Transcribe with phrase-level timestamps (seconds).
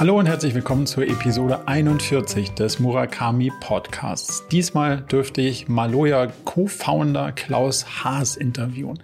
[0.00, 4.48] Hallo und herzlich willkommen zur Episode 41 des Murakami Podcasts.
[4.50, 9.02] Diesmal dürfte ich Maloya Co-Founder Klaus Haas interviewen.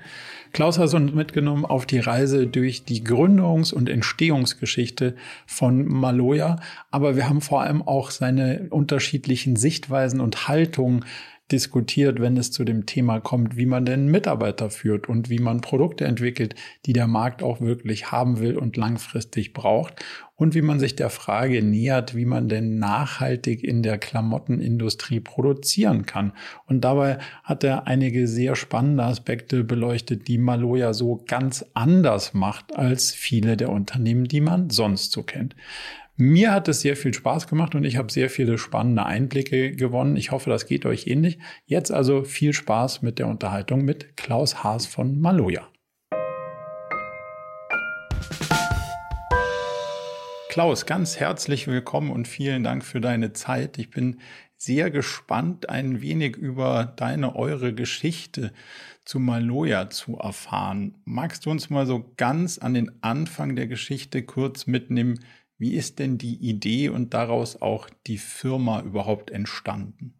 [0.54, 7.14] Klaus hat uns mitgenommen auf die Reise durch die Gründungs- und Entstehungsgeschichte von Maloya, aber
[7.14, 11.04] wir haben vor allem auch seine unterschiedlichen Sichtweisen und Haltungen
[11.52, 15.60] diskutiert, wenn es zu dem Thema kommt, wie man denn Mitarbeiter führt und wie man
[15.60, 16.54] Produkte entwickelt,
[16.86, 21.08] die der Markt auch wirklich haben will und langfristig braucht und wie man sich der
[21.08, 26.32] Frage nähert, wie man denn nachhaltig in der Klamottenindustrie produzieren kann.
[26.66, 32.76] Und dabei hat er einige sehr spannende Aspekte beleuchtet, die Maloja so ganz anders macht
[32.76, 35.54] als viele der Unternehmen, die man sonst so kennt.
[36.18, 40.16] Mir hat es sehr viel Spaß gemacht und ich habe sehr viele spannende Einblicke gewonnen.
[40.16, 41.38] Ich hoffe, das geht euch ähnlich.
[41.66, 45.68] Jetzt also viel Spaß mit der Unterhaltung mit Klaus Haas von Maloja.
[50.48, 53.76] Klaus, ganz herzlich willkommen und vielen Dank für deine Zeit.
[53.76, 54.16] Ich bin
[54.56, 58.54] sehr gespannt, ein wenig über deine, eure Geschichte
[59.04, 60.94] zu Maloja zu erfahren.
[61.04, 65.20] Magst du uns mal so ganz an den Anfang der Geschichte kurz mitnehmen,
[65.58, 70.14] wie ist denn die Idee und daraus auch die Firma überhaupt entstanden?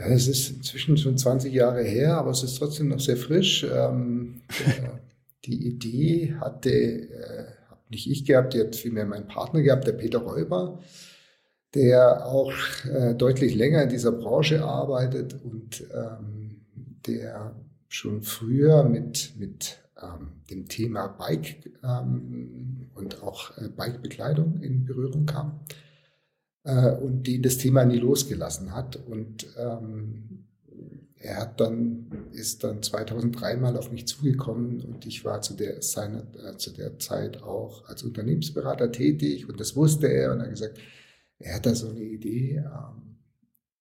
[0.00, 3.66] Ja, es ist inzwischen schon 20 Jahre her, aber es ist trotzdem noch sehr frisch.
[3.70, 4.40] Ähm,
[5.44, 7.44] die Idee hatte äh,
[7.90, 10.80] nicht ich gehabt, die hat vielmehr mein Partner gehabt, der Peter Räuber,
[11.74, 12.52] der auch
[12.90, 16.62] äh, deutlich länger in dieser Branche arbeitet und ähm,
[17.06, 17.54] der
[17.88, 25.26] schon früher mit, mit ähm, dem Thema Bike ähm, und auch äh, Bikebekleidung in Berührung
[25.26, 25.60] kam
[26.64, 28.96] äh, und den das Thema nie losgelassen hat.
[28.96, 30.46] Und ähm,
[31.16, 35.82] er hat dann, ist dann 2003 mal auf mich zugekommen und ich war zu der,
[35.82, 40.44] seiner, äh, zu der Zeit auch als Unternehmensberater tätig und das wusste er und er
[40.44, 40.78] hat gesagt,
[41.38, 43.10] er hat da so eine Idee, ähm,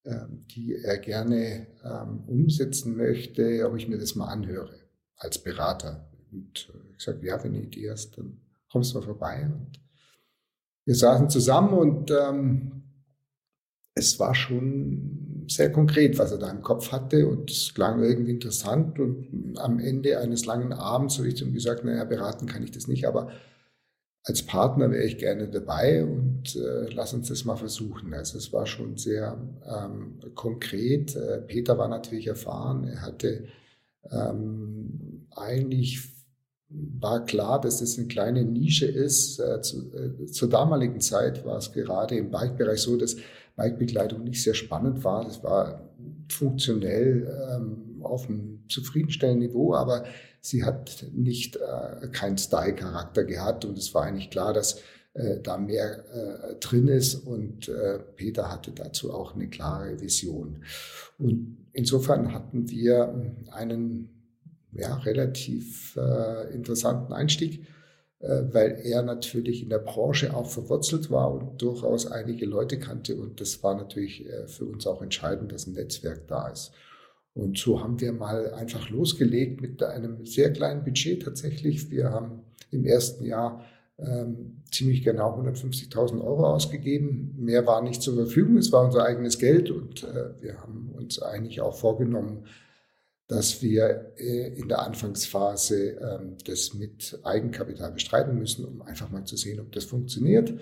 [0.06, 4.76] ähm, die er gerne ähm, umsetzen möchte, ob ich mir das mal anhöre
[5.16, 6.09] als Berater.
[6.32, 8.40] Und äh, ich sagte, ja, wenn du Idee hast, dann
[8.72, 9.50] kommst du mal vorbei.
[9.52, 9.80] Und
[10.86, 12.84] wir saßen zusammen und ähm,
[13.94, 18.32] es war schon sehr konkret, was er da im Kopf hatte und es klang irgendwie
[18.32, 22.64] interessant und am Ende eines langen Abends habe ich zu ihm gesagt, naja, beraten kann
[22.64, 23.32] ich das nicht, aber
[24.24, 28.14] als Partner wäre ich gerne dabei und äh, lass uns das mal versuchen.
[28.14, 31.16] Also es war schon sehr ähm, konkret.
[31.16, 33.48] Äh, Peter war natürlich erfahren, er hatte
[34.12, 36.19] ähm, eigentlich
[36.69, 39.40] war klar, dass es eine kleine Nische ist.
[39.40, 43.18] Äh, zu, äh, zur damaligen Zeit war es gerade im Bike-Bereich so, dass
[43.56, 45.25] Bikebekleidung nicht sehr spannend war.
[45.25, 45.90] Das war
[46.30, 50.06] funktionell ähm, auf einem zufriedenstellenden Niveau, aber
[50.41, 54.81] sie hat nicht äh, keinen Style-Charakter gehabt und es war eigentlich klar, dass
[55.13, 60.63] äh, da mehr äh, drin ist und äh, Peter hatte dazu auch eine klare Vision.
[61.18, 63.13] Und insofern hatten wir
[63.51, 64.19] einen
[64.72, 67.66] ja, relativ äh, interessanten Einstieg,
[68.19, 73.16] äh, weil er natürlich in der Branche auch verwurzelt war und durchaus einige Leute kannte.
[73.16, 76.72] Und das war natürlich äh, für uns auch entscheidend, dass ein Netzwerk da ist.
[77.34, 81.90] Und so haben wir mal einfach losgelegt mit einem sehr kleinen Budget tatsächlich.
[81.90, 82.41] Wir haben
[82.72, 83.63] im ersten Jahr
[83.97, 87.36] ähm, ziemlich genau 150.000 Euro ausgegeben.
[87.38, 91.22] Mehr war nicht zur Verfügung, es war unser eigenes Geld und äh, wir haben uns
[91.22, 92.46] eigentlich auch vorgenommen,
[93.30, 99.24] dass wir äh, in der Anfangsphase ähm, das mit Eigenkapital bestreiten müssen, um einfach mal
[99.24, 100.60] zu sehen, ob das funktioniert.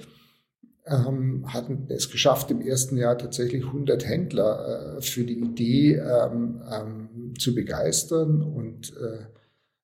[0.85, 7.33] Ähm, hatten es geschafft, im ersten Jahr tatsächlich 100 Händler äh, für die Idee ähm,
[7.39, 8.41] zu begeistern.
[8.41, 9.25] Und äh,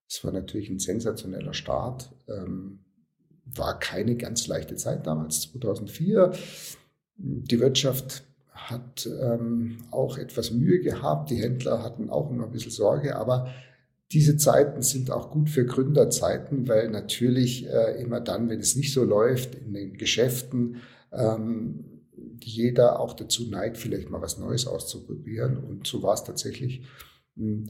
[0.10, 2.14] es war natürlich ein sensationeller Start.
[3.46, 6.34] War keine ganz leichte Zeit damals, 2004.
[7.16, 8.24] Die Wirtschaft
[8.70, 11.30] hat ähm, auch etwas Mühe gehabt.
[11.30, 13.54] Die Händler hatten auch immer ein bisschen Sorge, aber
[14.12, 18.94] diese Zeiten sind auch gut für Gründerzeiten, weil natürlich äh, immer dann, wenn es nicht
[18.94, 20.78] so läuft in den Geschäften,
[21.12, 21.86] ähm,
[22.40, 25.58] jeder auch dazu neigt, vielleicht mal was Neues auszuprobieren.
[25.58, 26.84] Und so war es tatsächlich.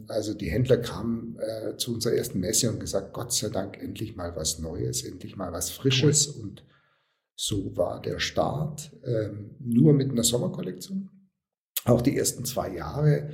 [0.08, 4.18] Also die Händler kamen äh, zu unserer ersten Messe und gesagt, Gott sei Dank endlich
[4.18, 6.28] mal was Neues, endlich mal was Frisches.
[6.28, 6.66] Und
[7.36, 11.10] so war der Start ähm, nur mit einer Sommerkollektion.
[11.86, 13.32] Auch die ersten zwei Jahre.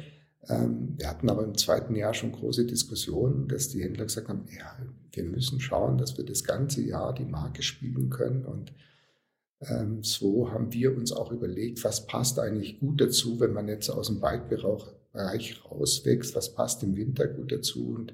[0.48, 4.46] Ähm, wir hatten aber im zweiten Jahr schon große Diskussionen, dass die Händler gesagt haben,
[4.58, 4.78] ja,
[5.12, 8.46] wir müssen schauen, dass wir das ganze Jahr die Marke spielen können.
[8.46, 8.74] Und
[9.62, 13.90] ähm, so haben wir uns auch überlegt, was passt eigentlich gut dazu, wenn man jetzt
[13.90, 17.94] aus dem Bike-Bereich rauswächst, was passt im Winter gut dazu.
[17.94, 18.14] Und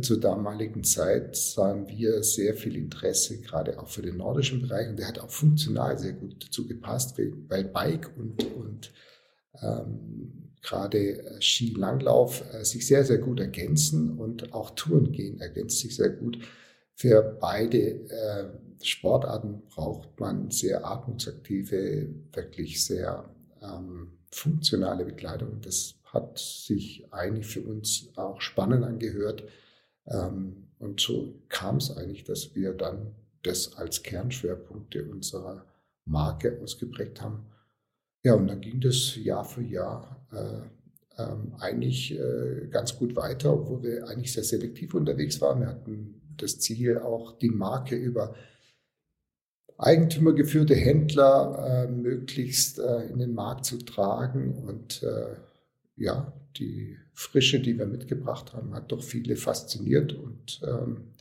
[0.00, 4.88] zur damaligen Zeit sahen wir sehr viel Interesse, gerade auch für den nordischen Bereich.
[4.88, 8.92] Und der hat auch funktional sehr gut dazu gepasst, weil Bike und, und
[9.60, 16.10] ähm, gerade Skilanglauf äh, sich sehr, sehr gut ergänzen und auch Tourengehen ergänzt sich sehr
[16.10, 16.38] gut.
[16.94, 18.44] Für beide äh,
[18.82, 23.28] Sportarten braucht man sehr atmungsaktive, wirklich sehr
[23.60, 25.60] ähm, funktionale Bekleidung.
[25.60, 29.44] Das hat sich eigentlich für uns auch spannend angehört.
[30.06, 35.64] Ähm, und so kam es eigentlich, dass wir dann das als Kernschwerpunkte unserer
[36.04, 37.46] Marke ausgeprägt haben.
[38.24, 43.52] Ja, und dann ging das Jahr für Jahr äh, ähm, eigentlich äh, ganz gut weiter,
[43.52, 45.60] obwohl wir eigentlich sehr selektiv unterwegs waren.
[45.60, 48.34] Wir hatten das Ziel, auch die Marke über
[49.78, 54.54] eigentümergeführte Händler äh, möglichst äh, in den Markt zu tragen.
[54.54, 55.36] Und äh,
[55.96, 60.12] ja, die Frische, die wir mitgebracht haben, hat doch viele fasziniert.
[60.12, 61.12] Und ähm,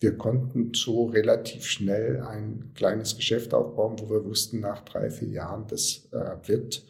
[0.00, 5.28] wir konnten so relativ schnell ein kleines Geschäft aufbauen, wo wir wussten, nach drei, vier
[5.28, 6.84] Jahren, das äh, wird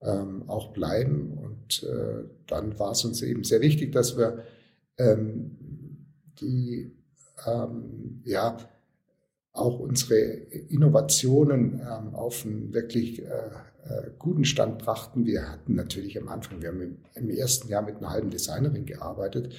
[0.00, 1.38] ähm, auch bleiben.
[1.38, 4.44] Und äh, dann war es uns eben sehr wichtig, dass wir
[4.98, 5.56] ähm,
[6.40, 6.92] die
[7.46, 8.56] ähm, ja,
[9.52, 13.50] auch unsere Innovationen ähm, auf einen wirklich äh,
[13.88, 15.26] äh, guten Stand brachten.
[15.26, 18.86] Wir hatten natürlich am Anfang, wir haben im, im, ersten Jahr mit einer halben Designerin
[18.86, 19.54] gearbeitet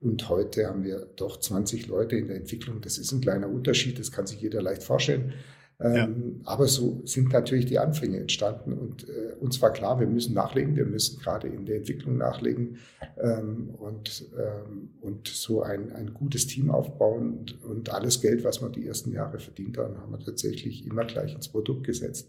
[0.00, 2.80] und heute haben wir doch 20 Leute in der Entwicklung.
[2.80, 5.32] Das ist ein kleiner Unterschied, das kann sich jeder leicht vorstellen.
[5.78, 6.04] Ja.
[6.04, 10.34] Ähm, aber so sind natürlich die Anfänge entstanden und äh, uns war klar, wir müssen
[10.34, 12.76] nachlegen, wir müssen gerade in der Entwicklung nachlegen
[13.18, 18.60] ähm, und, ähm, und so ein, ein gutes Team aufbauen und, und alles Geld, was
[18.60, 22.28] wir die ersten Jahre verdient haben, haben wir tatsächlich immer gleich ins Produkt gesetzt,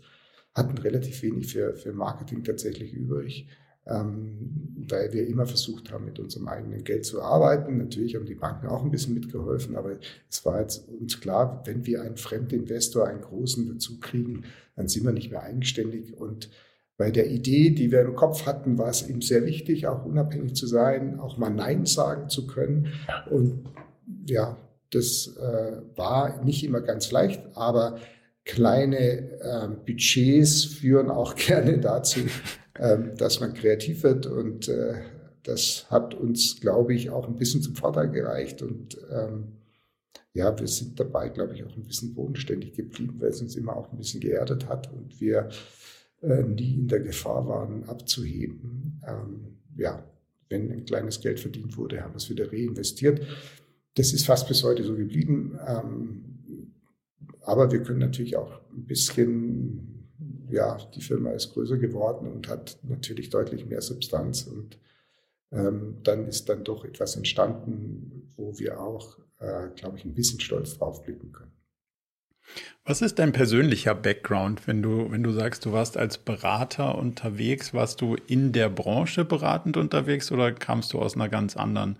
[0.53, 3.48] hatten relativ wenig für, für Marketing tatsächlich übrig
[3.88, 7.77] ähm, weil wir immer versucht haben, mit unserem eigenen Geld zu arbeiten.
[7.77, 9.98] Natürlich haben die Banken auch ein bisschen mitgeholfen, aber
[10.30, 14.44] es war jetzt uns klar, wenn wir einen Fremdinvestor, einen großen dazu kriegen,
[14.75, 16.50] dann sind wir nicht mehr eigenständig und
[16.98, 20.53] bei der Idee, die wir im Kopf hatten, war es ihm sehr wichtig, auch unabhängig
[20.53, 22.94] zu sein, auch mal Nein sagen zu können.
[23.31, 23.63] Und
[24.27, 24.56] ja,
[24.92, 27.98] das äh, war nicht immer ganz leicht, aber
[28.45, 32.21] kleine äh, Budgets führen auch gerne dazu,
[32.79, 34.25] ähm, dass man kreativ wird.
[34.25, 35.01] Und äh,
[35.43, 38.61] das hat uns, glaube ich, auch ein bisschen zum Vorteil gereicht.
[38.61, 39.53] Und ähm,
[40.33, 43.75] ja, wir sind dabei, glaube ich, auch ein bisschen bodenständig geblieben, weil es uns immer
[43.75, 45.49] auch ein bisschen geerdet hat und wir
[46.21, 49.01] äh, nie in der Gefahr waren, abzuheben.
[49.05, 50.03] Ähm, ja,
[50.49, 53.21] wenn ein kleines Geld verdient wurde, haben wir es wieder reinvestiert.
[53.95, 55.57] Das ist fast bis heute so geblieben.
[57.41, 60.01] Aber wir können natürlich auch ein bisschen
[60.51, 64.77] ja, die Firma ist größer geworden und hat natürlich deutlich mehr Substanz und
[65.51, 70.39] ähm, dann ist dann doch etwas entstanden, wo wir auch, äh, glaube ich, ein bisschen
[70.39, 71.51] stolz drauf blicken können.
[72.83, 77.73] Was ist dein persönlicher Background, wenn du, wenn du sagst, du warst als Berater unterwegs,
[77.73, 81.97] warst du in der Branche beratend unterwegs oder kamst du aus einer ganz anderen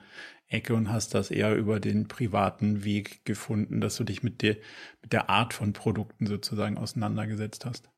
[0.52, 4.58] Ecke und hast das eher über den privaten Weg gefunden, dass du dich mit der,
[5.02, 7.90] mit der Art von Produkten sozusagen auseinandergesetzt hast?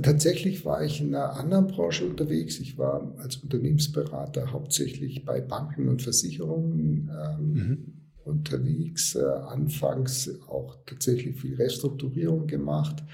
[0.00, 2.58] Tatsächlich war ich in einer anderen Branche unterwegs.
[2.60, 8.10] Ich war als Unternehmensberater hauptsächlich bei Banken und Versicherungen ähm, mhm.
[8.24, 9.14] unterwegs.
[9.14, 13.04] Äh, anfangs auch tatsächlich viel Restrukturierung gemacht,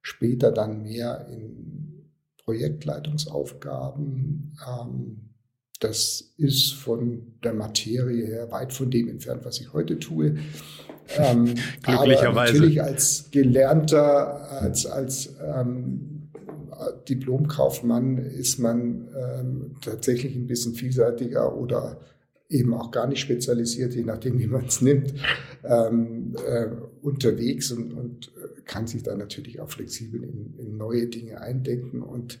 [0.00, 4.56] später dann mehr in Projektleitungsaufgaben.
[4.66, 5.33] Ähm,
[5.80, 10.36] das ist von der Materie her weit von dem entfernt, was ich heute tue.
[11.16, 12.28] Ähm, Glücklicherweise.
[12.28, 16.30] Aber natürlich als Gelernter, als, als ähm,
[17.08, 22.00] Diplomkaufmann ist man ähm, tatsächlich ein bisschen vielseitiger oder
[22.48, 25.14] eben auch gar nicht spezialisiert, je nachdem, wie man es nimmt,
[25.64, 26.66] ähm, äh,
[27.02, 28.32] unterwegs und, und
[28.64, 32.02] kann sich da natürlich auch flexibel in, in neue Dinge eindenken.
[32.02, 32.38] Und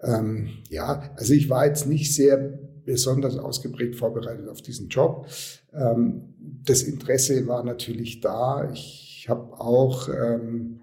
[0.00, 5.26] ähm, ja, also ich war jetzt nicht sehr besonders ausgeprägt vorbereitet auf diesen Job.
[5.72, 6.34] Ähm,
[6.64, 8.70] das Interesse war natürlich da.
[8.72, 10.80] Ich habe auch ähm,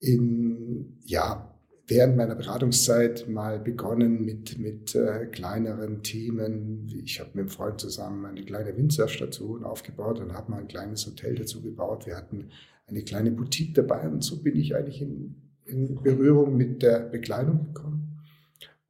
[0.00, 1.54] in, ja,
[1.86, 6.88] während meiner Beratungszeit mal begonnen mit, mit äh, kleineren Themen.
[7.04, 11.06] Ich habe mit einem Freund zusammen eine kleine Windsurfstation aufgebaut und habe mal ein kleines
[11.06, 12.06] Hotel dazu gebaut.
[12.06, 12.50] Wir hatten
[12.86, 17.66] eine kleine Boutique dabei und so bin ich eigentlich in, in Berührung mit der Bekleidung
[17.72, 18.09] gekommen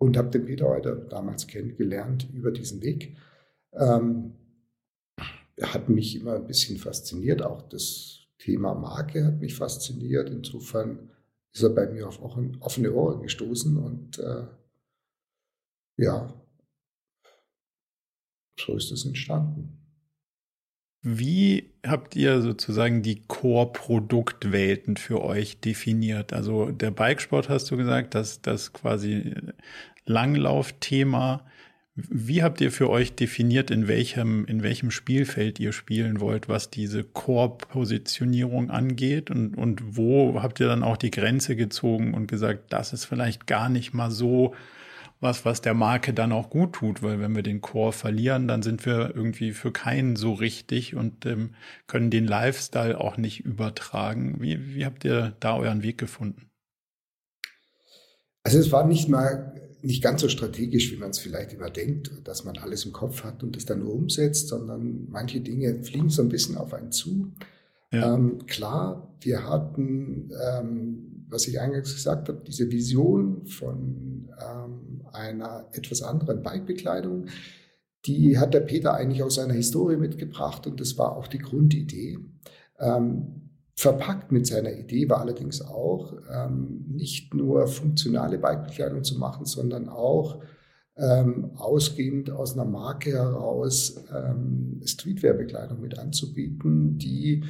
[0.00, 3.18] und habe den Peter heute damals kennengelernt über diesen Weg.
[3.74, 4.32] Ähm,
[5.56, 10.30] er hat mich immer ein bisschen fasziniert, auch das Thema Marke hat mich fasziniert.
[10.30, 11.10] Insofern
[11.52, 14.46] ist er bei mir auf offene Ohren gestoßen und äh,
[15.98, 16.32] ja,
[18.58, 19.79] so ist es entstanden.
[21.02, 26.34] Wie habt ihr sozusagen die Core-Produktwelten für euch definiert?
[26.34, 29.34] Also der Bikesport hast du gesagt, dass das quasi
[30.04, 31.46] Langlaufthema.
[31.94, 36.70] Wie habt ihr für euch definiert, in welchem, in welchem Spielfeld ihr spielen wollt, was
[36.70, 39.30] diese Core-Positionierung angeht?
[39.30, 43.46] Und, und wo habt ihr dann auch die Grenze gezogen und gesagt, das ist vielleicht
[43.46, 44.54] gar nicht mal so
[45.20, 48.62] was, was der Marke dann auch gut tut, weil wenn wir den Core verlieren, dann
[48.62, 51.54] sind wir irgendwie für keinen so richtig und ähm,
[51.86, 54.36] können den Lifestyle auch nicht übertragen.
[54.40, 56.50] Wie, wie habt ihr da euren Weg gefunden?
[58.42, 62.10] Also es war nicht mal nicht ganz so strategisch, wie man es vielleicht immer denkt,
[62.24, 66.10] dass man alles im Kopf hat und es dann nur umsetzt, sondern manche Dinge fliegen
[66.10, 67.32] so ein bisschen auf einen zu.
[67.92, 68.14] Ja.
[68.14, 75.68] Ähm, klar, wir hatten, ähm, was ich eingangs gesagt habe, diese Vision von ähm, einer
[75.72, 77.26] etwas anderen Bikebekleidung,
[78.06, 82.18] die hat der Peter eigentlich aus seiner Historie mitgebracht und das war auch die Grundidee.
[82.78, 89.46] Ähm, verpackt mit seiner Idee war allerdings auch, ähm, nicht nur funktionale Bikebekleidung zu machen,
[89.46, 90.42] sondern auch
[90.96, 97.44] ähm, ausgehend aus einer Marke heraus ähm, Streetwear-Bekleidung mit anzubieten, die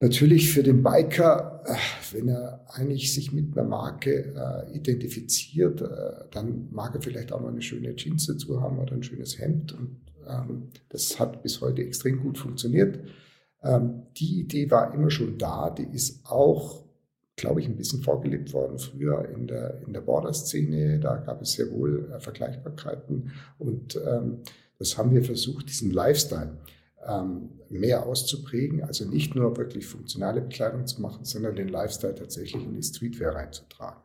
[0.00, 1.74] Natürlich für den Biker, äh,
[2.12, 7.40] wenn er eigentlich sich mit einer Marke äh, identifiziert, äh, dann mag er vielleicht auch
[7.40, 9.72] mal eine schöne Jeans dazu haben oder ein schönes Hemd.
[9.72, 13.00] Und ähm, das hat bis heute extrem gut funktioniert.
[13.62, 15.70] Ähm, die Idee war immer schon da.
[15.70, 16.84] Die ist auch,
[17.34, 21.00] glaube ich, ein bisschen vorgelebt worden früher in der, in der Border-Szene.
[21.00, 23.32] Da gab es sehr wohl äh, Vergleichbarkeiten.
[23.58, 24.42] Und ähm,
[24.78, 26.56] das haben wir versucht, diesen Lifestyle
[27.70, 32.74] mehr auszuprägen, also nicht nur wirklich funktionale Bekleidung zu machen, sondern den Lifestyle tatsächlich in
[32.74, 34.02] die Streetwear reinzutragen.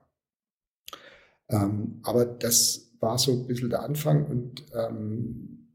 [1.50, 5.68] Ähm, aber das war so ein bisschen der Anfang und ähm,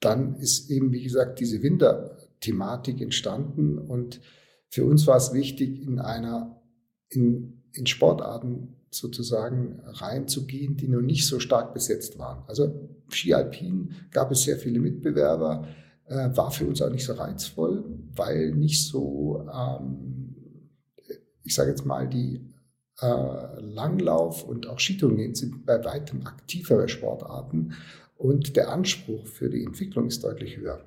[0.00, 4.20] dann ist eben, wie gesagt, diese Winterthematik entstanden und
[4.68, 6.60] für uns war es wichtig, in einer,
[7.08, 12.44] in, in Sportarten sozusagen reinzugehen, die noch nicht so stark besetzt waren.
[12.46, 15.68] Also Ski Alpin gab es sehr viele Mitbewerber,
[16.08, 17.84] äh, war für uns auch nicht so reizvoll,
[18.14, 20.34] weil nicht so, ähm,
[21.42, 22.40] ich sage jetzt mal, die
[23.00, 27.74] äh, Langlauf und auch Skitouren sind bei weitem aktivere Sportarten
[28.16, 30.84] und der Anspruch für die Entwicklung ist deutlich höher.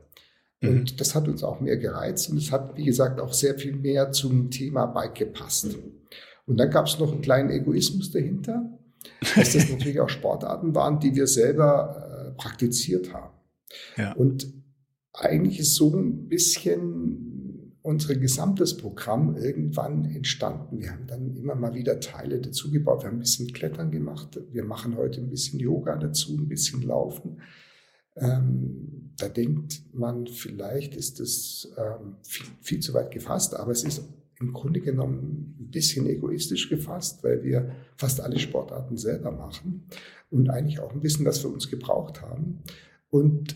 [0.62, 0.70] Mhm.
[0.70, 3.76] Und das hat uns auch mehr gereizt und es hat, wie gesagt, auch sehr viel
[3.76, 5.68] mehr zum Thema Bike gepasst.
[6.46, 8.80] Und dann gab es noch einen kleinen Egoismus dahinter,
[9.36, 13.34] dass das natürlich auch Sportarten waren, die wir selber äh, praktiziert haben.
[13.98, 14.14] Ja.
[14.14, 14.52] Und
[15.20, 20.80] eigentlich ist so ein bisschen unser gesamtes Programm irgendwann entstanden.
[20.80, 23.04] Wir haben dann immer mal wieder Teile dazugebaut.
[23.04, 24.40] Wir haben ein bisschen Klettern gemacht.
[24.52, 27.42] Wir machen heute ein bisschen Yoga dazu, ein bisschen Laufen.
[28.16, 33.84] Ähm, da denkt man, vielleicht ist das ähm, viel, viel zu weit gefasst, aber es
[33.84, 34.04] ist
[34.40, 39.86] im Grunde genommen ein bisschen egoistisch gefasst, weil wir fast alle Sportarten selber machen
[40.30, 42.60] und eigentlich auch ein bisschen das für uns gebraucht haben.
[43.10, 43.56] Und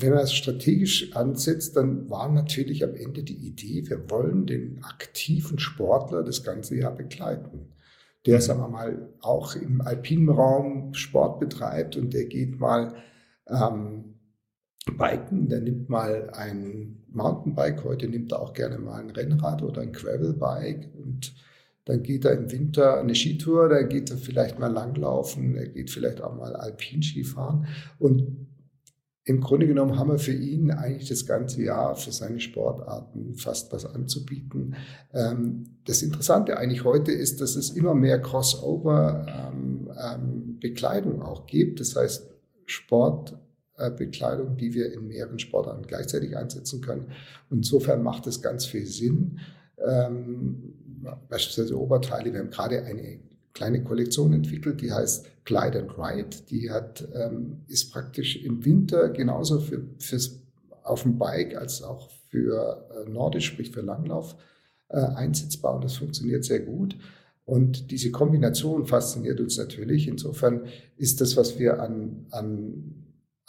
[0.00, 4.82] wenn man es strategisch ansetzt, dann war natürlich am Ende die Idee, wir wollen den
[4.82, 7.72] aktiven Sportler das ganze Jahr begleiten.
[8.26, 8.42] Der, mhm.
[8.42, 12.94] sagen wir mal, auch im alpinen Raum Sport betreibt und der geht mal
[13.48, 14.14] ähm,
[14.96, 19.82] biken, der nimmt mal ein Mountainbike, heute nimmt er auch gerne mal ein Rennrad oder
[19.82, 21.34] ein Gravelbike und
[21.84, 25.90] dann geht er im Winter eine Skitour, dann geht er vielleicht mal langlaufen, er geht
[25.90, 27.66] vielleicht auch mal Alpinski fahren
[27.98, 28.49] und
[29.24, 33.70] im Grunde genommen haben wir für ihn eigentlich das ganze Jahr für seine Sportarten fast
[33.72, 34.76] was anzubieten.
[35.12, 41.80] Ähm, das Interessante eigentlich heute ist, dass es immer mehr Crossover-Bekleidung ähm, ähm, auch gibt.
[41.80, 42.30] Das heißt,
[42.64, 47.12] Sportbekleidung, die wir in mehreren Sportarten gleichzeitig einsetzen können.
[47.50, 49.38] Insofern macht es ganz viel Sinn.
[51.28, 52.32] beispielsweise Oberteile.
[52.32, 53.20] Wir haben gerade eine
[53.52, 56.36] kleine Kollektion entwickelt, die heißt Glide and Ride.
[56.50, 60.40] Die hat, ähm, ist praktisch im Winter genauso für, fürs,
[60.82, 64.36] auf dem Bike als auch für äh, Nordisch, sprich für Langlauf,
[64.88, 66.96] äh, einsetzbar und das funktioniert sehr gut.
[67.44, 70.06] Und diese Kombination fasziniert uns natürlich.
[70.06, 70.66] Insofern
[70.96, 72.99] ist das, was wir an, an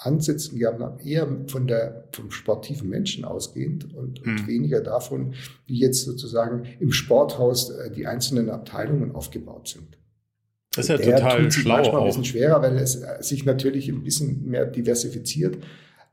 [0.04, 4.32] Ansätzen gehabt haben, eher von der, vom sportiven Menschen ausgehend und, mhm.
[4.32, 5.36] und, weniger davon,
[5.68, 10.00] wie jetzt sozusagen im Sporthaus äh, die einzelnen Abteilungen aufgebaut sind.
[10.74, 11.76] Das ist ja der total tut sich schlau.
[11.76, 12.02] Manchmal auch.
[12.02, 15.58] ein bisschen schwerer, weil es äh, sich natürlich ein bisschen mehr diversifiziert.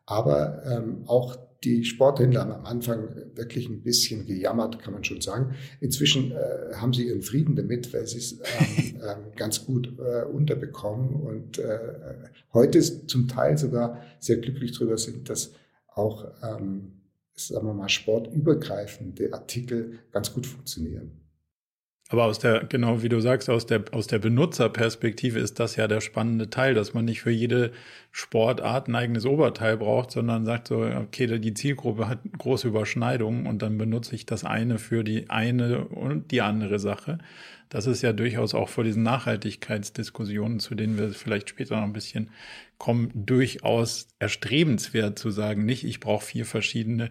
[0.04, 5.20] Aber ähm, auch die Sporthändler haben am Anfang wirklich ein bisschen gejammert, kann man schon
[5.20, 5.56] sagen.
[5.80, 10.24] Inzwischen äh, haben sie ihren Frieden damit, weil sie es ähm, ähm, ganz gut äh,
[10.24, 11.78] unterbekommen und äh,
[12.52, 15.52] heute zum Teil sogar sehr glücklich darüber sind, dass
[15.88, 16.92] auch, ähm,
[17.34, 21.27] sagen wir mal, sportübergreifende Artikel ganz gut funktionieren.
[22.10, 25.86] Aber aus der, genau wie du sagst, aus der, aus der Benutzerperspektive ist das ja
[25.86, 27.70] der spannende Teil, dass man nicht für jede
[28.12, 33.60] Sportart ein eigenes Oberteil braucht, sondern sagt so, okay, die Zielgruppe hat große Überschneidungen und
[33.60, 37.18] dann benutze ich das eine für die eine und die andere Sache.
[37.68, 41.92] Das ist ja durchaus auch vor diesen Nachhaltigkeitsdiskussionen, zu denen wir vielleicht später noch ein
[41.92, 42.30] bisschen
[42.78, 47.10] kommen, durchaus erstrebenswert zu sagen, nicht ich brauche vier verschiedene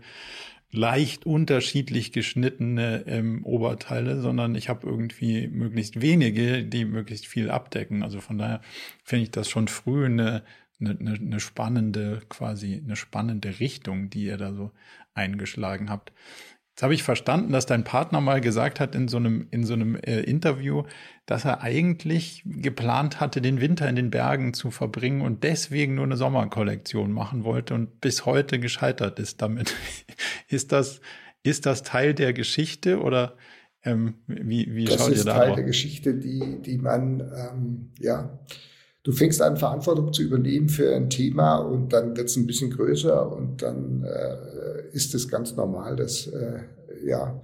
[0.71, 8.03] leicht unterschiedlich geschnittene ähm, Oberteile, sondern ich habe irgendwie möglichst wenige, die möglichst viel abdecken.
[8.03, 8.61] Also von daher
[9.03, 10.43] finde ich das schon früh eine,
[10.79, 14.71] eine, eine spannende, quasi eine spannende Richtung, die ihr da so
[15.13, 16.11] eingeschlagen habt.
[16.77, 19.73] Jetzt habe ich verstanden, dass dein Partner mal gesagt hat in so einem, in so
[19.73, 20.83] einem äh, Interview,
[21.25, 26.03] dass er eigentlich geplant hatte, den Winter in den Bergen zu verbringen und deswegen nur
[26.03, 29.73] eine Sommerkollektion machen wollte und bis heute gescheitert ist damit.
[30.49, 31.01] ist das,
[31.41, 33.37] ist das Teil der Geschichte oder
[33.83, 37.21] ähm, wie, wie das schaut ihr da Das ist Teil der Geschichte, die, die man,
[37.21, 38.37] ähm, ja,
[39.07, 42.71] du fängst an, Verantwortung zu übernehmen für ein Thema und dann wird es ein bisschen
[42.71, 46.59] größer und dann äh, ist es ganz normal, dass äh,
[47.05, 47.41] ja,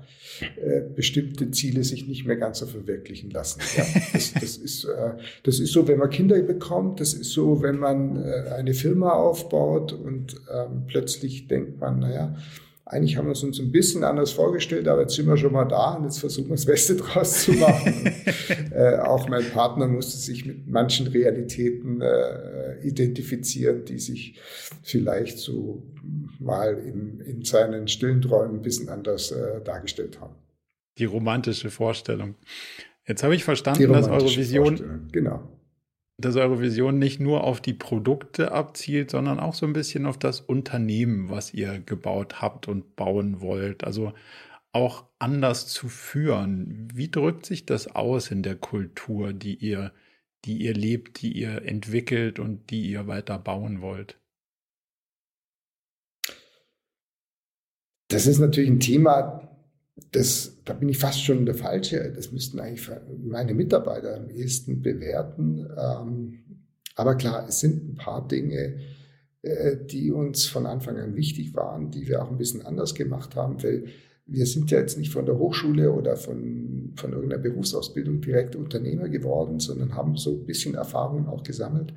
[0.58, 3.62] äh, bestimmte Ziele sich nicht mehr ganz so verwirklichen lassen.
[3.78, 7.62] Ja, das, das, ist, äh, das ist so, wenn man Kinder bekommt, das ist so,
[7.62, 12.36] wenn man äh, eine Firma aufbaut und ähm, plötzlich denkt man, naja,
[12.94, 15.66] eigentlich haben wir es uns ein bisschen anders vorgestellt, aber jetzt sind wir schon mal
[15.66, 18.14] da und jetzt versuchen wir das Beste draus zu machen.
[18.72, 24.40] äh, auch mein Partner musste sich mit manchen Realitäten äh, identifizieren, die sich
[24.84, 25.84] vielleicht so
[26.40, 30.36] mal in, in seinen stillen Träumen ein bisschen anders äh, dargestellt haben.
[31.00, 32.36] Die romantische Vorstellung.
[33.08, 35.50] Jetzt habe ich verstanden, dass eure Vision, genau
[36.18, 40.18] dass eure Vision nicht nur auf die Produkte abzielt, sondern auch so ein bisschen auf
[40.18, 43.84] das Unternehmen, was ihr gebaut habt und bauen wollt.
[43.84, 44.14] Also
[44.72, 46.88] auch anders zu führen.
[46.94, 49.94] Wie drückt sich das aus in der Kultur, die ihr,
[50.46, 54.20] die ihr lebt, die ihr entwickelt und die ihr weiter bauen wollt?
[58.10, 59.53] Das ist natürlich ein Thema,
[60.12, 62.12] das, da bin ich fast schon der Falsche.
[62.16, 62.90] Das müssten eigentlich
[63.24, 65.68] meine Mitarbeiter am ehesten bewerten.
[65.78, 66.40] Ähm,
[66.96, 68.80] aber klar, es sind ein paar Dinge,
[69.42, 73.36] äh, die uns von Anfang an wichtig waren, die wir auch ein bisschen anders gemacht
[73.36, 73.86] haben, weil
[74.26, 79.10] wir sind ja jetzt nicht von der Hochschule oder von, von irgendeiner Berufsausbildung direkt Unternehmer
[79.10, 81.94] geworden, sondern haben so ein bisschen Erfahrungen auch gesammelt.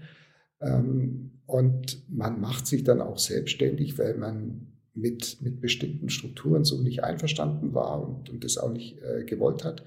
[0.61, 6.81] Ähm, und man macht sich dann auch selbstständig, weil man mit, mit bestimmten Strukturen so
[6.81, 9.85] nicht einverstanden war und, und das auch nicht äh, gewollt hat.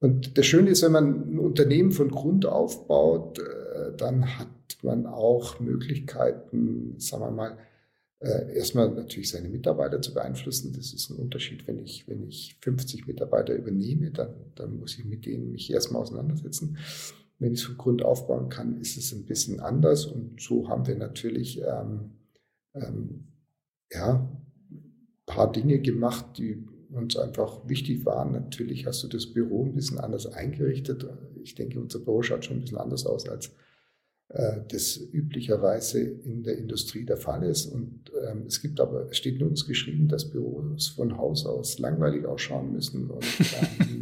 [0.00, 4.48] Und das Schöne ist, wenn man ein Unternehmen von Grund aufbaut, äh, dann hat
[4.82, 7.58] man auch Möglichkeiten, sagen wir mal,
[8.20, 10.72] äh, erstmal natürlich seine Mitarbeiter zu beeinflussen.
[10.76, 15.04] Das ist ein Unterschied, wenn ich, wenn ich 50 Mitarbeiter übernehme, dann, dann muss ich
[15.04, 16.78] mit denen mich erstmal auseinandersetzen.
[17.38, 20.06] Wenn ich es von Grund aufbauen kann, ist es ein bisschen anders.
[20.06, 22.10] Und so haben wir natürlich ähm,
[22.74, 23.28] ähm,
[23.92, 24.28] ja,
[25.26, 28.32] paar Dinge gemacht, die uns einfach wichtig waren.
[28.32, 31.06] Natürlich hast du das Büro ein bisschen anders eingerichtet.
[31.42, 33.52] Ich denke, unser Büro schaut schon ein bisschen anders aus, als
[34.30, 37.66] äh, das üblicherweise in der Industrie der Fall ist.
[37.66, 42.26] Und ähm, es gibt aber, es steht nirgends geschrieben, dass Büros von Haus aus langweilig
[42.26, 43.10] ausschauen müssen.
[43.10, 43.24] Und,
[43.80, 44.00] ähm,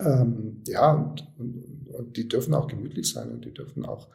[0.00, 4.08] ähm, ja, und, und, und, die dürfen auch gemütlich sein und die dürfen auch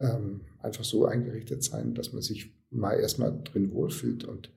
[0.00, 4.24] ähm, einfach so eingerichtet sein, dass man sich mal erstmal drin wohlfühlt.
[4.24, 4.50] Und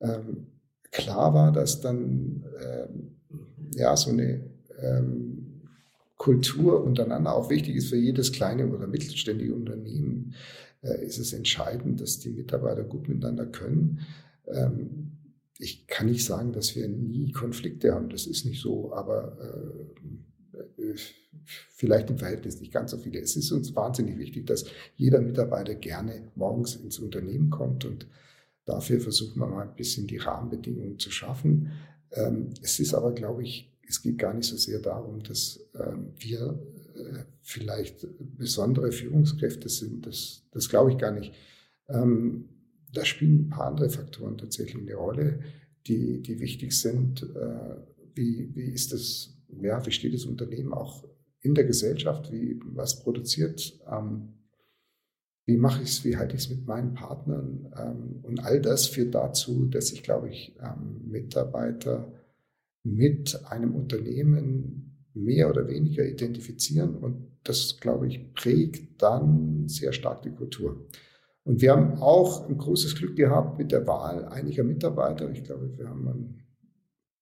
[0.00, 0.48] ähm,
[0.90, 3.16] klar war, dass dann ähm,
[3.74, 5.62] ja so eine ähm,
[6.16, 10.34] Kultur untereinander auch wichtig ist für jedes kleine oder mittelständige Unternehmen.
[10.82, 14.00] Äh, ist es entscheidend, dass die Mitarbeiter gut miteinander können.
[14.46, 15.12] Ähm,
[15.58, 18.08] ich kann nicht sagen, dass wir nie Konflikte haben.
[18.08, 20.00] Das ist nicht so, aber äh,
[21.70, 23.20] vielleicht im Verhältnis nicht ganz so viele.
[23.20, 24.64] Es ist uns wahnsinnig wichtig, dass
[24.96, 28.06] jeder Mitarbeiter gerne morgens ins Unternehmen kommt und
[28.64, 31.72] dafür versuchen wir mal ein bisschen die Rahmenbedingungen zu schaffen.
[32.12, 36.12] Ähm, es ist aber, glaube ich, es geht gar nicht so sehr darum, dass ähm,
[36.18, 36.58] wir
[36.94, 40.06] äh, vielleicht besondere Führungskräfte sind.
[40.06, 41.34] Das, das glaube ich gar nicht.
[41.88, 42.48] Ähm,
[42.92, 45.40] da spielen ein paar andere Faktoren tatsächlich eine Rolle,
[45.86, 47.22] die, die wichtig sind.
[47.22, 47.76] Äh,
[48.14, 51.04] wie, wie ist das, ja, wie steht das Unternehmen auch
[51.40, 53.78] in der Gesellschaft, wie was produziert.
[53.90, 54.34] Ähm,
[55.46, 57.72] wie mache ich es, wie halte ich es mit meinen Partnern?
[57.76, 62.12] Ähm, und all das führt dazu, dass sich, glaube ich, ähm, Mitarbeiter
[62.82, 70.22] mit einem Unternehmen mehr oder weniger identifizieren und das, glaube ich, prägt dann sehr stark
[70.22, 70.86] die Kultur.
[71.44, 75.30] Und wir haben auch ein großes Glück gehabt mit der Wahl einiger Mitarbeiter.
[75.30, 76.42] Ich glaube, wir haben ein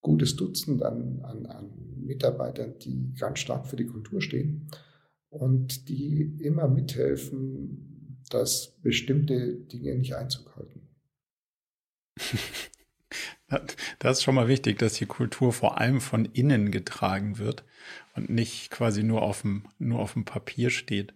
[0.01, 4.69] gutes Dutzend an, an, an Mitarbeitern, die ganz stark für die Kultur stehen
[5.29, 10.87] und die immer mithelfen, dass bestimmte Dinge nicht Einzug halten.
[13.99, 17.63] Das ist schon mal wichtig, dass die Kultur vor allem von innen getragen wird
[18.15, 21.13] und nicht quasi nur auf dem, nur auf dem Papier steht.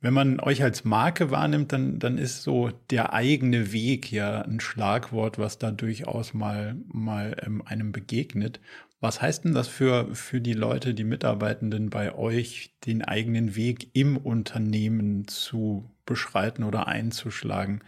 [0.00, 4.60] Wenn man euch als Marke wahrnimmt, dann, dann ist so der eigene Weg ja ein
[4.60, 8.60] Schlagwort, was da durchaus mal, mal ähm, einem begegnet.
[9.00, 13.90] Was heißt denn das für, für die Leute, die Mitarbeitenden bei euch, den eigenen Weg
[13.92, 17.84] im Unternehmen zu beschreiten oder einzuschlagen?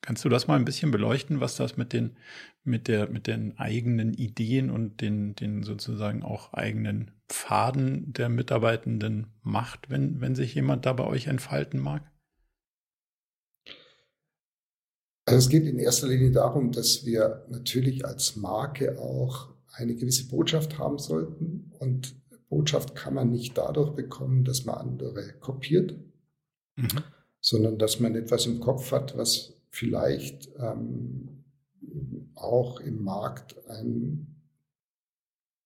[0.00, 2.16] Kannst du das mal ein bisschen beleuchten, was das mit den,
[2.62, 9.26] mit der, mit den eigenen Ideen und den, den sozusagen auch eigenen Pfaden der Mitarbeitenden
[9.42, 12.10] macht, wenn, wenn sich jemand da bei euch entfalten mag?
[15.26, 20.28] Also es geht in erster Linie darum, dass wir natürlich als Marke auch eine gewisse
[20.28, 21.72] Botschaft haben sollten.
[21.78, 22.16] Und
[22.48, 25.98] Botschaft kann man nicht dadurch bekommen, dass man andere kopiert,
[26.76, 27.02] mhm.
[27.40, 31.44] sondern dass man etwas im Kopf hat, was vielleicht ähm,
[32.34, 34.36] auch im Markt ein,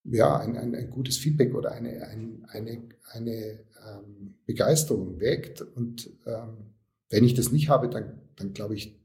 [0.05, 5.61] ja, ein, ein, ein gutes Feedback oder eine, ein, eine, eine ähm, Begeisterung weckt.
[5.61, 6.75] Und ähm,
[7.11, 8.99] wenn ich das nicht habe, dann, dann glaube ich,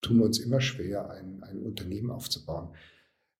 [0.00, 2.70] tun wir uns immer schwer, ein, ein Unternehmen aufzubauen.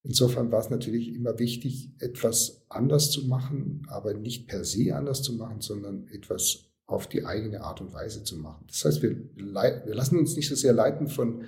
[0.05, 5.23] Insofern war es natürlich immer wichtig, etwas anders zu machen, aber nicht per se anders
[5.23, 8.65] zu machen, sondern etwas auf die eigene Art und Weise zu machen.
[8.67, 11.45] Das heißt, wir, wir lassen uns nicht so sehr leiten von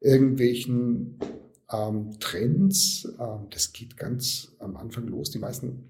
[0.00, 1.18] irgendwelchen
[1.72, 3.08] ähm, Trends.
[3.18, 5.30] Ähm, das geht ganz am Anfang los.
[5.30, 5.88] Die meisten,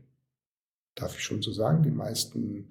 [0.94, 2.68] darf ich schon so sagen, die meisten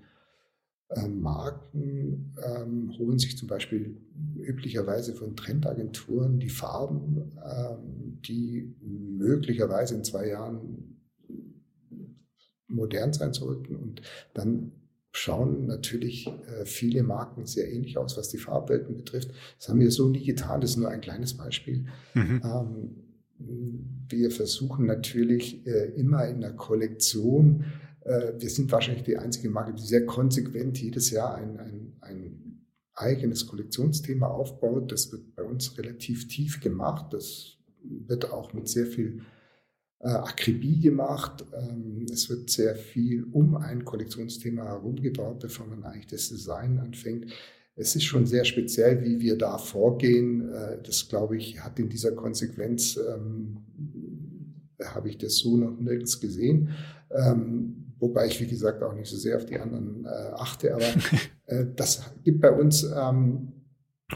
[1.07, 3.97] Marken ähm, holen sich zum Beispiel
[4.37, 10.99] üblicherweise von Trendagenturen die Farben, ähm, die möglicherweise in zwei Jahren
[12.67, 14.01] modern sein sollten und
[14.33, 14.71] dann
[15.13, 19.31] schauen natürlich äh, viele Marken sehr ähnlich aus, was die Farbwelten betrifft.
[19.57, 21.85] Das haben wir so nie getan, das ist nur ein kleines Beispiel.
[22.13, 22.41] Mhm.
[22.43, 22.95] Ähm,
[24.07, 27.65] wir versuchen natürlich äh, immer in der Kollektion,
[28.03, 32.51] wir sind wahrscheinlich die einzige Marke, die sehr konsequent jedes Jahr ein, ein, ein
[32.95, 34.91] eigenes Kollektionsthema aufbaut.
[34.91, 37.13] Das wird bei uns relativ tief gemacht.
[37.13, 39.21] Das wird auch mit sehr viel
[39.99, 41.45] äh, Akribie gemacht.
[41.53, 47.31] Ähm, es wird sehr viel um ein Kollektionsthema herumgebaut, bevor man eigentlich das Design anfängt.
[47.75, 50.49] Es ist schon sehr speziell, wie wir da vorgehen.
[50.49, 53.57] Äh, das, glaube ich, hat in dieser Konsequenz, ähm,
[54.83, 56.69] habe ich das so noch nirgends gesehen.
[57.11, 60.73] Ähm, wobei ich, wie gesagt, auch nicht so sehr auf die anderen äh, achte.
[60.73, 60.83] Aber
[61.45, 63.53] äh, das gibt bei uns, ähm,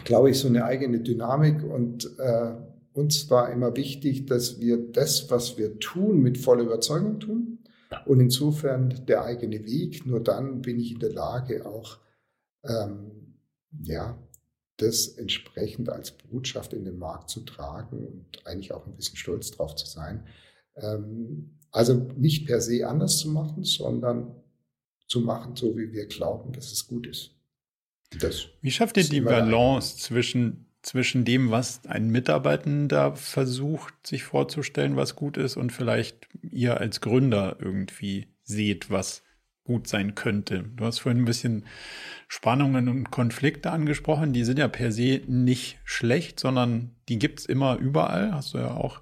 [0.03, 2.55] glaube ich, so eine eigene Dynamik und äh,
[2.91, 7.59] uns war immer wichtig, dass wir das, was wir tun, mit voller Überzeugung tun.
[8.05, 10.05] Und insofern der eigene Weg.
[10.05, 11.99] Nur dann bin ich in der Lage, auch
[12.63, 13.35] ähm,
[13.83, 14.17] ja,
[14.77, 19.51] das entsprechend als Botschaft in den Markt zu tragen und eigentlich auch ein bisschen stolz
[19.51, 20.25] drauf zu sein.
[20.75, 24.33] Ähm, also nicht per se anders zu machen, sondern
[25.07, 27.31] zu machen, so wie wir glauben, dass es gut ist.
[28.19, 34.95] Das wie schafft ihr die Balance zwischen zwischen dem, was ein Mitarbeitender versucht, sich vorzustellen,
[34.95, 39.23] was gut ist, und vielleicht ihr als Gründer irgendwie seht, was
[39.63, 40.63] gut sein könnte.
[40.75, 41.65] Du hast vorhin ein bisschen
[42.27, 44.31] Spannungen und Konflikte angesprochen.
[44.31, 48.31] Die sind ja per se nicht schlecht, sondern die gibt's immer überall.
[48.31, 49.01] Hast du ja auch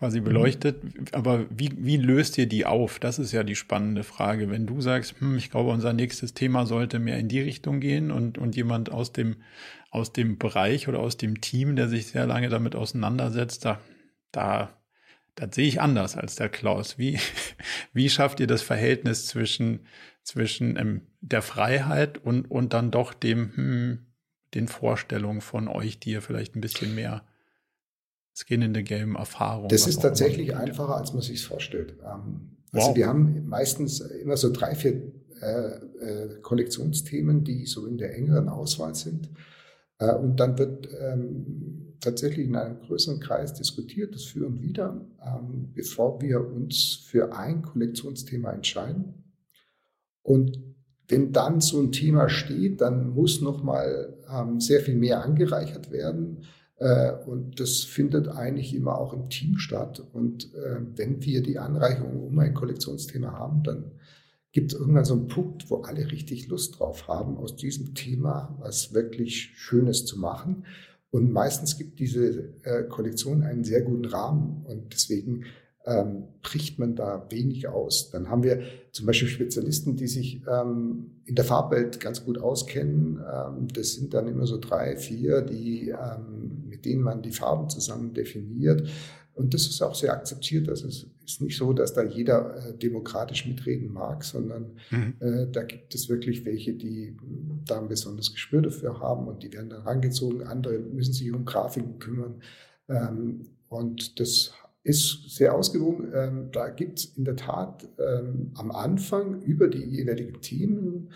[0.00, 0.24] quasi mhm.
[0.24, 0.82] beleuchtet.
[1.12, 2.98] Aber wie, wie löst ihr die auf?
[2.98, 4.50] Das ist ja die spannende Frage.
[4.50, 8.10] Wenn du sagst, hm, ich glaube, unser nächstes Thema sollte mehr in die Richtung gehen
[8.10, 9.36] und, und jemand aus dem
[9.90, 13.80] aus dem Bereich oder aus dem Team, der sich sehr lange damit auseinandersetzt, da,
[14.30, 14.80] da,
[15.34, 16.96] das sehe ich anders als der Klaus.
[16.98, 17.18] Wie,
[17.92, 19.86] wie schafft ihr das Verhältnis zwischen,
[20.22, 24.06] zwischen ähm, der Freiheit und, und dann doch dem, hm,
[24.54, 27.24] den Vorstellungen von euch, die ihr vielleicht ein bisschen mehr
[28.40, 29.68] Skin in the Game Erfahrung.
[29.68, 31.94] Das ist tatsächlich einfacher, als man sich vorstellt.
[32.02, 32.96] Ähm, also wow.
[32.96, 38.48] wir haben meistens immer so drei, vier äh, äh, Kollektionsthemen, die so in der engeren
[38.48, 39.30] Auswahl sind.
[39.98, 45.06] Äh, und dann wird ähm, tatsächlich in einem größeren Kreis diskutiert, das für und wieder,
[45.24, 49.24] ähm, bevor wir uns für ein Kollektionsthema entscheiden.
[50.22, 50.58] Und
[51.08, 56.44] wenn dann so ein Thema steht, dann muss nochmal ähm, sehr viel mehr angereichert werden.
[56.80, 60.02] Äh, und das findet eigentlich immer auch im Team statt.
[60.12, 63.92] Und äh, wenn wir die Anreicherung um ein Kollektionsthema haben, dann
[64.52, 68.56] gibt es irgendwann so einen Punkt, wo alle richtig Lust drauf haben, aus diesem Thema
[68.58, 70.64] was wirklich Schönes zu machen.
[71.10, 74.64] Und meistens gibt diese äh, Kollektion einen sehr guten Rahmen.
[74.64, 75.44] Und deswegen
[75.90, 78.10] ähm, bricht man da wenig aus.
[78.10, 83.18] Dann haben wir zum Beispiel Spezialisten, die sich ähm, in der Farbwelt ganz gut auskennen.
[83.18, 87.68] Ähm, das sind dann immer so drei, vier, die, ähm, mit denen man die Farben
[87.68, 88.88] zusammen definiert.
[89.34, 90.68] Und das ist auch sehr akzeptiert.
[90.68, 95.14] Also es ist nicht so, dass da jeder äh, demokratisch mitreden mag, sondern mhm.
[95.20, 97.16] äh, da gibt es wirklich welche, die
[97.66, 100.42] da ein besonderes Gespür dafür haben und die werden dann rangezogen.
[100.42, 102.42] Andere müssen sich um Grafiken kümmern.
[102.88, 106.10] Ähm, und das ist sehr ausgewogen.
[106.14, 111.10] Ähm, da gibt es in der Tat ähm, am Anfang über die jeweiligen Themen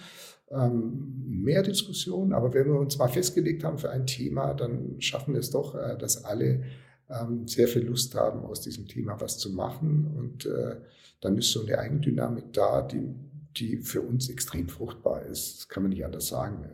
[0.50, 2.32] ähm, mehr Diskussionen.
[2.32, 5.74] Aber wenn wir uns mal festgelegt haben für ein Thema, dann schaffen wir es doch,
[5.74, 6.64] äh, dass alle
[7.08, 10.14] ähm, sehr viel Lust haben, aus diesem Thema was zu machen.
[10.14, 10.76] Und äh,
[11.20, 13.14] dann ist so eine Eigendynamik da, die,
[13.56, 15.60] die für uns extrem fruchtbar ist.
[15.60, 16.66] Das kann man nicht anders sagen.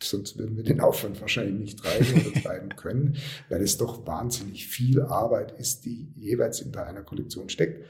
[0.00, 3.16] Sonst würden wir den Aufwand wahrscheinlich nicht treiben oder treiben können,
[3.48, 7.84] weil es doch wahnsinnig viel Arbeit ist, die jeweils hinter einer Kollektion steckt.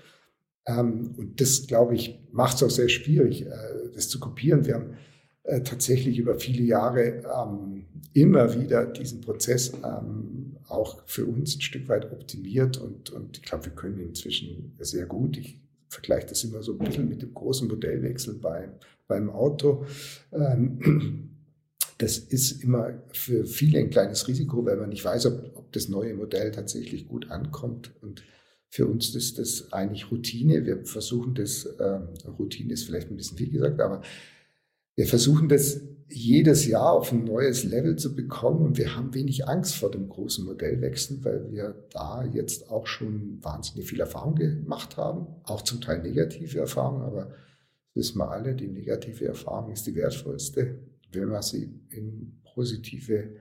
[0.66, 3.50] Ähm, und das, glaube ich, macht es auch sehr schwierig, äh,
[3.94, 4.66] das zu kopieren.
[4.66, 4.96] Wir haben
[5.44, 11.62] äh, tatsächlich über viele Jahre ähm, immer wieder diesen Prozess ähm, auch für uns ein
[11.62, 15.38] Stück weit optimiert und, und ich glaube, wir können inzwischen sehr gut.
[15.38, 18.68] Ich vergleiche das immer so ein bisschen mit dem großen Modellwechsel bei,
[19.06, 19.86] beim Auto.
[21.98, 25.88] Das ist immer für viele ein kleines Risiko, weil man nicht weiß, ob, ob das
[25.88, 27.92] neue Modell tatsächlich gut ankommt.
[28.00, 28.22] Und
[28.68, 30.64] für uns ist das eigentlich Routine.
[30.64, 32.00] Wir versuchen das, äh,
[32.38, 34.02] Routine ist vielleicht ein bisschen viel gesagt, aber
[34.94, 35.80] wir versuchen das
[36.10, 40.08] jedes Jahr auf ein neues Level zu bekommen und wir haben wenig Angst vor dem
[40.08, 45.80] großen Modellwechsel, weil wir da jetzt auch schon wahnsinnig viel Erfahrung gemacht haben, auch zum
[45.80, 47.34] Teil negative Erfahrungen, aber
[47.94, 50.78] wissen wir alle, die negative Erfahrung ist die wertvollste
[51.12, 53.36] wenn man sie in positive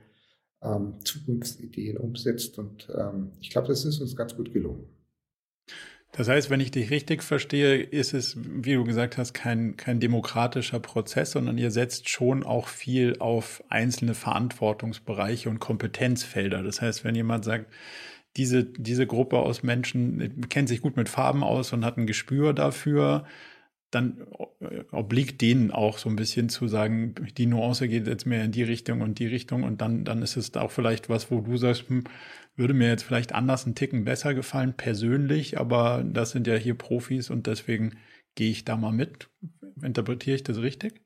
[0.62, 2.58] ähm, Zukunftsideen umsetzt.
[2.58, 4.86] Und ähm, ich glaube, das ist uns ganz gut gelungen.
[6.12, 10.00] Das heißt, wenn ich dich richtig verstehe, ist es, wie du gesagt hast, kein, kein
[10.00, 16.62] demokratischer Prozess, sondern ihr setzt schon auch viel auf einzelne Verantwortungsbereiche und Kompetenzfelder.
[16.62, 17.66] Das heißt, wenn jemand sagt,
[18.36, 22.54] diese, diese Gruppe aus Menschen kennt sich gut mit Farben aus und hat ein Gespür
[22.54, 23.24] dafür,
[23.90, 24.26] dann
[24.60, 28.52] äh, obliegt denen auch so ein bisschen zu sagen, die Nuance geht jetzt mehr in
[28.52, 31.56] die Richtung und die Richtung und dann, dann ist es auch vielleicht was, wo du
[31.56, 32.04] sagst, hm,
[32.56, 36.74] würde mir jetzt vielleicht anders einen Ticken besser gefallen, persönlich, aber das sind ja hier
[36.74, 37.96] Profis und deswegen
[38.34, 39.30] gehe ich da mal mit.
[39.82, 41.00] Interpretiere ich das richtig?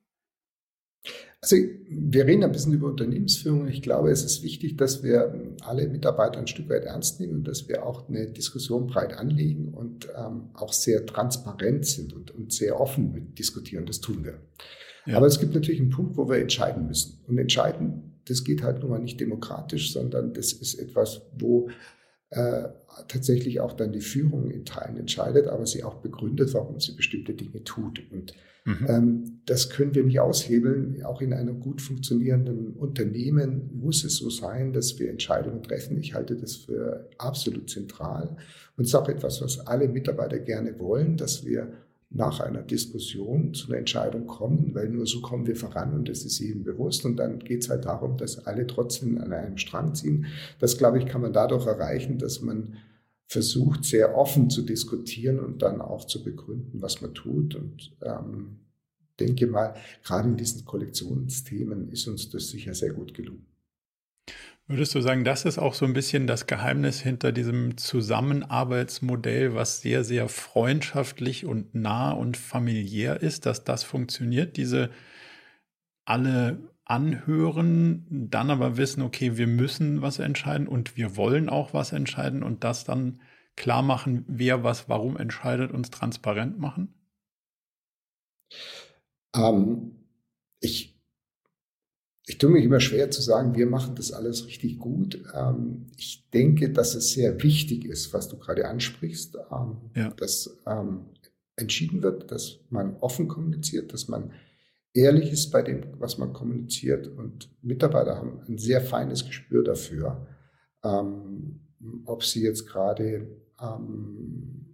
[1.42, 3.66] Also wir reden ein bisschen über Unternehmensführung.
[3.66, 7.48] Ich glaube, es ist wichtig, dass wir alle Mitarbeiter ein Stück weit ernst nehmen und
[7.48, 12.52] dass wir auch eine Diskussion breit anlegen und ähm, auch sehr transparent sind und, und
[12.52, 13.86] sehr offen diskutieren.
[13.86, 14.38] Das tun wir.
[15.04, 15.16] Ja.
[15.16, 17.18] Aber es gibt natürlich einen Punkt, wo wir entscheiden müssen.
[17.26, 21.68] Und entscheiden, das geht halt nun mal nicht demokratisch, sondern das ist etwas, wo
[22.30, 22.68] äh,
[23.08, 27.34] tatsächlich auch dann die Führung in Teilen entscheidet, aber sie auch begründet, warum sie bestimmte
[27.34, 28.00] Dinge tut.
[28.12, 28.32] Und
[28.64, 28.86] Mhm.
[28.88, 31.02] Ähm, das können wir nicht aushebeln.
[31.04, 35.98] Auch in einem gut funktionierenden Unternehmen muss es so sein, dass wir Entscheidungen treffen.
[35.98, 38.36] Ich halte das für absolut zentral.
[38.76, 41.72] Und es ist auch etwas, was alle Mitarbeiter gerne wollen, dass wir
[42.14, 46.24] nach einer Diskussion zu einer Entscheidung kommen, weil nur so kommen wir voran und das
[46.24, 47.04] ist jedem bewusst.
[47.04, 50.26] Und dann geht es halt darum, dass alle trotzdem an einem Strang ziehen.
[50.58, 52.74] Das, glaube ich, kann man dadurch erreichen, dass man
[53.32, 57.54] versucht, sehr offen zu diskutieren und dann auch zu begründen, was man tut.
[57.54, 58.60] Und ähm,
[59.18, 63.46] denke mal, gerade in diesen Kollektionsthemen ist uns das sicher sehr gut gelungen.
[64.68, 69.80] Würdest du sagen, das ist auch so ein bisschen das Geheimnis hinter diesem Zusammenarbeitsmodell, was
[69.80, 74.90] sehr, sehr freundschaftlich und nah und familiär ist, dass das funktioniert, diese
[76.04, 81.92] alle anhören, dann aber wissen, okay, wir müssen was entscheiden und wir wollen auch was
[81.92, 83.20] entscheiden und das dann
[83.56, 86.94] klar machen, wer was warum entscheidet, uns transparent machen?
[89.34, 89.92] Ähm,
[90.60, 90.98] ich,
[92.26, 95.22] ich tue mich immer schwer zu sagen, wir machen das alles richtig gut.
[95.34, 100.10] Ähm, ich denke, dass es sehr wichtig ist, was du gerade ansprichst, ähm, ja.
[100.10, 101.06] dass ähm,
[101.56, 104.32] entschieden wird, dass man offen kommuniziert, dass man
[104.94, 107.08] ehrlich ist bei dem, was man kommuniziert.
[107.08, 110.26] Und Mitarbeiter haben ein sehr feines Gespür dafür,
[110.84, 111.60] ähm,
[112.04, 113.28] ob sie jetzt gerade,
[113.60, 114.66] ähm,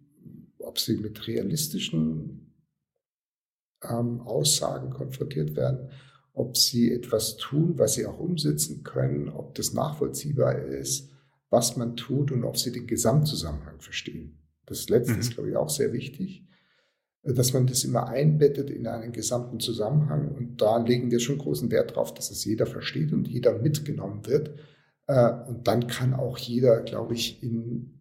[0.59, 2.54] ob sie mit realistischen
[3.83, 5.90] ähm, Aussagen konfrontiert werden,
[6.33, 11.11] ob sie etwas tun, was sie auch umsetzen können, ob das nachvollziehbar ist,
[11.50, 14.38] was man tut und ob sie den Gesamtzusammenhang verstehen.
[14.66, 15.20] Das Letzte mhm.
[15.20, 16.47] ist, glaube ich, auch sehr wichtig,
[17.22, 20.28] dass man das immer einbettet in einen gesamten Zusammenhang.
[20.28, 24.26] Und da legen wir schon großen Wert drauf, dass es jeder versteht und jeder mitgenommen
[24.26, 24.50] wird.
[25.07, 28.00] Äh, und dann kann auch jeder, glaube ich, in,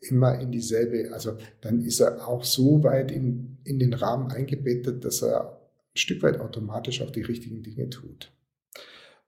[0.00, 5.04] immer in dieselbe, also dann ist er auch so weit in, in den Rahmen eingebettet,
[5.04, 5.60] dass er
[5.94, 8.32] ein Stück weit automatisch auch die richtigen Dinge tut.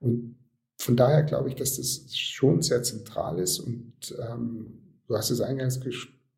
[0.00, 0.36] Und
[0.76, 5.40] von daher glaube ich, dass das schon sehr zentral ist und ähm, du hast es
[5.40, 5.80] eingangs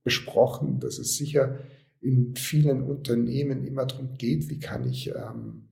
[0.03, 1.59] besprochen, dass es sicher
[2.01, 5.69] in vielen Unternehmen immer darum geht, wie kann ich, ähm,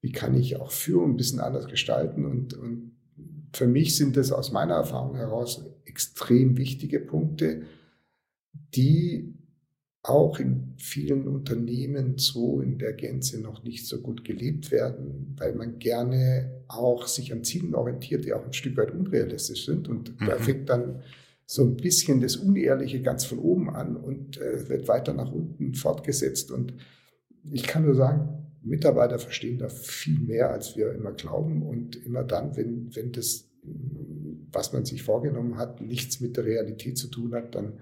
[0.00, 2.92] wie kann ich auch Führung ein bisschen anders gestalten und, und
[3.52, 7.62] für mich sind das aus meiner Erfahrung heraus extrem wichtige Punkte,
[8.74, 9.34] die
[10.02, 15.54] auch in vielen Unternehmen so in der Gänze noch nicht so gut gelebt werden, weil
[15.54, 19.88] man gerne auch sich an Zielen orientiert, die auch ein Stück weit unrealistisch sind.
[19.88, 20.26] Und mhm.
[20.26, 21.02] da fängt dann
[21.50, 25.72] so ein bisschen das Unehrliche ganz von oben an und äh, wird weiter nach unten
[25.72, 26.50] fortgesetzt.
[26.50, 26.74] Und
[27.50, 31.62] ich kann nur sagen, Mitarbeiter verstehen da viel mehr, als wir immer glauben.
[31.62, 33.48] Und immer dann, wenn, wenn das,
[34.52, 37.80] was man sich vorgenommen hat, nichts mit der Realität zu tun hat, dann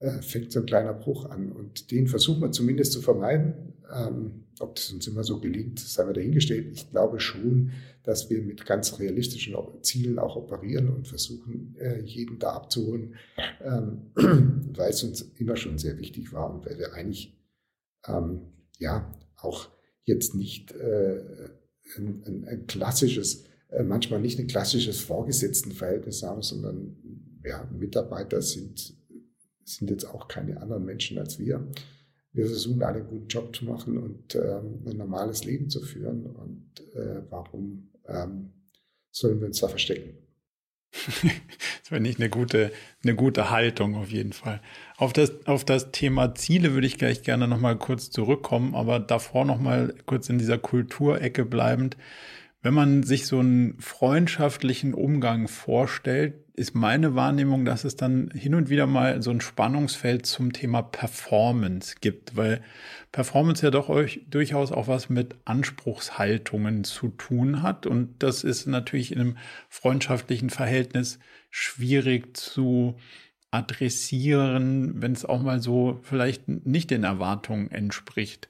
[0.00, 1.50] äh, fängt so ein kleiner Bruch an.
[1.50, 3.72] Und den versuchen wir zumindest zu vermeiden.
[3.90, 6.68] Ähm, ob das uns immer so gelingt, sei mal dahingestellt.
[6.72, 7.72] Ich glaube schon,
[8.04, 13.16] dass wir mit ganz realistischen Zielen auch operieren und versuchen, äh, jeden da abzuholen,
[13.60, 14.10] ähm,
[14.76, 17.38] weil es uns immer schon sehr wichtig war und weil wir eigentlich
[18.06, 18.42] ähm,
[18.78, 19.68] ja auch
[20.04, 21.20] jetzt nicht äh,
[21.96, 26.96] ein, ein, ein klassisches, äh, manchmal nicht ein klassisches Vorgesetztenverhältnis haben, sondern
[27.44, 28.94] ja, Mitarbeiter sind
[29.64, 31.66] sind jetzt auch keine anderen Menschen als wir.
[32.32, 36.24] Wir versuchen alle einen guten Job zu machen und ähm, ein normales Leben zu führen.
[36.24, 38.52] Und äh, warum ähm,
[39.10, 40.16] sollen wir uns da verstecken?
[40.92, 42.70] das wäre nicht eine gute,
[43.02, 44.60] eine gute Haltung auf jeden Fall.
[44.96, 49.44] Auf das, auf das Thema Ziele würde ich gleich gerne nochmal kurz zurückkommen, aber davor
[49.44, 51.96] nochmal kurz in dieser Kulturecke bleibend.
[52.64, 58.54] Wenn man sich so einen freundschaftlichen Umgang vorstellt, ist meine Wahrnehmung, dass es dann hin
[58.54, 62.62] und wieder mal so ein Spannungsfeld zum Thema Performance gibt, weil
[63.10, 67.86] Performance ja doch euch durchaus auch was mit Anspruchshaltungen zu tun hat.
[67.86, 69.36] Und das ist natürlich in einem
[69.68, 71.18] freundschaftlichen Verhältnis
[71.50, 72.94] schwierig zu
[73.50, 78.48] adressieren, wenn es auch mal so vielleicht nicht den Erwartungen entspricht.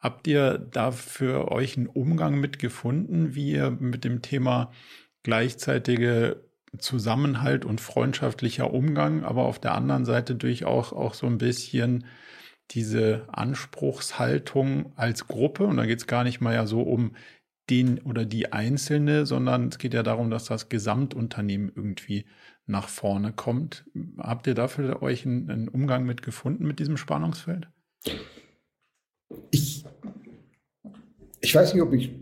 [0.00, 4.70] Habt ihr da für euch einen Umgang mit gefunden, wie ihr mit dem Thema
[5.24, 6.44] gleichzeitige
[6.78, 12.04] Zusammenhalt und freundschaftlicher Umgang, aber auf der anderen Seite durchaus auch so ein bisschen
[12.70, 15.64] diese Anspruchshaltung als Gruppe.
[15.64, 17.16] Und da geht es gar nicht mal ja so um
[17.70, 22.26] den oder die Einzelne, sondern es geht ja darum, dass das Gesamtunternehmen irgendwie
[22.66, 23.84] nach vorne kommt.
[24.18, 27.68] Habt ihr dafür euch einen, einen Umgang mit gefunden mit diesem Spannungsfeld?
[29.50, 29.84] Ich,
[31.40, 32.12] ich weiß nicht, ob ich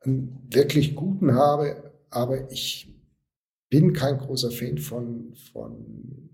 [0.00, 2.94] einen wirklich guten habe, aber ich
[3.68, 6.30] bin kein großer Fan von, von,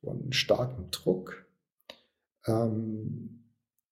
[0.00, 1.46] von starkem Druck.
[2.46, 3.44] Ähm,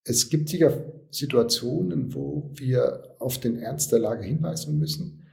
[0.03, 5.25] es gibt sicher Situationen, wo wir auf den Ernst der Lage hinweisen müssen.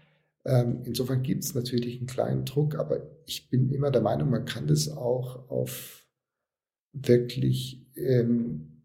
[0.45, 4.45] Ähm, insofern gibt es natürlich einen kleinen Druck, aber ich bin immer der Meinung, man
[4.45, 6.07] kann das auch auf
[6.93, 8.78] wirklich ähm,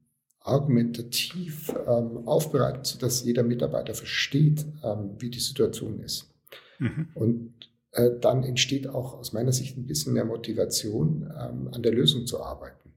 [0.43, 6.33] argumentativ ähm, aufbereitet, sodass jeder Mitarbeiter versteht, ähm, wie die Situation ist.
[6.79, 7.07] Mhm.
[7.15, 7.53] Und
[7.91, 12.27] äh, dann entsteht auch aus meiner Sicht ein bisschen mehr Motivation, ähm, an der Lösung
[12.27, 12.93] zu arbeiten.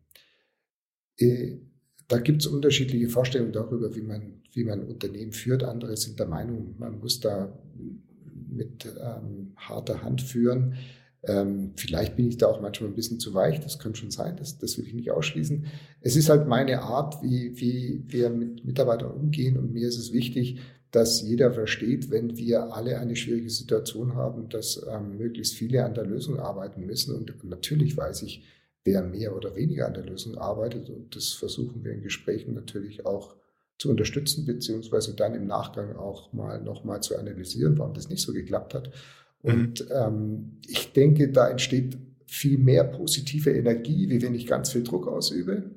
[1.18, 1.58] Äh,
[2.08, 5.64] da gibt es unterschiedliche Vorstellungen darüber, wie man, wie man Unternehmen führt.
[5.64, 7.52] Andere sind der Meinung, man muss da
[8.48, 10.76] mit ähm, harter Hand führen.
[11.26, 14.36] Ähm, vielleicht bin ich da auch manchmal ein bisschen zu weich, das kann schon sein,
[14.36, 15.66] das, das will ich nicht ausschließen.
[16.00, 20.12] Es ist halt meine Art, wie, wie wir mit Mitarbeitern umgehen und mir ist es
[20.12, 20.60] wichtig,
[20.90, 25.94] dass jeder versteht, wenn wir alle eine schwierige Situation haben, dass ähm, möglichst viele an
[25.94, 27.14] der Lösung arbeiten müssen.
[27.14, 28.44] Und natürlich weiß ich,
[28.84, 30.88] wer mehr oder weniger an der Lösung arbeitet.
[30.88, 33.36] Und das versuchen wir in Gesprächen natürlich auch
[33.78, 38.32] zu unterstützen, beziehungsweise dann im Nachgang auch mal nochmal zu analysieren, warum das nicht so
[38.32, 38.90] geklappt hat.
[39.46, 39.94] Und mhm.
[39.94, 45.06] ähm, ich denke, da entsteht viel mehr positive Energie, wie wenn ich ganz viel Druck
[45.06, 45.70] ausübe,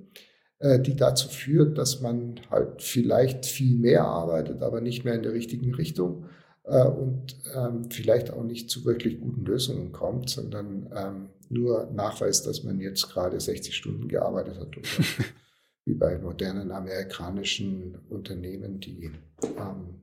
[0.57, 5.24] äh, die dazu führt, dass man halt vielleicht viel mehr arbeitet, aber nicht mehr in
[5.24, 6.26] der richtigen Richtung
[6.63, 12.47] äh, und ähm, vielleicht auch nicht zu wirklich guten Lösungen kommt, sondern ähm, nur nachweist,
[12.47, 14.88] dass man jetzt gerade 60 Stunden gearbeitet hat oder
[15.86, 19.11] wie bei modernen amerikanischen Unternehmen, die
[19.43, 20.01] ähm,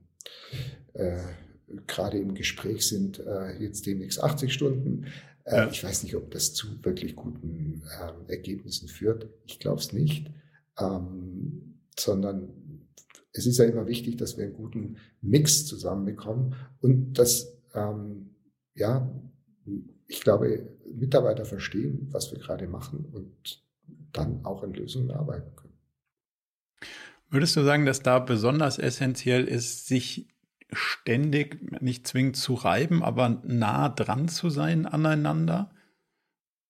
[0.93, 1.17] äh,
[1.85, 5.05] gerade im Gespräch sind, äh, jetzt demnächst 80 Stunden.
[5.43, 5.69] Äh, ja.
[5.69, 9.29] Ich weiß nicht, ob das zu wirklich guten äh, Ergebnissen führt.
[9.45, 10.31] Ich glaube es nicht,
[10.79, 12.49] ähm, sondern
[13.33, 18.35] es ist ja immer wichtig, dass wir einen guten Mix zusammenbekommen und dass, ähm,
[18.73, 19.11] ja,
[20.07, 23.63] ich glaube, Mitarbeiter verstehen, was wir gerade machen und
[24.13, 25.67] dann auch an Lösungen arbeiten können.
[27.29, 30.29] Würdest du sagen, dass da besonders essentiell ist, sich
[30.73, 35.71] ständig nicht zwingend zu reiben, aber nah dran zu sein aneinander?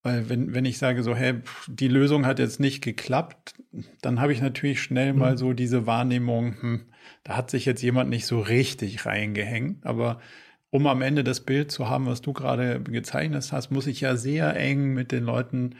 [0.03, 3.55] Weil wenn, wenn ich sage so, hey, die Lösung hat jetzt nicht geklappt,
[4.01, 5.19] dann habe ich natürlich schnell mhm.
[5.19, 6.85] mal so diese Wahrnehmung, hm,
[7.23, 9.85] da hat sich jetzt jemand nicht so richtig reingehängt.
[9.85, 10.21] Aber
[10.69, 14.15] um am Ende das Bild zu haben, was du gerade gezeichnet hast, muss ich ja
[14.15, 15.75] sehr eng mit den Leuten,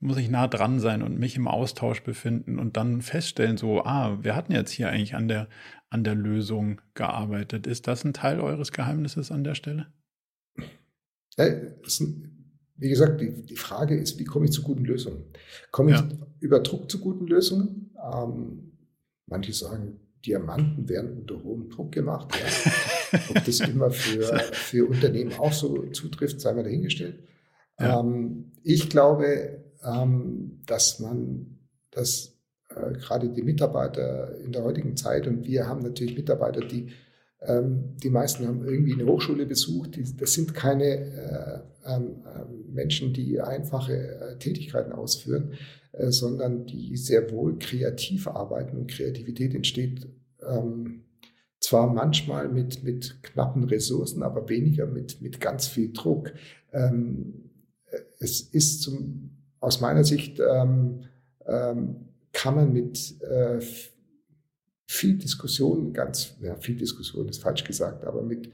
[0.00, 4.18] muss ich nah dran sein und mich im Austausch befinden und dann feststellen, so, ah,
[4.22, 5.48] wir hatten jetzt hier eigentlich an der,
[5.90, 7.66] an der Lösung gearbeitet.
[7.66, 9.86] Ist das ein Teil eures Geheimnisses an der Stelle?
[11.36, 12.38] Ja, ist ein
[12.78, 15.24] wie gesagt, die, die Frage ist, wie komme ich zu guten Lösungen?
[15.72, 16.08] Komme ja.
[16.08, 17.90] ich über Druck zu guten Lösungen?
[18.12, 18.72] Ähm,
[19.26, 22.32] manche sagen, Diamanten werden unter hohem Druck gemacht.
[22.38, 23.18] Ja.
[23.30, 27.24] Ob das immer für, für Unternehmen auch so zutrifft, sei mal dahingestellt.
[27.80, 27.98] Ja.
[27.98, 31.58] Ähm, ich glaube, ähm, dass man,
[31.90, 32.37] dass
[32.74, 36.88] äh, gerade die Mitarbeiter in der heutigen Zeit, und wir haben natürlich Mitarbeiter, die
[37.40, 39.98] ähm, die meisten haben irgendwie eine Hochschule besucht.
[40.20, 45.52] das sind keine äh, ähm, ähm, Menschen, die einfache äh, Tätigkeiten ausführen,
[45.92, 48.76] äh, sondern die sehr wohl kreativ arbeiten.
[48.76, 50.08] Und Kreativität entsteht
[51.58, 56.32] zwar manchmal mit, mit knappen Ressourcen, aber weniger mit, mit ganz viel Druck.
[58.20, 60.40] es ist zum, aus meiner Sicht,
[62.38, 63.16] kann man mit
[64.88, 68.50] viel Diskussion, ganz, ja, viel Diskussion ist falsch gesagt, aber mit,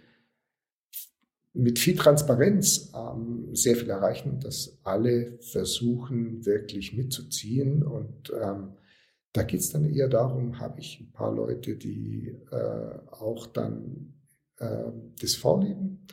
[1.53, 7.85] mit viel Transparenz ähm, sehr viel erreichen, dass alle versuchen, wirklich mitzuziehen.
[7.85, 8.73] Und ähm,
[9.33, 14.15] da geht es dann eher darum, habe ich ein paar Leute, die äh, auch dann
[14.59, 16.07] äh, das vorleben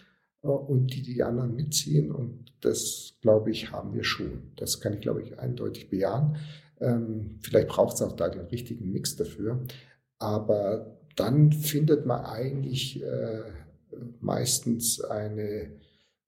[0.44, 2.12] äh, und die die anderen mitziehen.
[2.12, 4.52] Und das, glaube ich, haben wir schon.
[4.56, 6.38] Das kann ich, glaube ich, eindeutig bejahen.
[6.82, 9.62] Ähm, vielleicht braucht es auch da den richtigen Mix dafür.
[10.20, 13.42] Aber dann findet man eigentlich äh,
[14.20, 15.72] meistens eine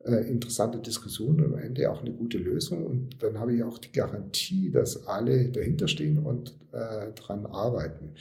[0.03, 2.85] äh, interessante Diskussion und am Ende auch eine gute Lösung.
[2.85, 8.13] Und dann habe ich auch die Garantie, dass alle dahinterstehen und äh, dran arbeiten.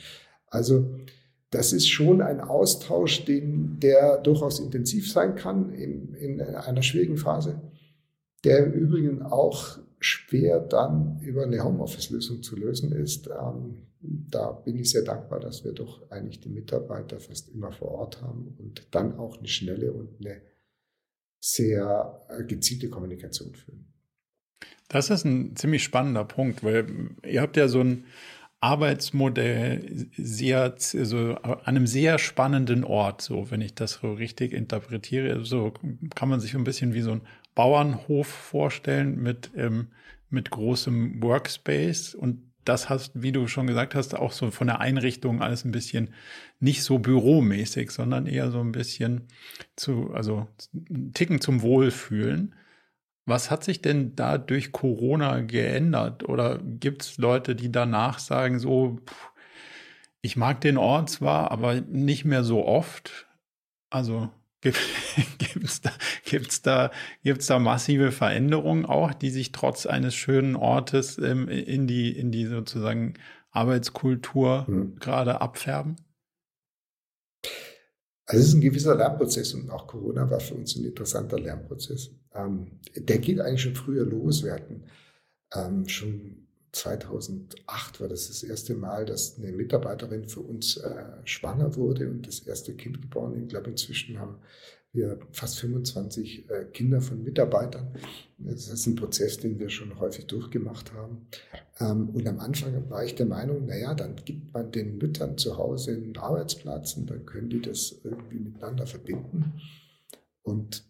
[0.47, 0.95] Also
[1.49, 7.17] das ist schon ein Austausch, den, der durchaus intensiv sein kann in, in einer schwierigen
[7.17, 7.61] Phase,
[8.43, 13.27] der im Übrigen auch schwer dann über eine Homeoffice-Lösung zu lösen ist.
[13.27, 17.91] Ähm, da bin ich sehr dankbar, dass wir doch eigentlich die Mitarbeiter fast immer vor
[17.91, 20.41] Ort haben und dann auch eine schnelle und eine
[21.39, 23.93] sehr äh, gezielte Kommunikation führen.
[24.89, 26.85] Das ist ein ziemlich spannender Punkt, weil
[27.25, 28.05] ihr habt ja so ein
[28.59, 35.43] Arbeitsmodell sehr, also an einem sehr spannenden Ort, so wenn ich das so richtig interpretiere.
[35.43, 35.73] So
[36.15, 37.21] kann man sich ein bisschen wie so ein
[37.55, 39.89] Bauernhof vorstellen mit, ähm,
[40.29, 44.79] mit großem Workspace und das hast, wie du schon gesagt hast, auch so von der
[44.79, 46.13] Einrichtung alles ein bisschen
[46.59, 49.27] nicht so büromäßig, sondern eher so ein bisschen
[49.75, 50.47] zu, also
[51.13, 52.55] Ticken zum Wohlfühlen.
[53.25, 56.27] Was hat sich denn da durch Corona geändert?
[56.27, 58.99] Oder gibt es Leute, die danach sagen, so,
[60.21, 63.27] ich mag den Ort zwar, aber nicht mehr so oft?
[63.89, 64.29] Also
[65.37, 65.91] Gibt es da,
[66.25, 66.91] gibt's da,
[67.23, 72.31] gibt's da massive Veränderungen auch, die sich trotz eines schönen Ortes ähm, in, die, in
[72.31, 73.15] die sozusagen
[73.51, 74.95] Arbeitskultur mhm.
[74.99, 75.97] gerade abfärben?
[78.25, 82.11] Also es ist ein gewisser Lernprozess und auch Corona war für uns ein interessanter Lernprozess.
[82.33, 84.43] Ähm, der geht eigentlich schon früher los.
[84.43, 84.85] Wir hatten
[85.53, 86.42] ähm, schon
[86.73, 92.27] 2008 war das das erste Mal, dass eine Mitarbeiterin für uns äh, schwanger wurde und
[92.27, 93.41] das erste Kind geboren.
[93.41, 94.39] Ich glaube, inzwischen haben
[94.91, 97.95] wir fast 25 äh, Kinder von Mitarbeitern.
[98.37, 101.27] Das ist ein Prozess, den wir schon häufig durchgemacht haben.
[101.79, 105.57] Ähm, und am Anfang war ich der Meinung, naja, dann gibt man den Müttern zu
[105.57, 109.61] Hause einen Arbeitsplatz und dann können die das irgendwie miteinander verbinden.
[110.41, 110.85] Und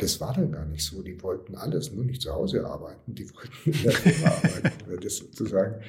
[0.00, 1.02] das war dann gar nicht so.
[1.02, 3.14] Die wollten alles, nur nicht zu Hause arbeiten.
[3.14, 5.82] Die wollten in der Firma arbeiten, weil das sozusagen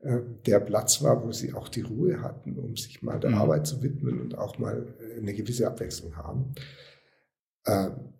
[0.00, 3.36] äh, der Platz war, wo sie auch die Ruhe hatten, um sich mal der mhm.
[3.38, 6.54] Arbeit zu widmen und auch mal äh, eine gewisse Abwechslung haben.
[7.66, 8.12] Ähm,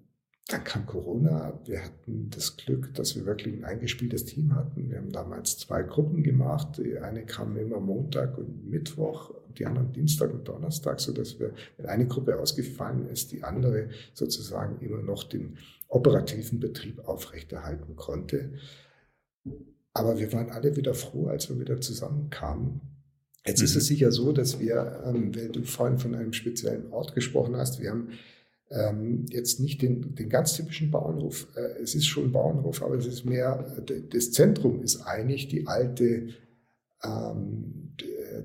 [0.49, 1.59] dann kam Corona.
[1.64, 4.90] Wir hatten das Glück, dass wir wirklich ein eingespieltes Team hatten.
[4.90, 6.78] Wir haben damals zwei Gruppen gemacht.
[6.78, 11.52] Die eine kam immer Montag und Mittwoch, die anderen Dienstag und Donnerstag, so dass wir,
[11.76, 18.52] wenn eine Gruppe ausgefallen ist, die andere sozusagen immer noch den operativen Betrieb aufrechterhalten konnte.
[19.92, 22.80] Aber wir waren alle wieder froh, als wir wieder zusammenkamen.
[23.46, 23.64] Jetzt mhm.
[23.66, 27.57] ist es sicher so, dass wir, ähm, weil du vorhin von einem speziellen Ort gesprochen
[27.57, 28.09] hast, wir haben
[28.70, 31.46] ähm, jetzt nicht den, den ganz typischen Bauernhof.
[31.57, 33.76] Äh, es ist schon Bauernhof, aber es ist mehr,
[34.11, 36.28] das Zentrum ist eigentlich die alte,
[37.05, 37.84] ähm,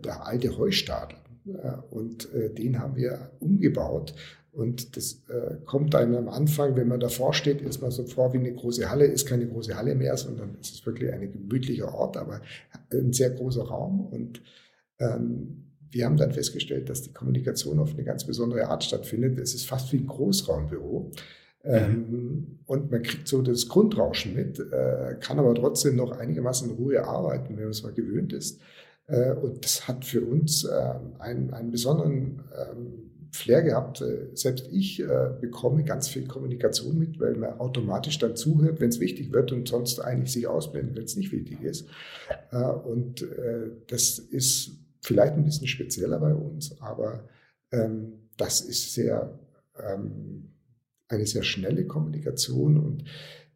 [0.04, 1.18] der alte Heustadel.
[1.48, 4.14] Äh, und äh, den haben wir umgebaut.
[4.52, 8.40] Und das äh, kommt einem am Anfang, wenn man davor steht, erstmal so vor wie
[8.40, 12.18] eine große Halle, ist keine große Halle mehr, sondern es ist wirklich ein gemütlicher Ort,
[12.18, 12.42] aber
[12.92, 14.08] ein sehr großer Raum.
[14.08, 14.42] Und
[15.00, 19.40] ähm, wir haben dann festgestellt, dass die Kommunikation auf eine ganz besondere Art stattfindet.
[19.40, 21.12] Es ist fast wie ein Großraumbüro.
[21.62, 22.60] Ähm, mhm.
[22.68, 27.04] und man kriegt so das Grundrauschen mit, äh, kann aber trotzdem noch einigermaßen in Ruhe
[27.04, 28.62] arbeiten, wenn man es mal gewöhnt ist.
[29.10, 34.02] Äh, und das hat für uns äh, einen, einen besonderen ähm, Flair gehabt.
[34.02, 38.90] Äh, selbst ich äh, bekomme ganz viel Kommunikation mit, weil man automatisch dann zuhört, wenn
[38.90, 41.88] es wichtig wird und sonst eigentlich sich ausblendet, wenn es nicht wichtig ist.
[42.86, 43.26] Und
[43.88, 47.28] das ist vielleicht ein bisschen spezieller bei uns, aber
[47.72, 49.40] ähm, das ist sehr
[49.78, 50.50] ähm,
[51.10, 53.04] eine sehr schnelle Kommunikation und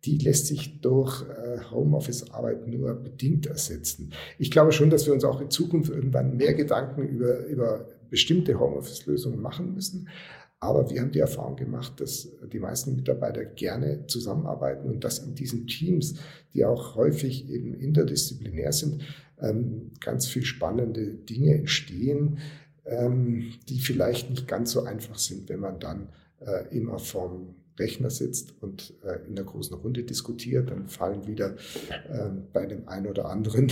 [0.06, 4.12] die lässt sich durch äh, Homeoffice-Arbeit nur bedingt ersetzen.
[4.38, 8.60] Ich glaube schon, dass wir uns auch in Zukunft irgendwann mehr Gedanken über, über bestimmte
[8.60, 10.10] Homeoffice-Lösungen machen müssen.
[10.60, 15.36] Aber wir haben die Erfahrung gemacht, dass die meisten Mitarbeiter gerne zusammenarbeiten und dass in
[15.36, 16.16] diesen Teams,
[16.54, 19.04] die auch häufig eben interdisziplinär sind,
[19.42, 22.40] ähm, ganz viel spannende Dinge entstehen,
[22.86, 28.10] ähm, die vielleicht nicht ganz so einfach sind, wenn man dann äh, immer vom Rechner
[28.10, 31.56] sitzt und äh, in der großen Runde diskutiert, dann fallen wieder
[32.10, 33.72] äh, bei dem einen oder anderen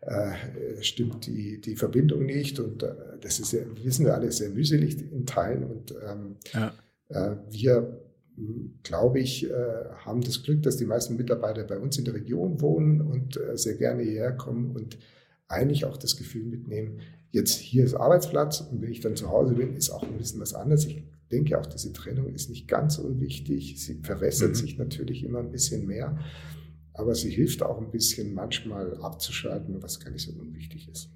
[0.00, 0.32] äh,
[0.80, 5.00] stimmt die, die Verbindung nicht und äh, das ist ja, wissen wir alle, sehr mühselig
[5.12, 6.72] in Teilen und ähm, ja.
[7.08, 8.00] Äh, wir
[8.84, 12.62] glaube ich, äh, haben das Glück, dass die meisten Mitarbeiter bei uns in der Region
[12.62, 14.96] wohnen und sehr gerne hierher kommen und
[15.46, 17.00] eigentlich auch das Gefühl mitnehmen,
[17.32, 20.40] jetzt hier ist Arbeitsplatz und wenn ich dann zu Hause bin, ist auch ein bisschen
[20.40, 20.86] was anderes.
[20.86, 23.80] Ich denke auch, diese Trennung ist nicht ganz unwichtig.
[23.82, 24.54] Sie verwässert mhm.
[24.54, 26.18] sich natürlich immer ein bisschen mehr,
[26.92, 31.10] aber sie hilft auch ein bisschen manchmal abzuschalten, was gar nicht so unwichtig ist.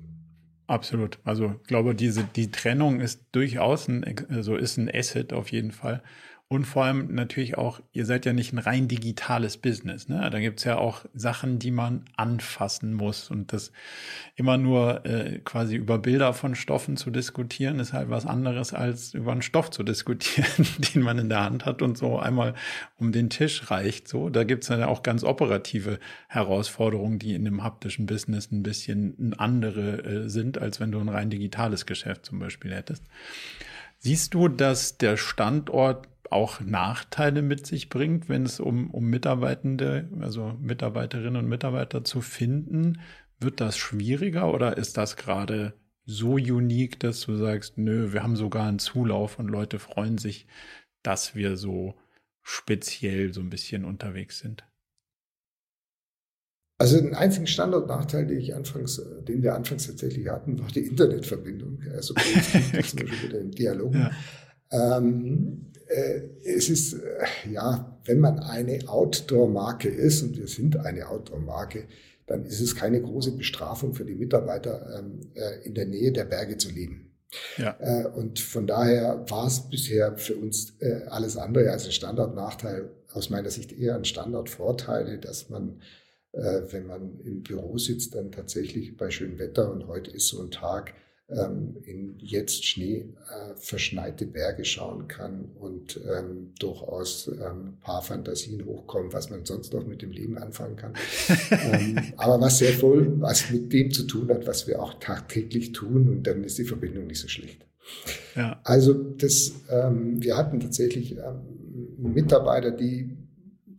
[0.67, 1.19] Absolut.
[1.25, 5.73] Also ich glaube, diese die Trennung ist durchaus ein, also ist ein Asset auf jeden
[5.73, 6.03] Fall.
[6.49, 10.09] Und vor allem natürlich auch, ihr seid ja nicht ein rein digitales Business.
[10.09, 10.29] Ne?
[10.31, 13.31] Da gibt's ja auch Sachen, die man anfassen muss.
[13.31, 13.73] Und das
[14.37, 19.15] immer nur äh, quasi über Bilder von Stoffen zu diskutieren, ist halt was anderes, als
[19.15, 22.55] über einen Stoff zu diskutieren, den man in der Hand hat und so einmal
[22.99, 24.07] um den Tisch reicht.
[24.07, 29.35] So, Da gibt's ja auch ganz operative Herausforderungen, die in dem haptischen Business ein bisschen
[29.39, 33.03] andere äh, sind, als wenn du ein rein digitales Geschäft zum Beispiel hättest.
[33.99, 40.09] Siehst du, dass der Standort auch Nachteile mit sich bringt, wenn es um, um Mitarbeitende,
[40.21, 43.01] also Mitarbeiterinnen und Mitarbeiter zu finden?
[43.39, 45.75] Wird das schwieriger oder ist das gerade
[46.07, 50.47] so unique, dass du sagst, nö, wir haben sogar einen Zulauf und Leute freuen sich,
[51.03, 51.95] dass wir so
[52.43, 54.65] speziell so ein bisschen unterwegs sind?
[56.79, 61.81] Also den einzigen Standortnachteil, den, ich anfangs, den wir anfangs tatsächlich hatten, war die Internetverbindung.
[61.93, 62.15] Also
[62.51, 63.95] zum Beispiel wieder im Dialog.
[63.95, 64.11] Ja.
[64.73, 65.74] Ähm, äh,
[66.45, 71.85] es ist, äh, ja, wenn man eine Outdoor-Marke ist, und wir sind eine Outdoor-Marke,
[72.27, 76.25] dann ist es keine große Bestrafung für die Mitarbeiter, ähm, äh, in der Nähe der
[76.25, 77.13] Berge zu leben.
[77.59, 77.77] Ja.
[77.81, 82.91] Äh, und von daher war es bisher für uns äh, alles andere als ein Standardnachteil,
[83.13, 85.81] aus meiner Sicht eher ein Standardvorteil, dass man
[86.35, 90.43] äh, wenn man im Büro sitzt, dann tatsächlich bei schönem Wetter und heute ist so
[90.43, 90.95] ein Tag,
[91.29, 98.03] ähm, in jetzt Schnee äh, verschneite Berge schauen kann und ähm, durchaus ähm, ein paar
[98.03, 100.95] Fantasien hochkommen, was man sonst noch mit dem Leben anfangen kann.
[101.51, 105.73] ähm, aber was sehr wohl was mit dem zu tun hat, was wir auch tagtäglich
[105.73, 107.65] tun und dann ist die Verbindung nicht so schlecht.
[108.35, 108.61] Ja.
[108.65, 111.17] Also das, ähm, wir hatten tatsächlich
[111.99, 113.17] Mitarbeiter, die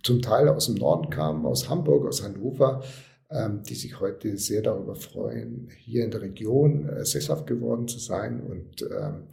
[0.04, 2.84] zum Teil aus dem Norden kamen, aus Hamburg, aus Hannover,
[3.30, 8.42] die sich heute sehr darüber freuen, hier in der Region äh, sesshaft geworden zu sein.
[8.42, 9.24] Und ähm,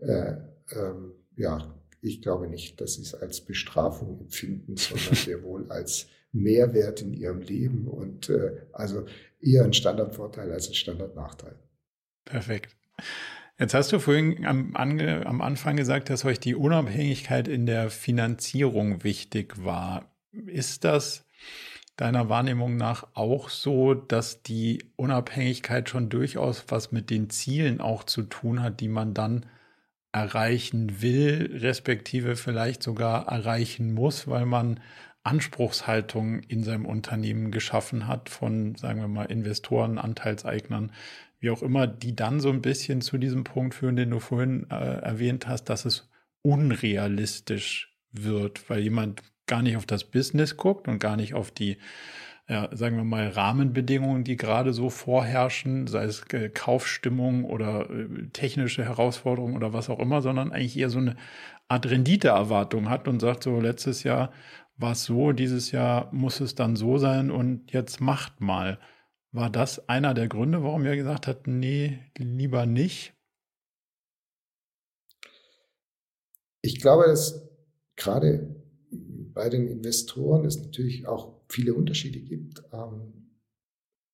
[0.00, 0.34] äh,
[0.76, 6.08] ähm, ja, ich glaube nicht, dass sie es als Bestrafung empfinden, sondern sehr wohl als
[6.32, 9.06] Mehrwert in ihrem Leben und äh, also
[9.40, 11.56] eher ein Standardvorteil als ein Standardnachteil.
[12.24, 12.76] Perfekt.
[13.58, 19.02] Jetzt hast du vorhin am, am, Anfang gesagt, dass euch die Unabhängigkeit in der Finanzierung
[19.02, 20.14] wichtig war.
[20.46, 21.24] Ist das
[21.98, 28.04] deiner Wahrnehmung nach auch so, dass die Unabhängigkeit schon durchaus was mit den Zielen auch
[28.04, 29.46] zu tun hat, die man dann
[30.12, 34.80] erreichen will, respektive vielleicht sogar erreichen muss, weil man
[35.24, 40.92] Anspruchshaltung in seinem Unternehmen geschaffen hat von, sagen wir mal, Investoren, Anteilseignern,
[41.40, 44.68] wie auch immer, die dann so ein bisschen zu diesem Punkt führen, den du vorhin
[44.70, 46.08] äh, erwähnt hast, dass es
[46.42, 51.78] unrealistisch wird, weil jemand gar nicht auf das Business guckt und gar nicht auf die,
[52.48, 58.28] ja, sagen wir mal, Rahmenbedingungen, die gerade so vorherrschen, sei es äh, Kaufstimmung oder äh,
[58.32, 61.16] technische Herausforderungen oder was auch immer, sondern eigentlich eher so eine
[61.66, 64.32] Art Renditeerwartung hat und sagt so, letztes Jahr
[64.76, 68.78] war es so, dieses Jahr muss es dann so sein und jetzt macht mal.
[69.32, 73.12] War das einer der Gründe, warum ihr gesagt habt, nee, lieber nicht?
[76.62, 77.46] Ich glaube, dass
[77.96, 78.56] gerade
[79.38, 82.60] bei den Investoren es natürlich auch viele Unterschiede gibt.
[82.72, 83.30] Ähm,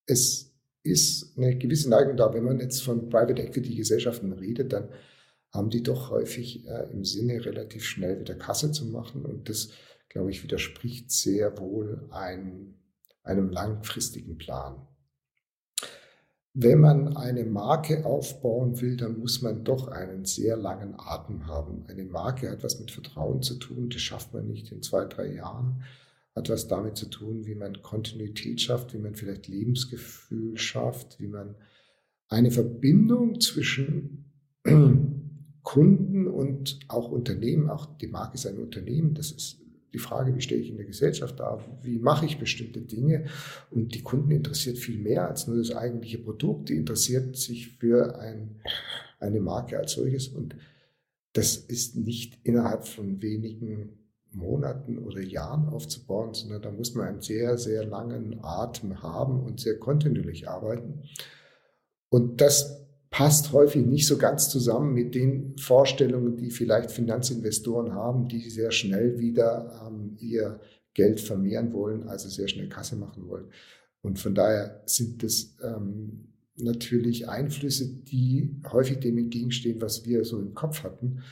[0.05, 4.91] es ist eine gewisse Neigung da, wenn man jetzt von Private Equity Gesellschaften redet, dann
[5.51, 9.25] haben die doch häufig äh, im Sinne, relativ schnell wieder Kasse zu machen.
[9.25, 9.70] Und das,
[10.11, 12.75] glaube ich, widerspricht sehr wohl ein,
[13.22, 14.87] einem langfristigen Plan.
[16.57, 21.85] Wenn man eine Marke aufbauen will, dann muss man doch einen sehr langen Atem haben.
[21.89, 25.33] Eine Marke hat was mit Vertrauen zu tun, das schafft man nicht in zwei, drei
[25.35, 25.83] Jahren.
[26.37, 31.27] Hat was damit zu tun, wie man Kontinuität schafft, wie man vielleicht Lebensgefühl schafft, wie
[31.27, 31.57] man
[32.29, 34.31] eine Verbindung zwischen
[35.65, 39.64] Kunden und auch Unternehmen, auch die Marke ist ein Unternehmen, das ist
[39.95, 43.26] die Frage, wie stehe ich in der Gesellschaft da, wie mache ich bestimmte Dinge.
[43.70, 46.68] Und die Kunden interessiert viel mehr als nur das eigentliche Produkt.
[46.68, 48.61] Die interessiert sich für ein,
[49.20, 50.28] eine Marke als solches.
[50.28, 50.57] Und
[51.32, 53.99] das ist nicht innerhalb von wenigen
[54.32, 59.61] Monaten oder Jahren aufzubauen, sondern da muss man einen sehr, sehr langen Atem haben und
[59.61, 61.03] sehr kontinuierlich arbeiten.
[62.09, 62.84] Und das
[63.15, 68.73] passt häufig nicht so ganz zusammen mit den Vorstellungen, die vielleicht Finanzinvestoren haben, die sehr
[68.73, 70.59] schnell wieder ähm, ihr
[70.95, 73.45] Geld vermehren wollen, also sehr schnell Kasse machen wollen.
[74.03, 80.41] Und von daher sind das ähm, natürlich Einflüsse, die häufig dem entgegenstehen, was wir so
[80.41, 81.23] im Kopf hatten.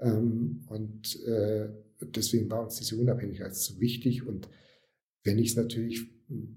[0.00, 1.68] Ähm, und äh,
[2.00, 4.26] deswegen war uns diese Unabhängigkeit so wichtig.
[4.26, 4.48] Und
[5.28, 6.06] wenn ich es natürlich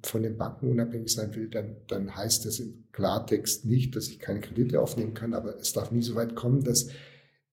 [0.03, 4.19] von den Banken unabhängig sein will, dann, dann heißt das im Klartext nicht, dass ich
[4.19, 6.87] keine Kredite aufnehmen kann, aber es darf nie so weit kommen, dass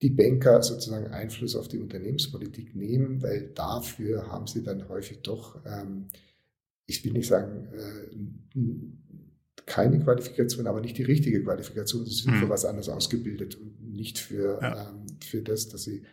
[0.01, 5.61] die Banker sozusagen Einfluss auf die Unternehmenspolitik nehmen, weil dafür haben sie dann häufig doch,
[5.67, 6.07] ähm,
[6.87, 12.07] ich will nicht sagen, äh, keine Qualifikation, aber nicht die richtige Qualifikation.
[12.07, 12.39] Sie sind mhm.
[12.39, 14.89] für was anderes ausgebildet und nicht für, ja.
[14.89, 16.05] ähm, für das, dass sie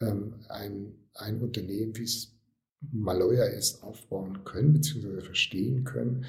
[0.00, 2.33] ähm, ein, ein Unternehmen, wie es
[2.92, 6.24] Maloya ist, aufbauen können, beziehungsweise verstehen können.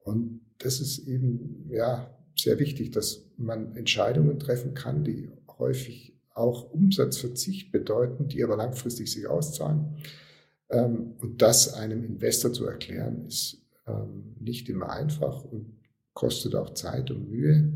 [0.00, 6.70] Und das ist eben, ja, sehr wichtig, dass man Entscheidungen treffen kann, die häufig auch
[6.70, 9.96] Umsatzverzicht bedeuten, die aber langfristig sich auszahlen.
[10.68, 15.76] Ähm, und das einem Investor zu erklären, ist ähm, nicht immer einfach und
[16.12, 17.72] kostet auch Zeit und Mühe.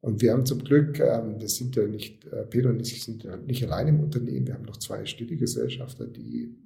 [0.00, 3.24] Und wir haben zum Glück, ähm, das sind ja nicht, äh, Pedro und ich sind
[3.24, 6.56] ja nicht allein im Unternehmen, wir haben noch zwei Stüttegesellschafter, die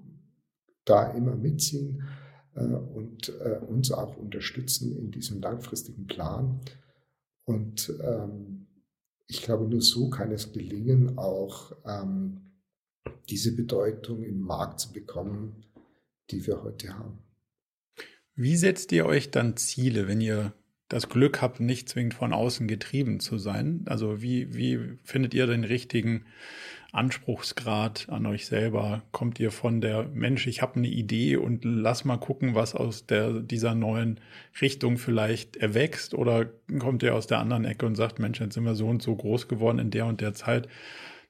[0.85, 2.03] da immer mitziehen
[2.55, 6.61] äh, und äh, uns auch unterstützen in diesem langfristigen Plan.
[7.45, 8.67] Und ähm,
[9.27, 12.41] ich glaube, nur so kann es gelingen, auch ähm,
[13.29, 15.65] diese Bedeutung im Markt zu bekommen,
[16.31, 17.19] die wir heute haben.
[18.35, 20.53] Wie setzt ihr euch dann Ziele, wenn ihr
[20.89, 23.85] das Glück habt, nicht zwingend von außen getrieben zu sein?
[23.87, 26.27] Also wie, wie findet ihr den richtigen
[26.95, 29.03] Anspruchsgrad an euch selber?
[29.13, 33.07] Kommt ihr von der Mensch, ich habe eine Idee und lass mal gucken, was aus
[33.07, 34.21] der, dieser neuen
[34.61, 36.15] Richtung vielleicht erwächst?
[36.15, 39.03] Oder kommt ihr aus der anderen Ecke und sagt, Mensch, jetzt sind wir so und
[39.03, 40.69] so groß geworden in der und der Zeit?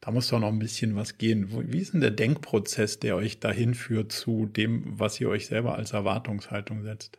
[0.00, 1.48] Da muss doch noch ein bisschen was gehen.
[1.72, 5.76] Wie ist denn der Denkprozess, der euch dahin führt zu dem, was ihr euch selber
[5.76, 7.18] als Erwartungshaltung setzt?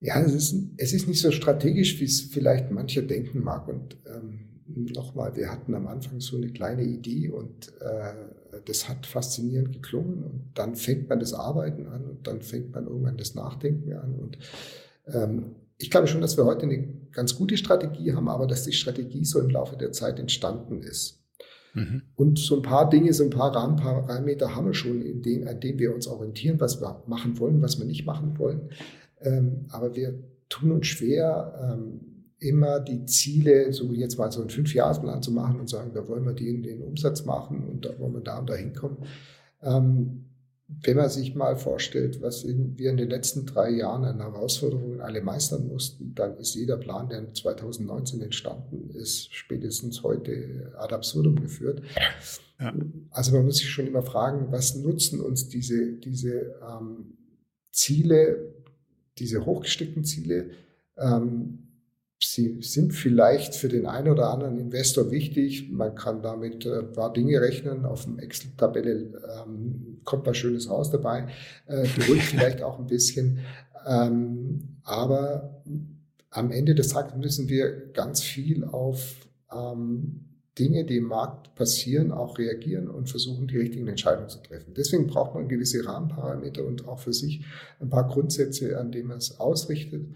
[0.00, 3.68] Ja, es ist, es ist nicht so strategisch, wie es vielleicht mancher denken mag.
[3.68, 9.06] Und ähm, nochmal, wir hatten am Anfang so eine kleine Idee und äh, das hat
[9.06, 13.34] faszinierend geklungen und dann fängt man das Arbeiten an und dann fängt man irgendwann das
[13.34, 14.38] Nachdenken an und
[15.06, 18.72] ähm, ich glaube schon, dass wir heute eine ganz gute Strategie haben, aber dass die
[18.72, 21.20] Strategie so im Laufe der Zeit entstanden ist.
[21.74, 22.02] Mhm.
[22.14, 25.60] Und so ein paar Dinge, so ein paar Rahmenparameter haben wir schon, in denen, an
[25.60, 28.70] denen wir uns orientieren, was wir machen wollen, was wir nicht machen wollen.
[29.20, 30.14] Ähm, aber wir
[30.48, 35.32] tun uns schwer, ähm, immer die Ziele, so wie jetzt mal so einen Fünfjahresplan zu
[35.32, 38.38] machen und sagen, da wollen wir den, den Umsatz machen und da wollen wir da
[38.38, 38.98] und da hinkommen.
[39.62, 40.24] Ähm,
[40.66, 45.00] wenn man sich mal vorstellt, was in, wir in den letzten drei Jahren an Herausforderungen
[45.00, 51.40] alle meistern mussten, dann ist jeder Plan, der 2019 entstanden ist, spätestens heute ad absurdum
[51.40, 51.82] geführt.
[52.58, 52.72] Ja.
[53.10, 57.18] Also man muss sich schon immer fragen, was nutzen uns diese, diese ähm,
[57.72, 58.54] Ziele,
[59.18, 60.50] diese hochgesteckten Ziele,
[60.96, 61.63] ähm,
[62.20, 65.70] Sie sind vielleicht für den einen oder anderen Investor wichtig.
[65.70, 67.84] Man kann damit äh, ein paar Dinge rechnen.
[67.84, 71.28] Auf dem Excel-Tabelle ähm, kommt was Schönes raus dabei.
[71.66, 73.40] Äh, beruhigt vielleicht auch ein bisschen.
[73.86, 75.62] Ähm, aber
[76.30, 79.16] am Ende des Tages müssen wir ganz viel auf
[79.52, 80.20] ähm,
[80.58, 84.72] Dinge, die im Markt passieren, auch reagieren und versuchen, die richtigen Entscheidungen zu treffen.
[84.74, 87.44] Deswegen braucht man gewisse Rahmenparameter und auch für sich
[87.80, 90.06] ein paar Grundsätze, an denen man es ausrichtet.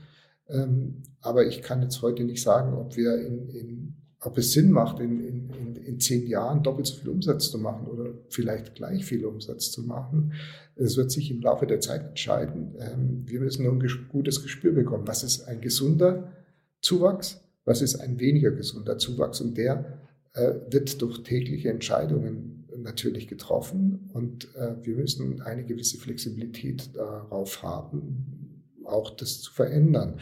[0.48, 4.72] Ähm, aber ich kann jetzt heute nicht sagen, ob wir in, in ob es Sinn
[4.72, 9.04] macht, in, in, in zehn Jahren doppelt so viel Umsatz zu machen oder vielleicht gleich
[9.04, 10.32] viel Umsatz zu machen.
[10.74, 12.74] Es wird sich im Laufe der Zeit entscheiden.
[12.78, 15.06] Ähm, wir müssen nur ein gutes Gespür bekommen.
[15.06, 16.32] Was ist ein gesunder
[16.80, 17.40] Zuwachs?
[17.64, 19.40] Was ist ein weniger gesunder Zuwachs?
[19.40, 19.98] Und der
[20.32, 24.10] äh, wird durch tägliche Entscheidungen natürlich getroffen.
[24.12, 28.47] Und äh, wir müssen eine gewisse Flexibilität darauf haben,
[28.88, 30.14] auch das zu verändern.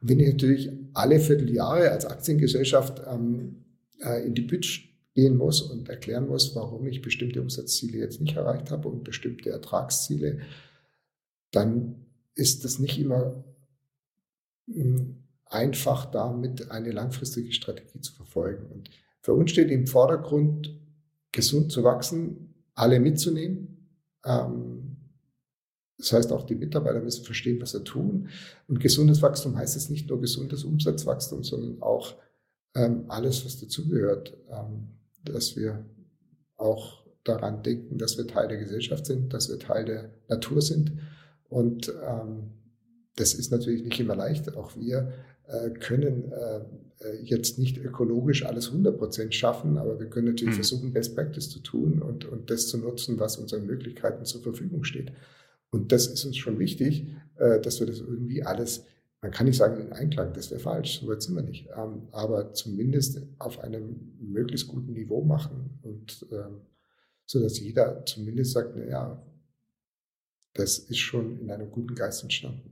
[0.00, 3.64] Und wenn ich natürlich alle Vierteljahre als Aktiengesellschaft ähm,
[4.00, 8.36] äh, in die Bütsch gehen muss und erklären muss, warum ich bestimmte Umsatzziele jetzt nicht
[8.36, 10.40] erreicht habe und bestimmte Ertragsziele,
[11.52, 13.44] dann ist das nicht immer
[14.66, 18.66] hm, einfach damit eine langfristige Strategie zu verfolgen.
[18.66, 20.76] Und für uns steht im Vordergrund,
[21.30, 23.88] gesund zu wachsen, alle mitzunehmen,
[24.24, 24.73] ähm,
[26.04, 28.28] das heißt, auch die Mitarbeiter müssen verstehen, was sie tun.
[28.68, 32.14] Und gesundes Wachstum heißt es nicht nur gesundes Umsatzwachstum, sondern auch
[32.74, 34.88] ähm, alles, was dazugehört, ähm,
[35.24, 35.86] dass wir
[36.56, 40.92] auch daran denken, dass wir Teil der Gesellschaft sind, dass wir Teil der Natur sind.
[41.48, 42.52] Und ähm,
[43.16, 44.54] das ist natürlich nicht immer leicht.
[44.56, 45.10] Auch wir
[45.46, 46.60] äh, können äh,
[47.22, 50.58] jetzt nicht ökologisch alles 100 Prozent schaffen, aber wir können natürlich mhm.
[50.58, 54.84] versuchen, Best Practice zu tun und, und das zu nutzen, was unseren Möglichkeiten zur Verfügung
[54.84, 55.10] steht.
[55.74, 57.04] Und das ist uns schon wichtig,
[57.36, 58.86] äh, dass wir das irgendwie alles,
[59.20, 62.06] man kann nicht sagen in Einklang, das wäre falsch, so weit sind wir nicht, ähm,
[62.12, 66.60] aber zumindest auf einem möglichst guten Niveau machen und ähm,
[67.26, 69.20] so dass jeder zumindest sagt, naja,
[70.52, 72.70] das ist schon in einem guten Geist entstanden.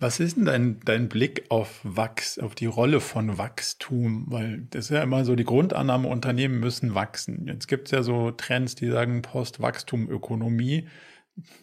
[0.00, 4.26] Was ist denn dein, dein Blick auf Wachs, auf die Rolle von Wachstum?
[4.28, 7.48] Weil das ist ja immer so die Grundannahme, Unternehmen müssen wachsen.
[7.48, 10.86] Jetzt gibt es ja so Trends, die sagen Post-Wachstum-Ökonomie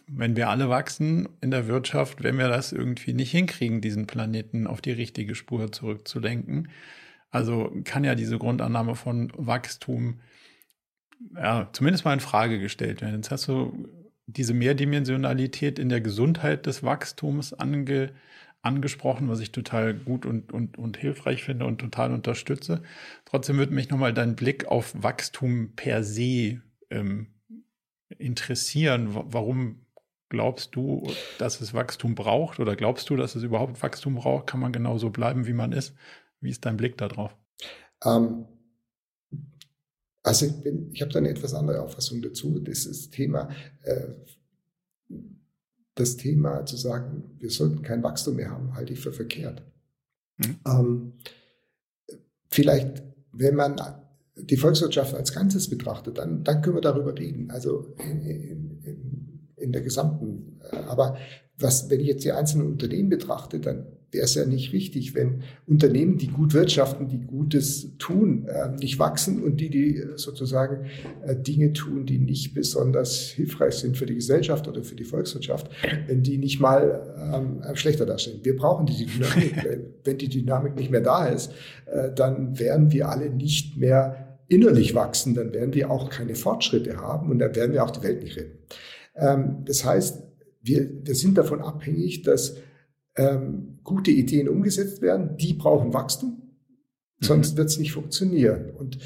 [0.06, 4.66] wenn wir alle wachsen in der Wirtschaft, wenn wir das irgendwie nicht hinkriegen, diesen Planeten
[4.66, 6.68] auf die richtige Spur zurückzulenken.
[7.30, 10.20] Also kann ja diese Grundannahme von Wachstum
[11.34, 13.16] ja, zumindest mal in Frage gestellt werden.
[13.16, 13.88] Jetzt hast du
[14.26, 18.12] diese Mehrdimensionalität in der Gesundheit des Wachstums ange,
[18.62, 22.82] angesprochen, was ich total gut und, und, und hilfreich finde und total unterstütze.
[23.24, 26.60] Trotzdem würde mich nochmal dein Blick auf Wachstum per se
[26.90, 27.28] ähm,
[28.18, 29.08] interessieren.
[29.12, 29.86] Warum
[30.28, 31.06] glaubst du,
[31.38, 34.46] dass es Wachstum braucht oder glaubst du, dass es überhaupt Wachstum braucht?
[34.46, 35.94] Kann man genauso bleiben, wie man ist?
[36.40, 37.36] Wie ist dein Blick darauf?
[38.04, 38.46] Ähm,
[40.22, 42.58] also ich, bin, ich habe da eine etwas andere Auffassung dazu.
[42.58, 43.48] Das ist Thema,
[43.82, 44.08] äh,
[45.94, 49.62] das Thema zu sagen, wir sollten kein Wachstum mehr haben, halte ich für verkehrt.
[50.38, 50.58] Mhm.
[50.66, 51.12] Ähm,
[52.50, 53.02] vielleicht,
[53.32, 53.76] wenn man
[54.36, 57.50] die Volkswirtschaft als Ganzes betrachtet, dann, dann können wir darüber reden.
[57.50, 60.60] Also in, in, in der gesamten.
[60.70, 61.16] Äh, aber
[61.58, 65.42] was, wenn ich jetzt die einzelnen Unternehmen betrachte, dann wäre es ja nicht richtig, wenn
[65.66, 70.86] Unternehmen, die gut wirtschaften, die Gutes tun, äh, nicht wachsen und die, die sozusagen
[71.22, 75.70] äh, Dinge tun, die nicht besonders hilfreich sind für die Gesellschaft oder für die Volkswirtschaft,
[76.06, 78.40] wenn die nicht mal ähm, schlechter dastehen.
[78.42, 79.54] Wir brauchen diese Dynamik.
[80.04, 81.52] wenn die Dynamik nicht mehr da ist,
[81.86, 86.98] äh, dann werden wir alle nicht mehr innerlich wachsen, dann werden wir auch keine Fortschritte
[86.98, 88.58] haben und dann werden wir auch die Welt nicht retten.
[89.16, 90.22] Ähm, das heißt,
[90.62, 92.56] wir, wir sind davon abhängig, dass
[93.16, 95.36] ähm, gute Ideen umgesetzt werden.
[95.36, 96.42] Die brauchen Wachstum,
[97.20, 97.58] sonst mhm.
[97.58, 98.70] wird es nicht funktionieren.
[98.70, 98.98] Und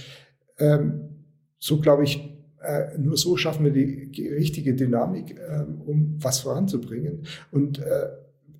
[0.58, 1.24] ähm,
[1.58, 2.18] so glaube ich,
[2.62, 7.26] äh, nur so schaffen wir die richtige Dynamik, äh, um was voranzubringen.
[7.50, 8.08] Und äh,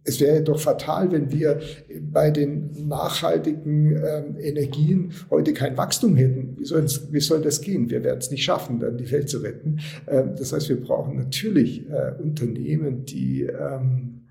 [0.05, 1.61] es wäre doch fatal, wenn wir
[2.01, 6.57] bei den nachhaltigen ähm, Energien heute kein Wachstum hätten.
[6.59, 7.90] Wie soll, es, wie soll das gehen?
[7.90, 9.80] Wir werden es nicht schaffen, dann die Welt zu retten.
[10.09, 14.22] Ähm, das heißt, wir brauchen natürlich äh, Unternehmen, die, ähm,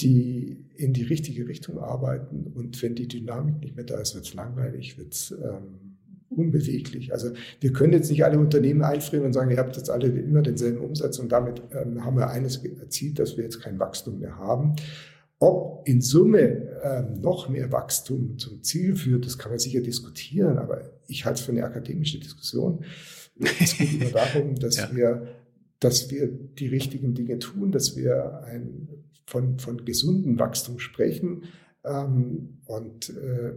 [0.00, 2.52] die in die richtige Richtung arbeiten.
[2.54, 5.34] Und wenn die Dynamik nicht mehr da ist, wird es langweilig, wird es
[6.36, 7.12] unbeweglich.
[7.12, 7.30] Also
[7.60, 10.80] wir können jetzt nicht alle Unternehmen einfrieren und sagen, ihr habt jetzt alle immer denselben
[10.80, 14.76] Umsatz und damit ähm, haben wir eines erzielt, dass wir jetzt kein Wachstum mehr haben.
[15.38, 20.58] Ob in Summe ähm, noch mehr Wachstum zum Ziel führt, das kann man sicher diskutieren,
[20.58, 22.84] aber ich halte es für eine akademische Diskussion.
[23.38, 24.94] Es geht immer darum, dass ja.
[24.94, 25.28] wir,
[25.78, 28.88] dass wir die richtigen Dinge tun, dass wir ein,
[29.26, 31.42] von, von gesunden Wachstum sprechen.
[31.86, 33.52] Ähm, und äh,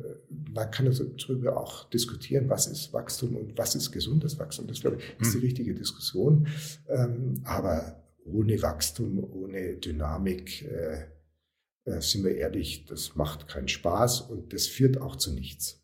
[0.54, 4.68] man kann also darüber auch diskutieren, was ist Wachstum und was ist gesundes Wachstum.
[4.68, 5.46] Das, glaube ich, ist die hm.
[5.46, 6.48] richtige Diskussion.
[6.88, 11.06] Ähm, aber ohne Wachstum, ohne Dynamik, äh,
[11.86, 15.79] äh, sind wir ehrlich, das macht keinen Spaß und das führt auch zu nichts.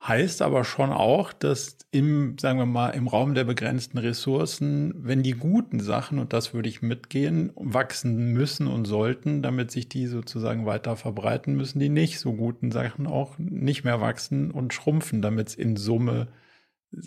[0.00, 5.24] Heißt aber schon auch, dass im, sagen wir mal, im Raum der begrenzten Ressourcen, wenn
[5.24, 10.06] die guten Sachen, und das würde ich mitgehen, wachsen müssen und sollten, damit sich die
[10.06, 15.20] sozusagen weiter verbreiten, müssen die nicht so guten Sachen auch nicht mehr wachsen und schrumpfen,
[15.20, 16.28] damit es in Summe,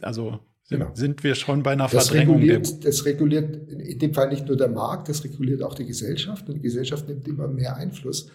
[0.02, 0.40] also
[0.72, 0.90] Genau.
[0.94, 2.38] Sind wir schon bei einer das Verdrängung?
[2.38, 6.48] Reguliert, das reguliert in dem Fall nicht nur der Markt, das reguliert auch die Gesellschaft.
[6.48, 8.32] Und die Gesellschaft nimmt immer mehr Einfluss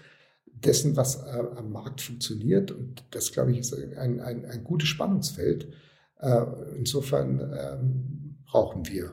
[0.65, 2.71] dessen, was äh, am Markt funktioniert.
[2.71, 5.69] Und das, glaube ich, ist ein, ein, ein gutes Spannungsfeld.
[6.19, 6.45] Äh,
[6.77, 9.13] insofern ähm, brauchen wir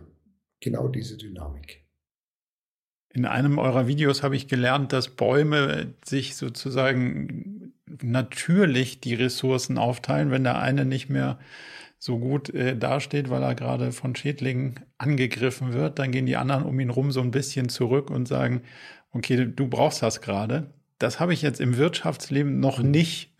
[0.59, 1.83] genau diese Dynamik.
[3.09, 10.31] In einem eurer Videos habe ich gelernt, dass Bäume sich sozusagen natürlich die Ressourcen aufteilen,
[10.31, 11.37] wenn der eine nicht mehr
[11.99, 16.65] so gut äh, dasteht, weil er gerade von Schädlingen angegriffen wird, dann gehen die anderen
[16.65, 18.63] um ihn rum so ein bisschen zurück und sagen,
[19.11, 20.73] okay, du brauchst das gerade.
[21.03, 23.33] Das habe ich jetzt im Wirtschaftsleben noch nicht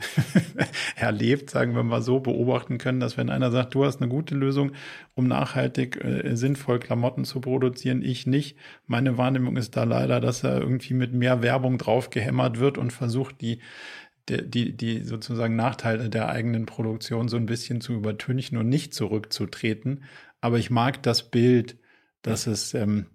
[0.97, 4.36] erlebt, sagen wir mal so, beobachten können, dass wenn einer sagt, du hast eine gute
[4.36, 4.74] Lösung,
[5.16, 8.57] um nachhaltig äh, sinnvoll Klamotten zu produzieren, ich nicht.
[8.86, 12.91] Meine Wahrnehmung ist da leider, dass er irgendwie mit mehr Werbung drauf gehämmert wird und
[12.91, 13.59] versucht, die
[14.30, 20.03] die, die sozusagen Nachteile der eigenen Produktion so ein bisschen zu übertünchen und nicht zurückzutreten.
[20.41, 21.78] Aber ich mag das Bild,
[22.22, 23.07] dass es ähm,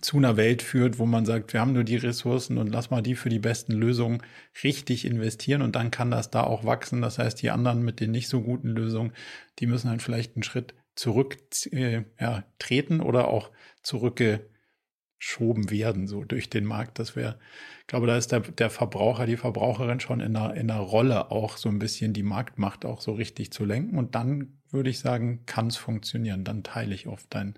[0.00, 3.02] zu einer Welt führt, wo man sagt, wir haben nur die Ressourcen und lass mal
[3.02, 4.22] die für die besten Lösungen
[4.62, 7.00] richtig investieren und dann kann das da auch wachsen.
[7.00, 9.12] Das heißt, die anderen mit den nicht so guten Lösungen,
[9.58, 11.38] die müssen halt vielleicht einen Schritt zurück
[11.72, 13.50] äh, ja, treten oder auch
[13.82, 16.98] zurückgeschoben werden, so durch den Markt.
[16.98, 17.38] Das wäre
[17.86, 21.30] ich glaube, da ist der, der Verbraucher, die Verbraucherin schon in einer, in einer Rolle
[21.30, 23.96] auch so ein bisschen die Marktmacht auch so richtig zu lenken.
[23.96, 26.42] Und dann würde ich sagen, kann es funktionieren.
[26.42, 27.54] Dann teile ich oft dein,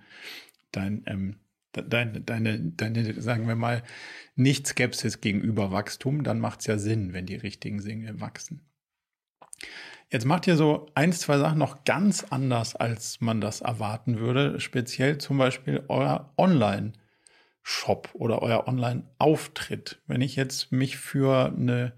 [0.70, 1.36] dein, ähm,
[1.72, 3.82] deine, deine, deine, sagen wir mal,
[4.34, 6.24] nicht Skepsis gegenüber Wachstum.
[6.24, 8.66] Dann macht es ja Sinn, wenn die richtigen Dinge wachsen.
[10.10, 14.60] Jetzt macht ihr so ein, zwei Sachen noch ganz anders, als man das erwarten würde.
[14.60, 16.92] Speziell zum Beispiel euer Online-
[17.70, 20.00] Shop oder euer Online-Auftritt.
[20.06, 21.92] Wenn ich jetzt mich für eine,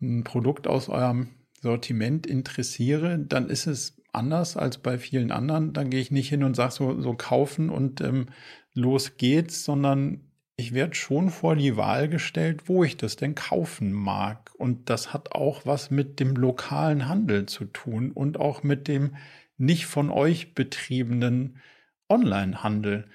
[0.00, 1.28] ein Produkt aus eurem
[1.60, 5.74] Sortiment interessiere, dann ist es anders als bei vielen anderen.
[5.74, 8.28] Dann gehe ich nicht hin und sage so, so kaufen und ähm,
[8.74, 10.20] los geht's, sondern
[10.56, 14.50] ich werde schon vor die Wahl gestellt, wo ich das denn kaufen mag.
[14.56, 19.16] Und das hat auch was mit dem lokalen Handel zu tun und auch mit dem
[19.56, 21.60] nicht von euch betriebenen
[22.08, 23.08] Online-Handel.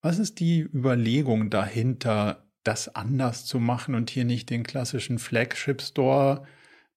[0.00, 5.82] Was ist die Überlegung dahinter, das anders zu machen und hier nicht den klassischen Flagship
[5.82, 6.46] Store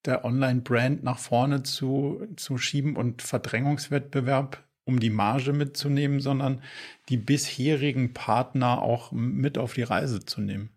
[0.04, 6.62] der Online-Brand nach vorne zu, zu schieben und Verdrängungswettbewerb, um die Marge mitzunehmen, sondern
[7.08, 10.70] die bisherigen Partner auch mit auf die Reise zu nehmen?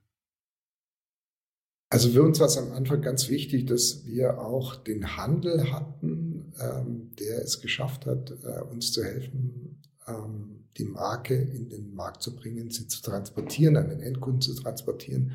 [1.90, 6.54] Also für uns war es am Anfang ganz wichtig, dass wir auch den Handel hatten,
[6.60, 12.22] ähm, der es geschafft hat, äh, uns zu helfen, ähm, die Marke in den Markt
[12.22, 15.34] zu bringen, sie zu transportieren, an den Endkunden zu transportieren.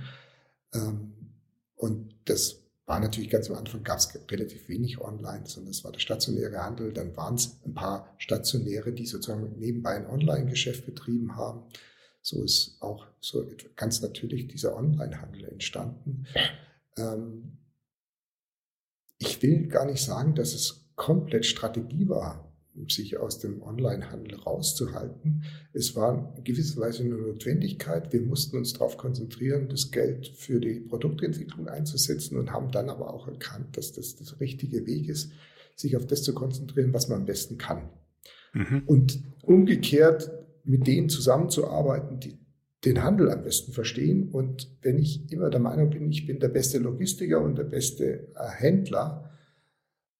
[0.74, 1.12] Ähm,
[1.74, 2.61] und das
[2.92, 6.62] war natürlich ganz am Anfang, gab es relativ wenig online, sondern es war der stationäre
[6.62, 6.92] Handel.
[6.92, 11.62] Dann waren es ein paar Stationäre, die sozusagen nebenbei ein Online-Geschäft betrieben haben.
[12.20, 16.26] So ist auch so ganz natürlich dieser Online-Handel entstanden.
[16.98, 17.56] Ähm,
[19.16, 22.51] ich will gar nicht sagen, dass es komplett Strategie war,
[22.88, 25.44] sich aus dem Onlinehandel rauszuhalten.
[25.72, 28.12] Es war in gewisser Weise eine Notwendigkeit.
[28.12, 33.12] Wir mussten uns darauf konzentrieren, das Geld für die Produktentwicklung einzusetzen und haben dann aber
[33.12, 35.32] auch erkannt, dass das der richtige Weg ist,
[35.76, 37.90] sich auf das zu konzentrieren, was man am besten kann.
[38.54, 38.82] Mhm.
[38.86, 40.30] Und umgekehrt
[40.64, 42.38] mit denen zusammenzuarbeiten, die
[42.84, 44.28] den Handel am besten verstehen.
[44.30, 48.32] Und wenn ich immer der Meinung bin, ich bin der beste Logistiker und der beste
[48.34, 49.30] äh, Händler,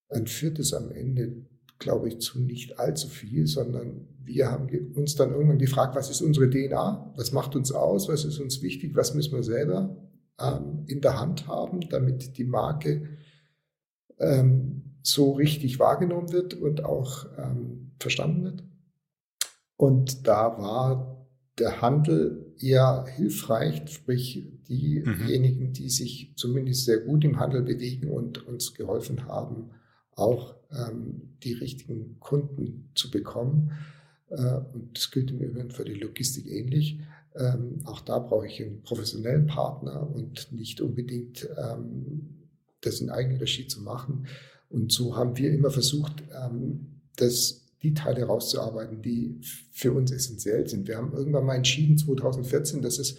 [0.09, 1.47] dann führt es am Ende
[1.83, 6.23] glaube ich, zu nicht allzu viel, sondern wir haben uns dann irgendwann gefragt, was ist
[6.23, 7.13] unsere DNA?
[7.17, 8.09] Was macht uns aus?
[8.09, 8.95] Was ist uns wichtig?
[8.95, 9.97] Was müssen wir selber
[10.41, 13.19] ähm, in der Hand haben, damit die Marke
[14.19, 18.65] ähm, so richtig wahrgenommen wird und auch ähm, verstanden wird.
[19.77, 21.27] Und da war
[21.59, 28.47] der Handel eher hilfreich, sprich diejenigen, die sich zumindest sehr gut im Handel bewegen und
[28.47, 29.71] uns geholfen haben,
[30.15, 33.73] auch ähm, die richtigen Kunden zu bekommen.
[34.29, 37.01] Äh, und das gilt im Übrigen für die Logistik ähnlich.
[37.35, 42.49] Ähm, auch da brauche ich einen professionellen Partner und nicht unbedingt ähm,
[42.83, 44.27] das in Eigenregie zu machen.
[44.69, 49.41] Und so haben wir immer versucht, ähm, das die Teile rauszuarbeiten, die
[49.73, 50.87] für uns essentiell sind.
[50.87, 53.19] Wir haben irgendwann mal entschieden, 2014, dass es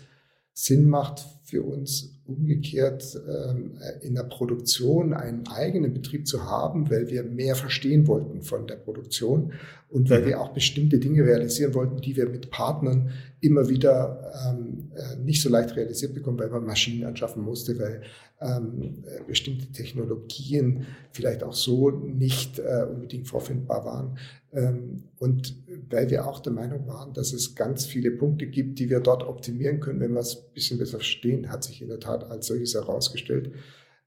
[0.54, 7.10] Sinn macht für uns umgekehrt ähm, in der Produktion einen eigenen Betrieb zu haben, weil
[7.10, 9.54] wir mehr verstehen wollten von der Produktion
[9.90, 10.26] und weil mhm.
[10.26, 13.12] wir auch bestimmte Dinge realisieren wollten, die wir mit Partnern
[13.44, 18.02] immer wieder ähm, äh, nicht so leicht realisiert bekommen, weil man Maschinen anschaffen musste, weil
[18.40, 24.18] ähm, äh, bestimmte Technologien vielleicht auch so nicht äh, unbedingt vorfindbar waren.
[24.54, 25.56] Ähm, und
[25.90, 29.24] weil wir auch der Meinung waren, dass es ganz viele Punkte gibt, die wir dort
[29.24, 32.48] optimieren können, wenn wir es ein bisschen besser verstehen, hat sich in der Tat als
[32.48, 33.52] solches herausgestellt.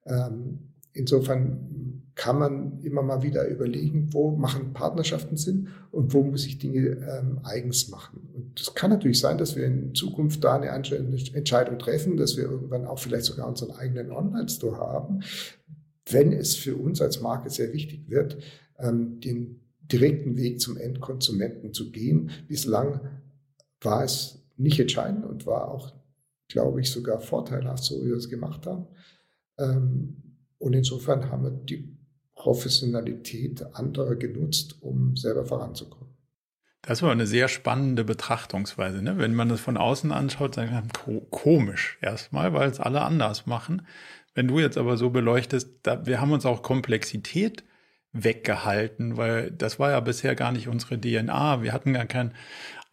[0.07, 6.47] Ähm, insofern kann man immer mal wieder überlegen, wo machen Partnerschaften Sinn und wo muss
[6.47, 8.30] ich Dinge ähm, eigens machen.
[8.34, 12.44] Und es kann natürlich sein, dass wir in Zukunft da eine Entscheidung treffen, dass wir
[12.44, 15.20] irgendwann auch vielleicht sogar unseren eigenen Online-Store haben,
[16.11, 18.38] wenn es für uns als Marke sehr wichtig wird,
[18.78, 22.30] ähm, den direkten Weg zum Endkonsumenten zu gehen.
[22.49, 23.01] Bislang
[23.82, 25.92] war es nicht entscheidend und war auch,
[26.49, 28.86] glaube ich, sogar vorteilhaft, so wie wir es gemacht haben.
[29.59, 30.22] Ähm,
[30.59, 31.96] und insofern haben wir die
[32.34, 36.07] Professionalität anderer genutzt, um selber voranzukommen.
[36.82, 39.02] Das war eine sehr spannende Betrachtungsweise.
[39.02, 39.18] Ne?
[39.18, 40.88] Wenn man das von außen anschaut, sagt man
[41.30, 43.86] komisch erstmal, weil es alle anders machen.
[44.34, 47.64] Wenn du jetzt aber so beleuchtest, da, wir haben uns auch Komplexität
[48.12, 51.62] weggehalten, weil das war ja bisher gar nicht unsere DNA.
[51.62, 52.32] Wir hatten gar kein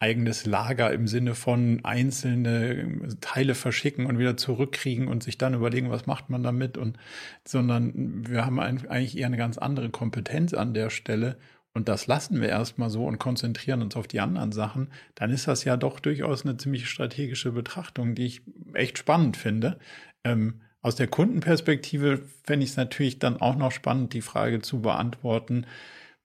[0.00, 5.90] eigenes Lager im Sinne von einzelne Teile verschicken und wieder zurückkriegen und sich dann überlegen,
[5.90, 6.98] was macht man damit und
[7.44, 11.36] sondern wir haben eigentlich eher eine ganz andere Kompetenz an der Stelle
[11.74, 15.48] und das lassen wir erstmal so und konzentrieren uns auf die anderen Sachen, dann ist
[15.48, 18.42] das ja doch durchaus eine ziemlich strategische Betrachtung, die ich
[18.74, 19.78] echt spannend finde.
[20.22, 24.82] Ähm, aus der Kundenperspektive fände ich es natürlich dann auch noch spannend, die Frage zu
[24.82, 25.66] beantworten,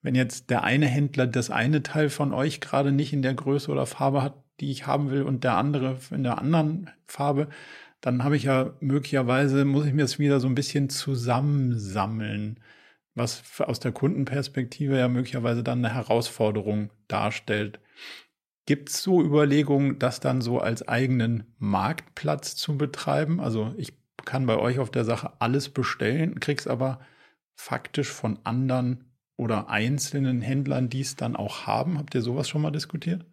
[0.02, 3.70] wenn jetzt der eine Händler das eine Teil von euch gerade nicht in der Größe
[3.70, 7.48] oder Farbe hat, die ich haben will, und der andere in der anderen Farbe,
[8.00, 12.60] dann habe ich ja möglicherweise, muss ich mir das wieder so ein bisschen zusammensammeln,
[13.14, 17.80] was aus der Kundenperspektive ja möglicherweise dann eine Herausforderung darstellt.
[18.66, 23.40] Gibt es so Überlegungen, das dann so als eigenen Marktplatz zu betreiben?
[23.40, 23.94] Also ich
[24.24, 27.00] kann bei euch auf der Sache alles bestellen, krieg's aber
[27.56, 29.09] faktisch von anderen
[29.40, 31.98] oder einzelnen Händlern, die es dann auch haben.
[31.98, 33.24] Habt ihr sowas schon mal diskutiert?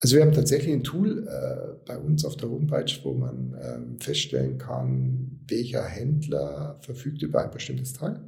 [0.00, 3.98] Also wir haben tatsächlich ein Tool äh, bei uns auf der Homepage, wo man ähm,
[3.98, 8.18] feststellen kann, welcher Händler verfügt über ein bestimmtes Teil.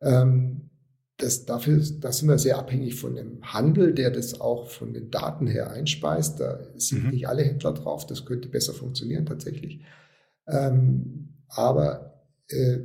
[0.00, 0.70] Ähm,
[1.16, 5.10] das, dafür, da sind wir sehr abhängig von dem Handel, der das auch von den
[5.10, 6.38] Daten her einspeist.
[6.38, 7.10] Da sind mhm.
[7.10, 9.80] nicht alle Händler drauf, das könnte besser funktionieren tatsächlich.
[10.46, 12.78] Ähm, aber äh,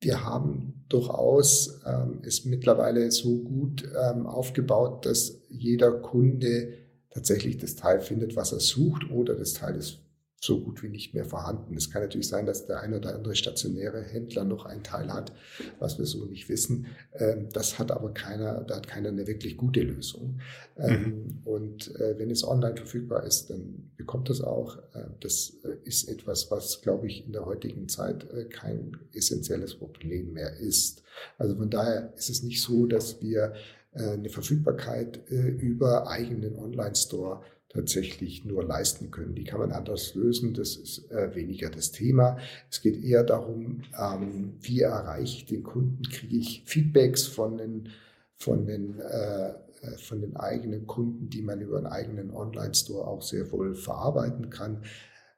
[0.00, 6.74] wir haben durchaus ähm, es mittlerweile so gut ähm, aufgebaut, dass jeder Kunde
[7.10, 9.98] tatsächlich das Teil findet, was er sucht oder das Teil ist
[10.44, 11.76] so gut wie nicht mehr vorhanden.
[11.76, 15.32] Es kann natürlich sein, dass der ein oder andere stationäre Händler noch einen Teil hat,
[15.78, 16.86] was wir so nicht wissen.
[17.14, 20.40] Ähm, das hat aber keiner, da hat keiner eine wirklich gute Lösung.
[20.76, 21.38] Ähm, mhm.
[21.44, 24.78] Und äh, wenn es online verfügbar ist, dann bekommt das auch.
[24.94, 30.32] Äh, das äh, ist etwas, was, glaube ich, in der heutigen Zeit kein essentielles Problem
[30.32, 31.04] mehr ist.
[31.38, 33.54] Also von daher ist es nicht so, dass wir
[33.94, 37.42] eine Verfügbarkeit über eigenen Online-Store
[37.72, 39.34] tatsächlich nur leisten können.
[39.34, 40.54] Die kann man anders lösen.
[40.54, 42.38] Das ist äh, weniger das Thema.
[42.70, 46.02] Es geht eher darum, ähm, wie erreiche ich den Kunden?
[46.02, 47.88] Kriege ich Feedbacks von den,
[48.36, 53.22] von den, äh, äh, von den eigenen Kunden, die man über einen eigenen Online-Store auch
[53.22, 54.82] sehr wohl verarbeiten kann.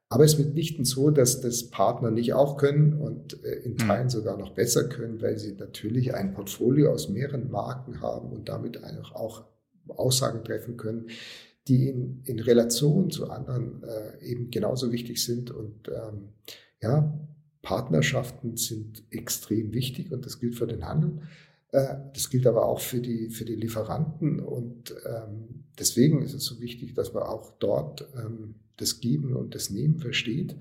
[0.09, 3.79] Aber es ist mitnichten so, dass das Partner nicht auch können und äh, in mhm.
[3.79, 8.49] Teilen sogar noch besser können, weil sie natürlich ein Portfolio aus mehreren Marken haben und
[8.49, 8.81] damit
[9.15, 9.45] auch
[9.89, 11.09] Aussagen treffen können,
[11.69, 15.51] die in, in Relation zu anderen äh, eben genauso wichtig sind.
[15.51, 16.29] Und ähm,
[16.83, 17.19] ja,
[17.63, 21.23] Partnerschaften sind extrem wichtig und das gilt für den Handel.
[21.73, 24.41] Äh, das gilt aber auch für die, für die Lieferanten.
[24.41, 29.55] Und ähm, deswegen ist es so wichtig, dass man auch dort ähm, das Geben und
[29.55, 30.57] das Nehmen versteht.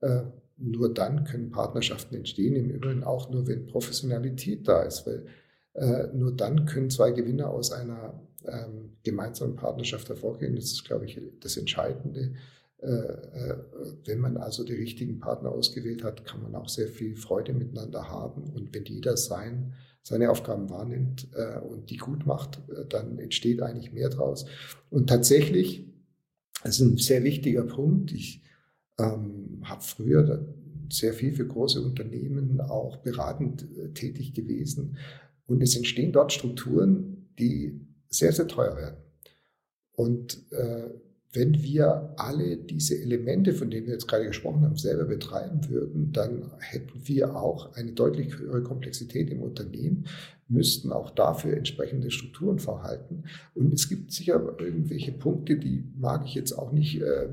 [0.00, 0.22] Äh,
[0.56, 5.26] nur dann können Partnerschaften entstehen, im Übrigen auch nur, wenn Professionalität da ist, weil
[5.74, 10.56] äh, nur dann können zwei Gewinner aus einer ähm, gemeinsamen Partnerschaft hervorgehen.
[10.56, 12.34] Das ist, glaube ich, das Entscheidende.
[12.78, 13.56] Äh, äh,
[14.04, 18.10] wenn man also die richtigen Partner ausgewählt hat, kann man auch sehr viel Freude miteinander
[18.10, 18.42] haben.
[18.54, 19.72] Und wenn jeder sein,
[20.02, 24.44] seine Aufgaben wahrnimmt äh, und die gut macht, äh, dann entsteht eigentlich mehr draus.
[24.90, 25.86] Und tatsächlich,
[26.62, 28.12] das ist ein sehr wichtiger Punkt.
[28.12, 28.42] Ich
[28.98, 30.46] ähm, habe früher
[30.90, 34.98] sehr viel für große Unternehmen auch beratend äh, tätig gewesen.
[35.46, 37.80] Und es entstehen dort Strukturen, die
[38.16, 38.96] sehr, sehr teuer werden.
[39.92, 40.90] Und äh,
[41.34, 46.12] wenn wir alle diese Elemente, von denen wir jetzt gerade gesprochen haben, selber betreiben würden,
[46.12, 50.06] dann hätten wir auch eine deutlich höhere Komplexität im Unternehmen,
[50.46, 53.24] müssten auch dafür entsprechende Strukturen verhalten.
[53.54, 57.28] Und es gibt sicher irgendwelche Punkte, die mag ich jetzt auch nicht äh,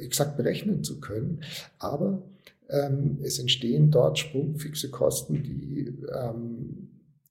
[0.00, 1.42] exakt berechnen zu können,
[1.78, 2.22] aber
[2.70, 6.88] ähm, es entstehen dort sprungfixe Kosten, die ähm,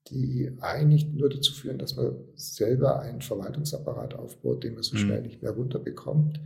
[0.09, 4.99] die eigentlich nur dazu führen, dass man selber einen Verwaltungsapparat aufbaut, den man so mhm.
[4.99, 6.39] schnell nicht mehr runterbekommt.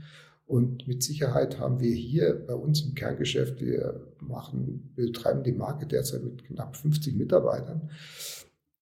[0.45, 5.53] Und mit Sicherheit haben wir hier bei uns im Kerngeschäft, wir machen, wir betreiben die
[5.53, 7.89] Marke derzeit mit knapp 50 Mitarbeitern.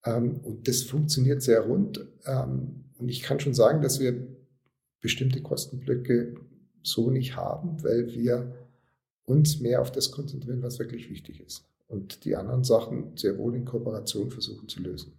[0.06, 2.06] Ähm, und das funktioniert sehr rund.
[2.26, 4.28] Ähm, und ich kann schon sagen, dass wir
[5.00, 6.36] bestimmte Kostenblöcke
[6.82, 8.56] so nicht haben, weil wir
[9.24, 13.56] uns mehr auf das konzentrieren, was wirklich wichtig ist und die anderen Sachen sehr wohl
[13.56, 15.14] in Kooperation versuchen zu lösen.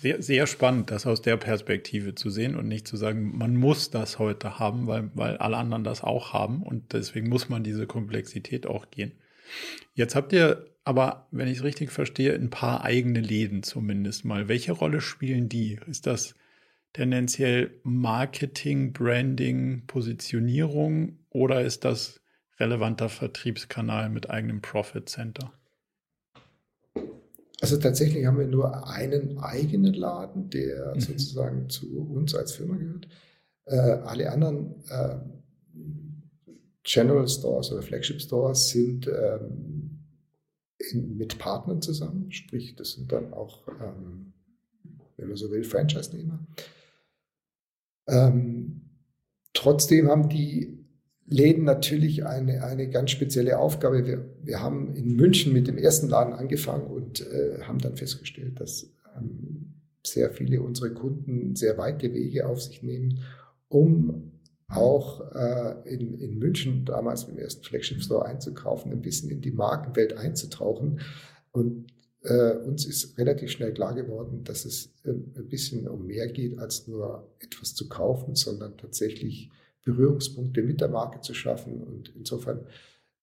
[0.00, 3.90] Sehr, sehr spannend, das aus der Perspektive zu sehen und nicht zu sagen, man muss
[3.90, 7.86] das heute haben, weil, weil alle anderen das auch haben und deswegen muss man diese
[7.86, 9.12] Komplexität auch gehen.
[9.92, 14.48] Jetzt habt ihr aber, wenn ich es richtig verstehe, ein paar eigene Läden zumindest mal.
[14.48, 15.78] Welche Rolle spielen die?
[15.86, 16.34] Ist das
[16.92, 22.20] tendenziell Marketing, Branding, Positionierung oder ist das
[22.58, 25.52] relevanter Vertriebskanal mit eigenem Profit Center?
[27.60, 31.00] Also tatsächlich haben wir nur einen eigenen Laden, der mhm.
[31.00, 33.08] sozusagen zu uns als Firma gehört.
[33.66, 35.16] Äh, alle anderen äh,
[36.82, 40.04] General Stores oder Flagship Stores sind ähm,
[40.92, 44.34] in, mit Partnern zusammen, sprich, das sind dann auch, ähm,
[45.16, 46.46] wenn man so will, Franchise-Nehmer.
[48.06, 48.82] Ähm,
[49.54, 50.83] trotzdem haben die
[51.26, 54.06] Läden natürlich eine, eine ganz spezielle Aufgabe.
[54.06, 58.60] Wir, wir haben in München mit dem ersten Laden angefangen und äh, haben dann festgestellt,
[58.60, 59.74] dass ähm,
[60.06, 63.20] sehr viele unserer Kunden sehr weite Wege auf sich nehmen,
[63.68, 64.32] um
[64.68, 69.40] auch äh, in, in München damals mit dem ersten Flagship Store einzukaufen, ein bisschen in
[69.40, 71.00] die Markenwelt einzutauchen.
[71.52, 71.86] Und
[72.22, 76.58] äh, uns ist relativ schnell klar geworden, dass es äh, ein bisschen um mehr geht,
[76.58, 79.50] als nur etwas zu kaufen, sondern tatsächlich
[79.84, 81.80] Berührungspunkte mit der Marke zu schaffen.
[81.82, 82.66] Und insofern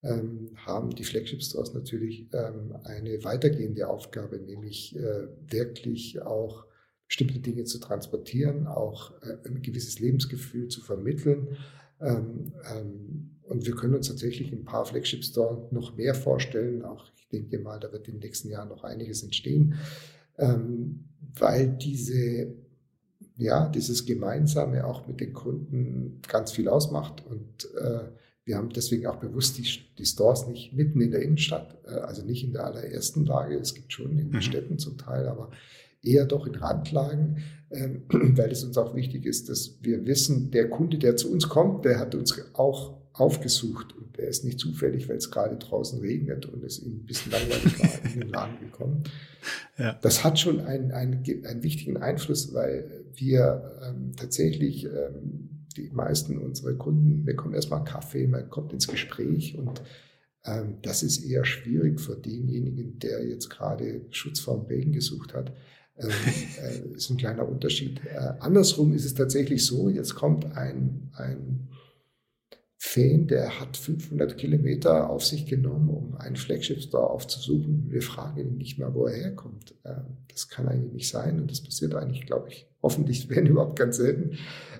[0.02, 6.66] ähm, haben die Flagship Stores natürlich ähm, eine weitergehende Aufgabe, nämlich äh, wirklich auch
[7.06, 11.56] bestimmte Dinge zu transportieren, auch äh, ein gewisses Lebensgefühl zu vermitteln.
[12.00, 16.84] Ähm, ähm, und wir können uns tatsächlich ein paar Flagship Stores noch mehr vorstellen.
[16.84, 19.74] Auch ich denke mal, da wird in den nächsten Jahren noch einiges entstehen,
[20.38, 21.04] ähm,
[21.34, 22.54] weil diese
[23.36, 27.24] ja, dieses Gemeinsame auch mit den Kunden ganz viel ausmacht.
[27.26, 28.08] Und äh,
[28.44, 29.66] wir haben deswegen auch bewusst die,
[29.98, 33.56] die Stores nicht mitten in der Innenstadt, äh, also nicht in der allerersten Lage.
[33.56, 34.42] Es gibt schon in den mhm.
[34.42, 35.50] Städten zum Teil, aber
[36.02, 37.38] eher doch in Randlagen,
[37.70, 41.48] ähm, weil es uns auch wichtig ist, dass wir wissen, der Kunde, der zu uns
[41.48, 46.00] kommt, der hat uns auch aufgesucht und der ist nicht zufällig, weil es gerade draußen
[46.00, 49.04] regnet und es ihm ein bisschen langweilig war, in den Laden gekommen.
[49.76, 49.98] Ja.
[50.02, 56.38] Das hat schon einen, einen, einen wichtigen Einfluss, weil wir ähm, tatsächlich ähm, die meisten
[56.38, 59.82] unserer Kunden bekommen erstmal Kaffee, man kommt ins Gespräch und
[60.44, 65.34] ähm, das ist eher schwierig für denjenigen, der jetzt gerade Schutz vor dem Regen gesucht
[65.34, 65.52] hat.
[65.96, 66.10] Ähm,
[66.62, 68.00] äh, ist ein kleiner Unterschied.
[68.06, 71.68] Äh, andersrum ist es tatsächlich so, jetzt kommt ein, ein
[72.84, 77.86] Fan, der hat 500 Kilometer auf sich genommen, um einen Flagship Store aufzusuchen.
[77.88, 79.76] Wir fragen ihn nicht mehr, wo er herkommt.
[79.84, 83.78] Ähm, das kann eigentlich nicht sein und das passiert eigentlich, glaube ich, hoffentlich wenn überhaupt
[83.78, 84.36] ganz selten.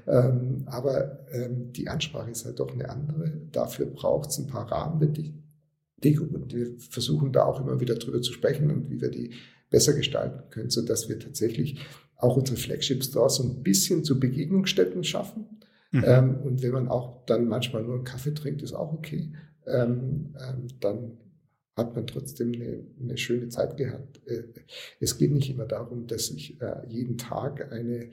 [0.09, 3.35] Ähm, aber ähm, die Ansprache ist halt doch eine andere.
[3.53, 8.33] Dafür braucht es ein paar Rahmenbedingungen und wir versuchen da auch immer wieder drüber zu
[8.33, 9.31] sprechen und wie wir die
[9.71, 11.79] besser gestalten können, sodass wir tatsächlich
[12.17, 15.47] auch unsere Flagship Stores so ein bisschen zu Begegnungsstätten schaffen
[15.93, 16.05] Mhm.
[16.07, 19.33] Ähm, und wenn man auch dann manchmal nur einen Kaffee trinkt, ist auch okay.
[19.67, 21.19] Ähm, ähm, dann
[21.77, 24.21] hat man trotzdem eine, eine, schöne Zeit gehabt.
[24.27, 24.45] Äh,
[25.01, 28.11] es geht nicht immer darum, dass ich äh, jeden Tag eine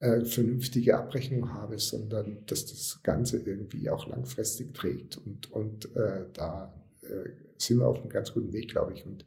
[0.00, 5.16] äh, vernünftige Abrechnung habe, sondern dass das Ganze irgendwie auch langfristig trägt.
[5.16, 9.06] Und, und äh, da äh, sind wir auf einem ganz guten Weg, glaube ich.
[9.06, 9.24] Und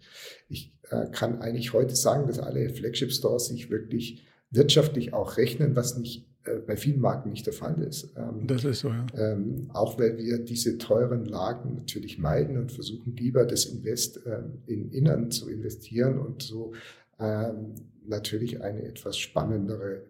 [0.49, 5.97] ich äh, kann eigentlich heute sagen, dass alle Flagship-Stores sich wirklich wirtschaftlich auch rechnen, was
[5.97, 6.27] nicht
[6.65, 8.13] bei vielen Marken nicht der Fall ist.
[8.15, 9.05] Ähm, das ist so, ja.
[9.15, 14.61] Ähm, auch weil wir diese teuren Lagen natürlich meiden und versuchen lieber das Invest ähm,
[14.65, 16.73] in Innern zu investieren und so
[17.19, 17.75] ähm,
[18.05, 20.03] natürlich eine etwas spannendere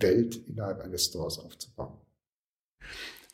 [0.00, 1.98] Welt innerhalb eines Stores aufzubauen.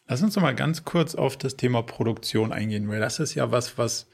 [0.09, 3.53] Lass uns noch mal ganz kurz auf das Thema Produktion eingehen, weil das ist ja
[3.53, 4.09] was, was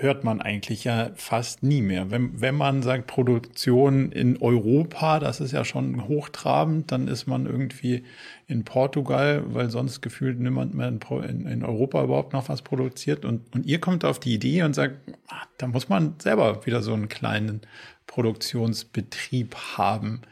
[0.00, 2.10] hört man eigentlich ja fast nie mehr.
[2.10, 7.46] Wenn, wenn man sagt Produktion in Europa, das ist ja schon hochtrabend, dann ist man
[7.46, 8.04] irgendwie
[8.46, 13.24] in Portugal, weil sonst gefühlt niemand mehr in, in Europa überhaupt noch was produziert.
[13.24, 16.80] Und, und ihr kommt auf die Idee und sagt, ach, da muss man selber wieder
[16.82, 17.62] so einen kleinen
[18.06, 20.22] Produktionsbetrieb haben,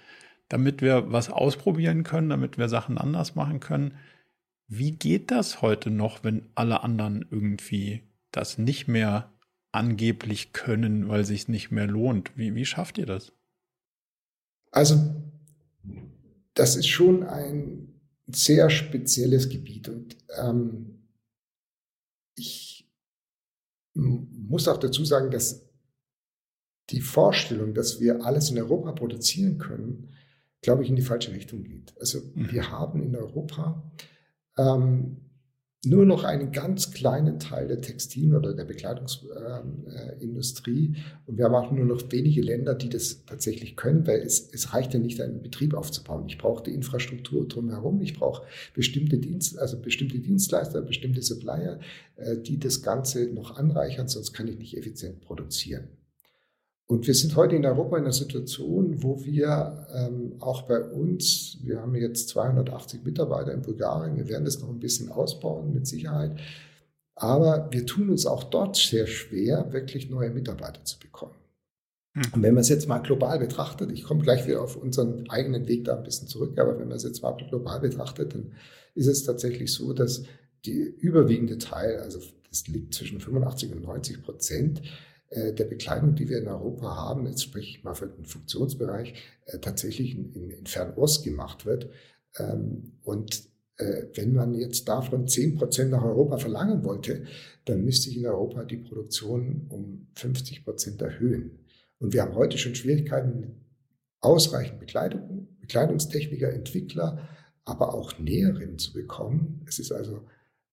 [0.49, 3.95] damit wir was ausprobieren können, damit wir Sachen anders machen können.
[4.69, 9.33] Wie geht das heute noch, wenn alle anderen irgendwie das nicht mehr
[9.77, 12.37] angeblich können, weil sich nicht mehr lohnt?
[12.37, 13.33] Wie, wie schafft ihr das?
[14.71, 15.15] Also,
[16.55, 21.07] das ist schon ein sehr spezielles Gebiet und ähm,
[22.35, 22.91] ich
[23.95, 25.67] muss auch dazu sagen, dass
[26.91, 30.13] die Vorstellung, dass wir alles in Europa produzieren können,
[30.61, 31.95] glaube ich, in die falsche Richtung geht.
[31.99, 32.51] Also mhm.
[32.51, 33.91] wir haben in Europa
[34.57, 35.26] ähm,
[35.87, 40.97] nur noch einen ganz kleinen Teil der Textil- oder der Bekleidungsindustrie.
[41.27, 44.75] Und wir haben auch nur noch wenige Länder, die das tatsächlich können, weil es, es
[44.75, 46.25] reicht ja nicht, einen Betrieb aufzubauen.
[46.27, 48.43] Ich brauche die Infrastruktur drumherum, ich brauche
[48.75, 51.79] bestimmte Dienst, also bestimmte Dienstleister, bestimmte Supplier,
[52.17, 55.87] äh, die das Ganze noch anreichern, sonst kann ich nicht effizient produzieren.
[56.89, 61.59] Und wir sind heute in Europa in einer Situation, wo wir ähm, auch bei uns,
[61.63, 65.87] wir haben jetzt 280 Mitarbeiter in Bulgarien, wir werden das noch ein bisschen ausbauen mit
[65.89, 66.39] Sicherheit,
[67.17, 71.35] aber wir tun uns auch dort sehr schwer, wirklich neue Mitarbeiter zu bekommen.
[72.13, 72.23] Hm.
[72.35, 75.67] Und wenn man es jetzt mal global betrachtet, ich komme gleich wieder auf unseren eigenen
[75.67, 78.53] Weg da ein bisschen zurück, aber wenn man es jetzt mal global betrachtet, dann
[78.95, 80.23] ist es tatsächlich so, dass
[80.65, 84.83] die überwiegende Teil, also das liegt zwischen 85 und 90 Prozent,
[85.31, 89.15] der Bekleidung, die wir in Europa haben, jetzt spreche ich mal für den Funktionsbereich,
[89.47, 91.91] äh, tatsächlich in, in Fernost gemacht wird.
[92.39, 93.43] Ähm, und
[93.79, 97.25] äh, wenn man jetzt davon 10 Prozent nach Europa verlangen wollte,
[97.65, 101.59] dann müsste ich in Europa die Produktion um 50 Prozent erhöhen.
[101.99, 103.65] Und wir haben heute schon Schwierigkeiten
[104.21, 107.29] ausreichend Bekleidung, Bekleidungstechniker, Entwickler,
[107.65, 109.65] aber auch Näherinnen zu bekommen.
[109.67, 110.25] Es ist also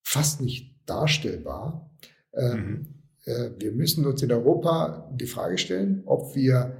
[0.01, 1.89] fast nicht darstellbar.
[2.33, 3.02] Ähm, mhm.
[3.25, 6.77] Äh, wir müssen uns in Europa die Frage stellen, ob wir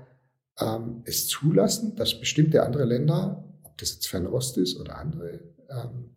[0.60, 5.40] ähm, es zulassen, dass bestimmte andere Länder, ob das jetzt Fernost ist oder andere,
[5.70, 6.12] ähm,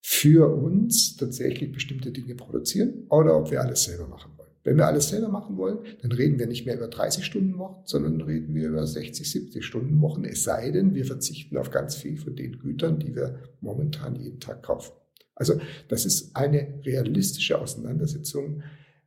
[0.00, 4.50] für uns tatsächlich bestimmte Dinge produzieren oder ob wir alles selber machen wollen.
[4.62, 7.82] Wenn wir alles selber machen wollen, dann reden wir nicht mehr über 30 Stunden Wochen,
[7.84, 11.96] sondern reden wir über 60, 70 Stunden Wochen, es sei denn, wir verzichten auf ganz
[11.96, 14.92] viel von den Gütern, die wir momentan jeden Tag kaufen.
[15.34, 18.62] Also das ist eine realistische Auseinandersetzung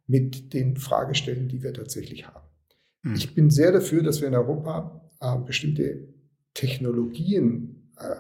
[0.07, 2.47] mit den Fragestellen, die wir tatsächlich haben.
[3.03, 3.15] Mhm.
[3.15, 6.07] Ich bin sehr dafür, dass wir in Europa äh, bestimmte
[6.53, 8.15] Technologien, äh,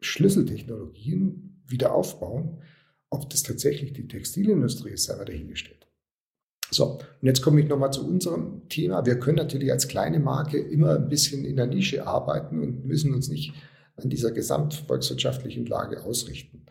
[0.00, 2.62] Schlüsseltechnologien wieder aufbauen.
[3.10, 5.86] Ob das tatsächlich die Textilindustrie ist, sei mal dahingestellt.
[6.70, 9.06] So, und jetzt komme ich nochmal zu unserem Thema.
[9.06, 13.14] Wir können natürlich als kleine Marke immer ein bisschen in der Nische arbeiten und müssen
[13.14, 13.54] uns nicht
[13.96, 16.66] an dieser gesamtvolkswirtschaftlichen Lage ausrichten.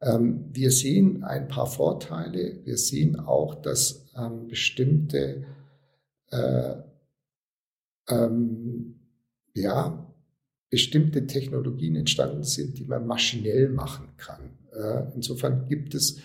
[0.00, 2.60] Ähm, wir sehen ein paar Vorteile.
[2.64, 5.44] Wir sehen auch, dass ähm, bestimmte
[6.30, 6.74] äh,
[8.08, 9.00] ähm,
[9.54, 10.06] ja,
[10.70, 14.58] bestimmte Technologien entstanden sind, die man maschinell machen kann.
[14.72, 16.20] Äh, insofern gibt es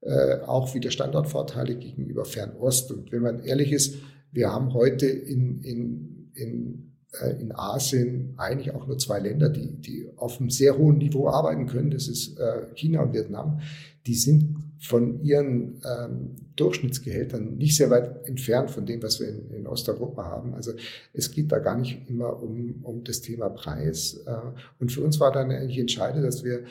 [0.00, 2.90] äh, auch wieder Standortvorteile gegenüber Fernost.
[2.90, 3.98] Und wenn man ehrlich ist,
[4.32, 6.91] wir haben heute in, in, in
[7.40, 11.66] in Asien eigentlich auch nur zwei Länder, die, die auf einem sehr hohen Niveau arbeiten
[11.66, 11.90] können.
[11.90, 13.60] Das ist äh, China und Vietnam.
[14.06, 19.50] Die sind von ihren ähm, Durchschnittsgehältern nicht sehr weit entfernt von dem, was wir in,
[19.50, 20.54] in, Osteuropa haben.
[20.54, 20.72] Also
[21.12, 24.24] es geht da gar nicht immer um, um das Thema Preis.
[24.26, 24.34] Äh,
[24.80, 26.64] und für uns war dann eigentlich entscheidend, dass wir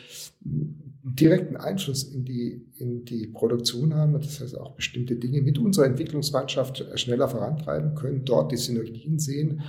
[1.03, 4.13] direkten Einfluss in die, in die Produktion haben.
[4.13, 9.61] Das heißt auch bestimmte Dinge mit unserer Entwicklungsmannschaft schneller vorantreiben können, dort die Synergien sehen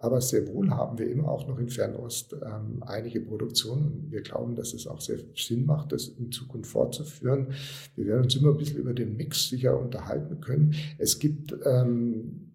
[0.00, 4.06] aber sehr wohl haben wir immer auch noch in Fernost ähm, einige Produktionen.
[4.10, 7.48] Wir glauben, dass es auch sehr Sinn macht, das in Zukunft fortzuführen.
[7.96, 10.74] Wir werden uns immer ein bisschen über den Mix sicher unterhalten können.
[10.98, 12.48] Es gibt ähm,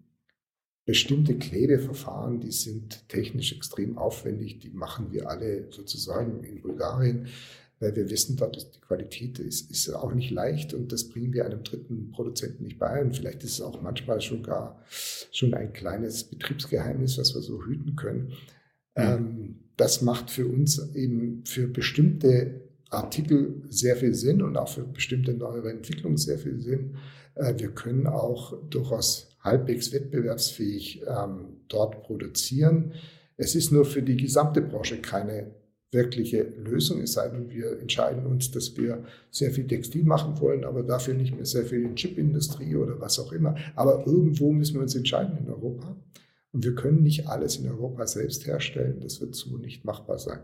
[0.86, 7.26] bestimmte Klebeverfahren, die sind technisch extrem aufwendig, die machen wir alle sozusagen in Bulgarien,
[7.84, 11.34] weil wir wissen, dort ist die Qualität ist, ist auch nicht leicht und das bringen
[11.34, 13.02] wir einem dritten Produzenten nicht bei.
[13.02, 14.82] Und vielleicht ist es auch manchmal schon gar
[15.30, 18.32] schon ein kleines Betriebsgeheimnis, was wir so hüten können.
[18.96, 19.16] Ja.
[19.16, 24.84] Ähm, das macht für uns eben für bestimmte Artikel sehr viel Sinn und auch für
[24.84, 26.96] bestimmte neuere Entwicklungen sehr viel Sinn.
[27.34, 32.94] Äh, wir können auch durchaus halbwegs wettbewerbsfähig ähm, dort produzieren.
[33.36, 35.50] Es ist nur für die gesamte Branche keine
[35.94, 40.64] wirkliche Lösung, es sei denn, wir entscheiden uns, dass wir sehr viel Textil machen wollen,
[40.64, 43.54] aber dafür nicht mehr sehr viel in Chipindustrie oder was auch immer.
[43.76, 45.96] Aber irgendwo müssen wir uns entscheiden in Europa.
[46.52, 49.00] Und wir können nicht alles in Europa selbst herstellen.
[49.00, 50.40] Das wird so nicht machbar sein.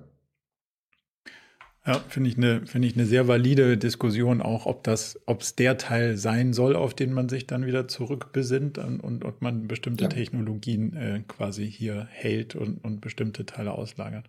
[1.87, 5.57] Ja, finde ich eine finde ich eine sehr valide Diskussion auch, ob das, ob es
[5.57, 9.67] der Teil sein soll, auf den man sich dann wieder zurückbesinnt und, und ob man
[9.67, 10.11] bestimmte ja.
[10.11, 14.27] Technologien äh, quasi hier hält und, und bestimmte Teile auslagert.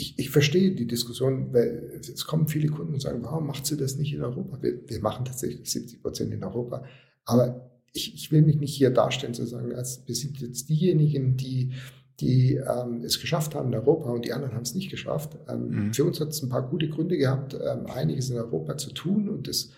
[0.00, 3.76] Ich, ich verstehe die Diskussion, weil es kommen viele Kunden und sagen, warum macht sie
[3.76, 4.62] das nicht in Europa?
[4.62, 6.84] Wir, wir machen tatsächlich 70 Prozent in Europa.
[7.24, 11.36] Aber ich, ich will mich nicht hier darstellen zu sagen, als wir sind jetzt diejenigen,
[11.36, 11.72] die
[12.20, 15.38] die ähm, es geschafft haben in Europa und die anderen haben es nicht geschafft.
[15.48, 15.94] Ähm, mhm.
[15.94, 19.28] Für uns hat es ein paar gute Gründe gehabt, ähm, einiges in Europa zu tun
[19.28, 19.70] und das,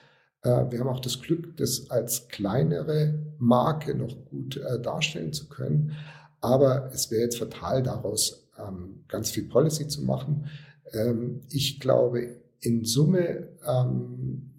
[0.42, 5.48] äh, wir haben auch das Glück, das als kleinere Marke noch gut äh, darstellen zu
[5.48, 5.92] können.
[6.40, 10.46] Aber es wäre jetzt fatal, daraus ähm, ganz viel Policy zu machen.
[10.92, 14.50] Ähm, ich glaube, in Summe ähm,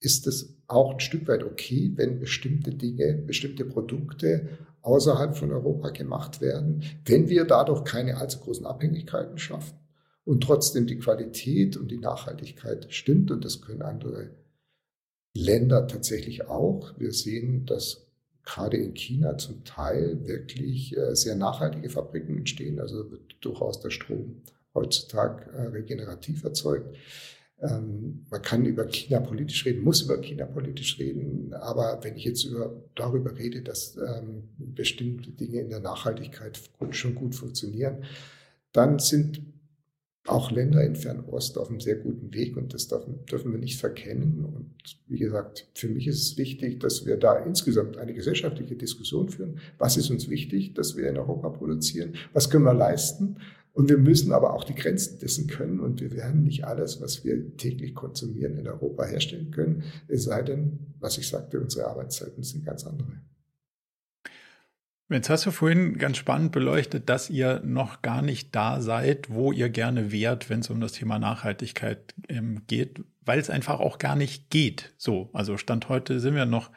[0.00, 4.48] ist es auch ein Stück weit okay, wenn bestimmte Dinge, bestimmte Produkte
[4.82, 9.78] außerhalb von Europa gemacht werden, wenn wir dadurch keine allzu großen Abhängigkeiten schaffen
[10.24, 14.30] und trotzdem die Qualität und die Nachhaltigkeit stimmt und das können andere
[15.34, 16.98] Länder tatsächlich auch.
[16.98, 18.07] Wir sehen, dass
[18.48, 23.90] gerade in China zum Teil wirklich äh, sehr nachhaltige Fabriken entstehen, also wird durchaus der
[23.90, 24.42] Strom
[24.74, 26.96] heutzutage äh, regenerativ erzeugt.
[27.60, 32.24] Ähm, man kann über China politisch reden, muss über China politisch reden, aber wenn ich
[32.24, 36.58] jetzt über, darüber rede, dass ähm, bestimmte Dinge in der Nachhaltigkeit
[36.90, 38.04] schon gut funktionieren,
[38.72, 39.42] dann sind
[40.28, 43.78] auch Länder in Fernost auf einem sehr guten Weg und das dürfen, dürfen wir nicht
[43.78, 44.44] verkennen.
[44.44, 49.28] Und wie gesagt, für mich ist es wichtig, dass wir da insgesamt eine gesellschaftliche Diskussion
[49.28, 49.60] führen.
[49.78, 52.14] Was ist uns wichtig, dass wir in Europa produzieren?
[52.32, 53.36] Was können wir leisten?
[53.72, 55.78] Und wir müssen aber auch die Grenzen dessen können.
[55.78, 59.84] Und wir werden nicht alles, was wir täglich konsumieren, in Europa herstellen können.
[60.08, 63.20] Es sei denn, was ich sagte, unsere Arbeitszeiten sind ganz andere.
[65.10, 69.52] Jetzt hast du vorhin ganz spannend beleuchtet, dass ihr noch gar nicht da seid, wo
[69.52, 73.98] ihr gerne wärt, wenn es um das Thema Nachhaltigkeit ähm, geht, weil es einfach auch
[73.98, 74.92] gar nicht geht.
[74.98, 76.70] So, also Stand heute sind wir noch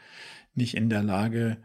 [0.54, 1.58] nicht in der Lage,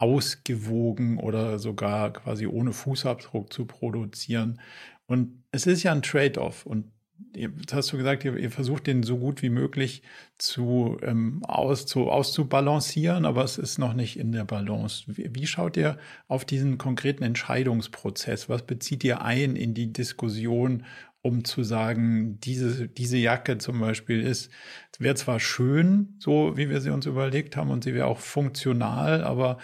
[0.00, 4.60] ausgewogen oder sogar quasi ohne Fußabdruck zu produzieren.
[5.06, 6.64] Und es ist ja ein Trade-off.
[6.64, 6.90] Und
[7.34, 10.02] jetzt hast du gesagt, ihr, ihr, versucht den so gut wie möglich
[10.38, 15.04] zu, ähm, aus, zu auszubalancieren, aber es ist noch nicht in der Balance.
[15.06, 15.98] Wie, wie, schaut ihr
[16.28, 18.48] auf diesen konkreten Entscheidungsprozess?
[18.48, 20.84] Was bezieht ihr ein in die Diskussion
[21.22, 24.50] um zu sagen, diese, diese Jacke zum Beispiel ist,
[24.98, 29.22] wäre zwar schön, so wie wir sie uns überlegt haben, und sie wäre auch funktional,
[29.22, 29.58] aber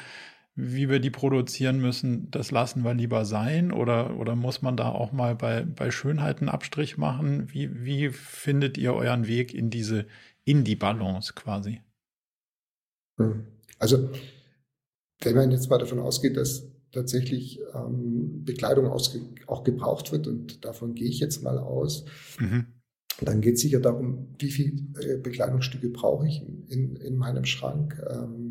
[0.57, 3.73] wie wir die produzieren müssen, das lassen wir lieber sein?
[3.73, 7.53] Oder, oder muss man da auch mal bei, bei Schönheit einen Abstrich machen?
[7.53, 10.07] Wie, wie findet ihr euren Weg in diese,
[10.45, 11.83] in die Balance quasi?
[13.19, 13.47] Hm.
[13.79, 14.11] Also,
[15.21, 20.95] wenn man jetzt mal davon ausgeht, dass tatsächlich ähm, Bekleidung auch gebraucht wird und davon
[20.95, 22.07] gehe ich jetzt mal aus.
[22.39, 22.67] Mhm.
[23.21, 28.03] Dann geht es sicher darum, wie viele äh, Bekleidungsstücke brauche ich in, in meinem Schrank.
[28.11, 28.46] Ähm,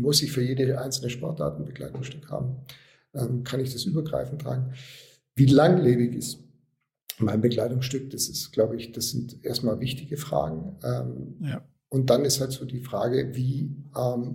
[0.00, 2.56] muss ich für jede einzelne Sportart ein Bekleidungsstück haben?
[3.14, 4.72] Ähm, kann ich das übergreifend tragen?
[5.34, 6.44] Wie langlebig ist
[7.18, 8.10] mein Bekleidungsstück?
[8.10, 10.76] Das ist, glaube ich, das sind erstmal wichtige Fragen.
[10.82, 11.62] Ähm, ja.
[11.88, 14.34] Und dann ist halt so die Frage, wie, ähm,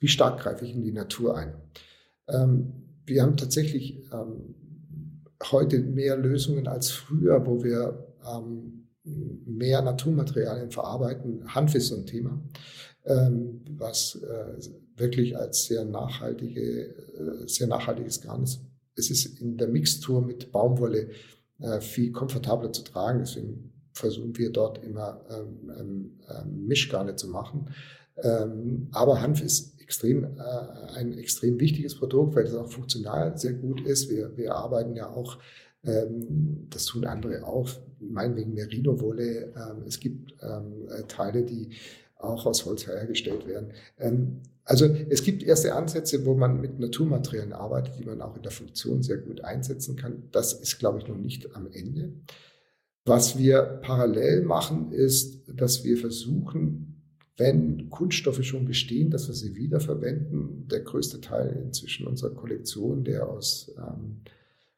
[0.00, 1.54] wie stark greife ich in die Natur ein?
[2.28, 2.72] Ähm,
[3.06, 4.54] wir haben tatsächlich ähm,
[5.50, 11.54] heute mehr Lösungen als früher, wo wir ähm, mehr Naturmaterialien verarbeiten.
[11.54, 12.40] Hanf ist so ein Thema,
[13.04, 18.60] was äh, wirklich als sehr nachhaltige, äh, sehr nachhaltiges Garn ist.
[18.94, 21.10] Es ist in der Mixtur mit Baumwolle
[21.60, 23.20] äh, viel komfortabler zu tragen.
[23.20, 27.70] Deswegen versuchen wir dort immer ähm, ähm, ähm Mischgarne zu machen.
[28.16, 33.54] Ähm, aber Hanf ist extrem, äh, ein extrem wichtiges Produkt, weil es auch funktional sehr
[33.54, 34.10] gut ist.
[34.10, 35.38] Wir, wir arbeiten ja auch,
[35.84, 37.68] ähm, das tun andere auch,
[38.00, 39.52] meinetwegen Merino-Wolle.
[39.54, 41.70] Ähm, es gibt ähm, Teile, die
[42.22, 43.72] auch aus Holz hergestellt werden.
[43.98, 48.42] Ähm, also es gibt erste Ansätze, wo man mit Naturmaterialien arbeitet, die man auch in
[48.42, 50.28] der Funktion sehr gut einsetzen kann.
[50.30, 52.12] Das ist, glaube ich, noch nicht am Ende.
[53.04, 56.92] Was wir parallel machen, ist, dass wir versuchen,
[57.36, 60.68] wenn Kunststoffe schon bestehen, dass wir sie wiederverwenden.
[60.68, 64.20] Der größte Teil inzwischen unserer Kollektion, der aus ähm,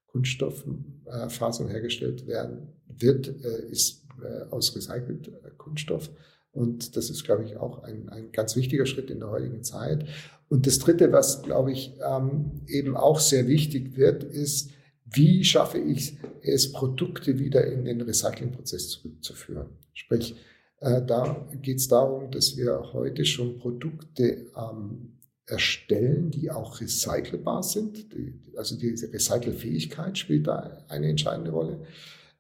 [0.07, 6.11] Kunststofffasern äh, hergestellt werden wird, äh, ist äh, aus recycelt äh, Kunststoff.
[6.55, 10.07] Und das ist, glaube ich, auch ein, ein ganz wichtiger Schritt in der heutigen Zeit.
[10.49, 14.71] Und das Dritte, was, glaube ich, ähm, eben auch sehr wichtig wird, ist,
[15.05, 19.67] wie schaffe ich es, Produkte wieder in den Recyclingprozess zurückzuführen?
[19.93, 20.37] Sprich,
[20.81, 27.63] äh, da geht es darum, dass wir heute schon Produkte ähm, erstellen, die auch recycelbar
[27.63, 28.13] sind.
[28.13, 31.81] Die, also diese Recycelfähigkeit spielt da eine entscheidende Rolle,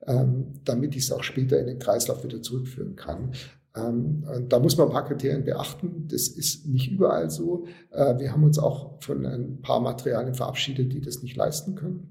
[0.07, 3.33] ähm, damit ich es auch später in den Kreislauf wieder zurückführen kann.
[3.77, 6.07] Ähm, da muss man ein paar Kriterien beachten.
[6.09, 7.67] Das ist nicht überall so.
[7.91, 12.11] Äh, wir haben uns auch von ein paar Materialien verabschiedet, die das nicht leisten können.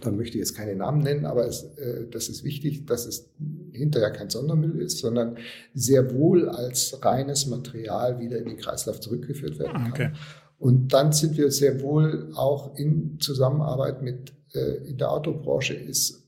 [0.00, 3.32] Da möchte ich jetzt keine Namen nennen, aber es, äh, das ist wichtig, dass es
[3.72, 5.36] hinterher kein Sondermüll ist, sondern
[5.74, 9.92] sehr wohl als reines Material wieder in den Kreislauf zurückgeführt werden kann.
[9.92, 10.10] Okay.
[10.58, 16.22] Und dann sind wir sehr wohl auch in Zusammenarbeit mit äh, in der Autobranche ist,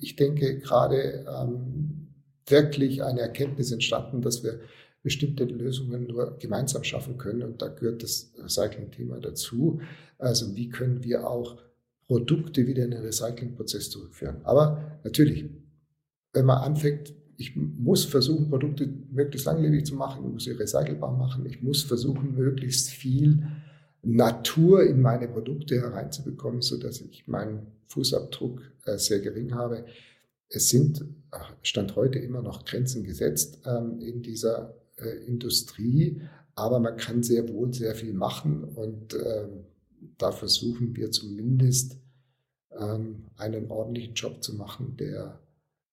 [0.00, 1.99] ich denke, gerade ähm,
[2.50, 4.60] wirklich eine Erkenntnis entstanden, dass wir
[5.02, 7.42] bestimmte Lösungen nur gemeinsam schaffen können.
[7.42, 9.80] Und da gehört das Recycling-Thema dazu.
[10.18, 11.56] Also wie können wir auch
[12.10, 14.38] Produkte wieder in den Recyclingprozess zurückführen.
[14.42, 15.48] Aber natürlich,
[16.32, 21.16] wenn man anfängt, ich muss versuchen, Produkte möglichst langlebig zu machen, ich muss sie recycelbar
[21.16, 23.46] machen, ich muss versuchen, möglichst viel
[24.02, 29.84] Natur in meine Produkte hereinzubekommen, so dass ich meinen Fußabdruck äh, sehr gering habe.
[30.50, 31.04] Es sind,
[31.62, 36.20] Stand heute, immer noch Grenzen gesetzt ähm, in dieser äh, Industrie,
[36.56, 39.64] aber man kann sehr wohl sehr viel machen und ähm,
[40.18, 41.98] da versuchen wir zumindest
[42.76, 45.40] ähm, einen ordentlichen Job zu machen, der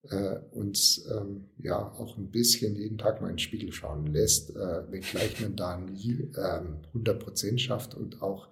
[0.09, 4.55] äh, uns ähm, ja auch ein bisschen jeden Tag mal in den Spiegel schauen lässt,
[4.55, 8.47] äh, wenngleich man da nie ähm, 100 Prozent schafft und auch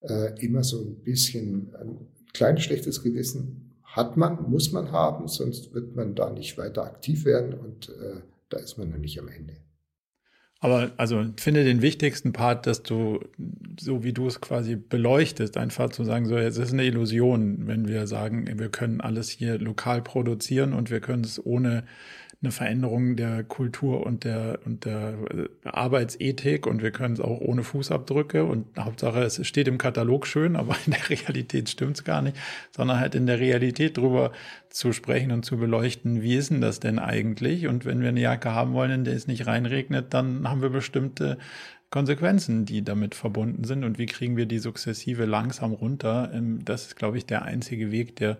[0.00, 5.74] äh, immer so ein bisschen ein kleines schlechtes Gewissen hat man, muss man haben, sonst
[5.74, 9.28] wird man da nicht weiter aktiv werden und äh, da ist man noch nicht am
[9.28, 9.54] Ende.
[10.60, 13.20] Aber also finde den wichtigsten Part, dass du,
[13.78, 17.88] so wie du es quasi beleuchtest, einfach zu sagen, so, es ist eine Illusion, wenn
[17.88, 21.84] wir sagen, wir können alles hier lokal produzieren und wir können es ohne
[22.42, 27.40] eine Veränderung der Kultur und der, und der äh, Arbeitsethik und wir können es auch
[27.40, 32.04] ohne Fußabdrücke und Hauptsache es steht im Katalog schön, aber in der Realität stimmt es
[32.04, 32.36] gar nicht,
[32.70, 34.32] sondern halt in der Realität drüber
[34.70, 37.68] zu sprechen und zu beleuchten, wie ist denn das denn eigentlich?
[37.68, 40.70] Und wenn wir eine Jacke haben wollen, in der es nicht reinregnet, dann haben wir
[40.70, 41.38] bestimmte
[41.90, 46.30] Konsequenzen, die damit verbunden sind und wie kriegen wir die sukzessive langsam runter.
[46.34, 48.38] Ähm, das ist, glaube ich, der einzige Weg, der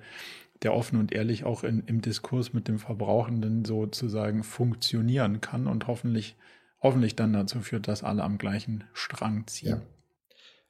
[0.62, 5.86] der offen und ehrlich auch in, im Diskurs mit dem Verbrauchenden sozusagen funktionieren kann und
[5.86, 6.36] hoffentlich,
[6.80, 9.68] hoffentlich dann dazu führt, dass alle am gleichen Strang ziehen.
[9.68, 9.82] Ja.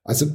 [0.05, 0.27] Also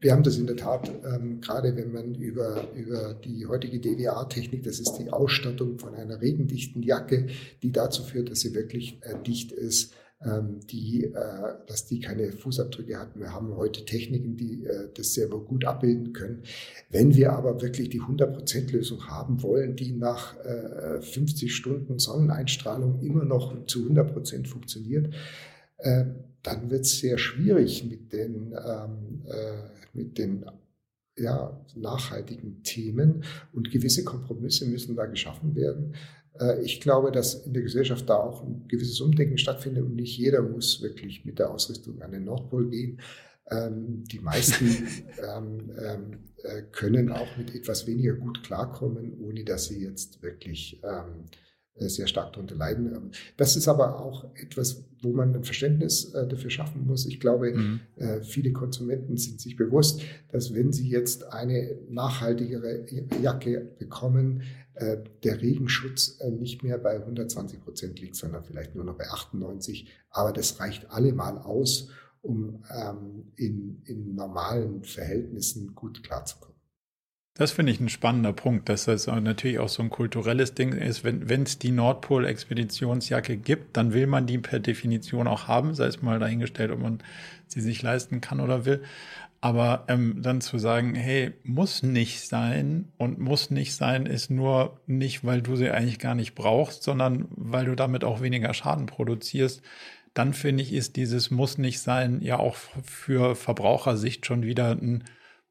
[0.00, 4.62] wir haben das in der Tat, ähm, gerade wenn man über, über die heutige DWA-Technik,
[4.62, 7.26] das ist die Ausstattung von einer regendichten Jacke,
[7.62, 9.92] die dazu führt, dass sie wirklich äh, dicht ist,
[10.22, 13.20] die, äh, dass die keine Fußabdrücke hatten.
[13.20, 16.42] Wir haben heute Techniken, die äh, das sehr gut abbilden können.
[16.90, 20.36] Wenn wir aber wirklich die 100%-Lösung haben wollen, die nach
[21.00, 25.14] 50 äh, Stunden Sonneneinstrahlung immer noch zu 100% funktioniert,
[26.42, 29.22] dann wird es sehr schwierig mit den, ähm,
[29.94, 30.44] mit den
[31.16, 35.94] ja, nachhaltigen Themen und gewisse Kompromisse müssen da geschaffen werden.
[36.40, 40.16] Äh, ich glaube, dass in der Gesellschaft da auch ein gewisses Umdenken stattfindet und nicht
[40.16, 43.00] jeder muss wirklich mit der Ausrüstung an den Nordpol gehen.
[43.50, 44.66] Ähm, die meisten
[45.36, 50.80] ähm, ähm, äh, können auch mit etwas weniger gut klarkommen, ohne dass sie jetzt wirklich
[50.82, 51.02] äh,
[51.88, 53.10] sehr stark darunter leiden.
[53.36, 57.06] Das ist aber auch etwas, wo man ein Verständnis dafür schaffen muss.
[57.06, 57.80] Ich glaube, mhm.
[58.22, 62.84] Viele Konsumenten sind sich bewusst, dass wenn sie jetzt eine nachhaltigere
[63.22, 64.42] Jacke bekommen,
[64.80, 69.88] der Regenschutz nicht mehr bei 120 Prozent liegt, sondern vielleicht nur noch bei 98.
[70.10, 71.90] Aber das reicht allemal aus,
[72.22, 76.50] um ähm, in, in normalen Verhältnissen gut klarzukommen.
[77.34, 81.04] Das finde ich ein spannender Punkt, dass das natürlich auch so ein kulturelles Ding ist.
[81.04, 86.02] Wenn es die Nordpol-Expeditionsjacke gibt, dann will man die per Definition auch haben, sei es
[86.02, 86.98] mal dahingestellt, ob man
[87.46, 88.82] sie sich leisten kann oder will.
[89.42, 94.80] Aber ähm, dann zu sagen, hey, muss nicht sein und muss nicht sein, ist nur
[94.86, 98.86] nicht, weil du sie eigentlich gar nicht brauchst, sondern weil du damit auch weniger Schaden
[98.86, 99.62] produzierst.
[100.14, 105.04] dann finde ich, ist dieses muss nicht sein ja auch für Verbrauchersicht schon wieder ein,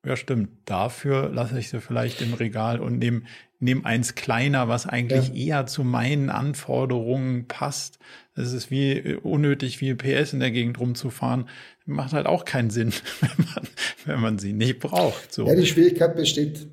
[0.06, 3.24] ja stimmt, dafür lasse ich sie vielleicht im Regal und nehme
[3.62, 5.58] nehm eins kleiner, was eigentlich ja.
[5.58, 8.00] eher zu meinen Anforderungen passt.
[8.34, 11.50] Es ist wie unnötig, viel PS in der Gegend rumzufahren.
[11.86, 13.68] Macht halt auch keinen Sinn, wenn man,
[14.06, 15.34] wenn man sie nicht braucht.
[15.34, 15.46] So.
[15.46, 16.68] Ja, die Schwierigkeit besteht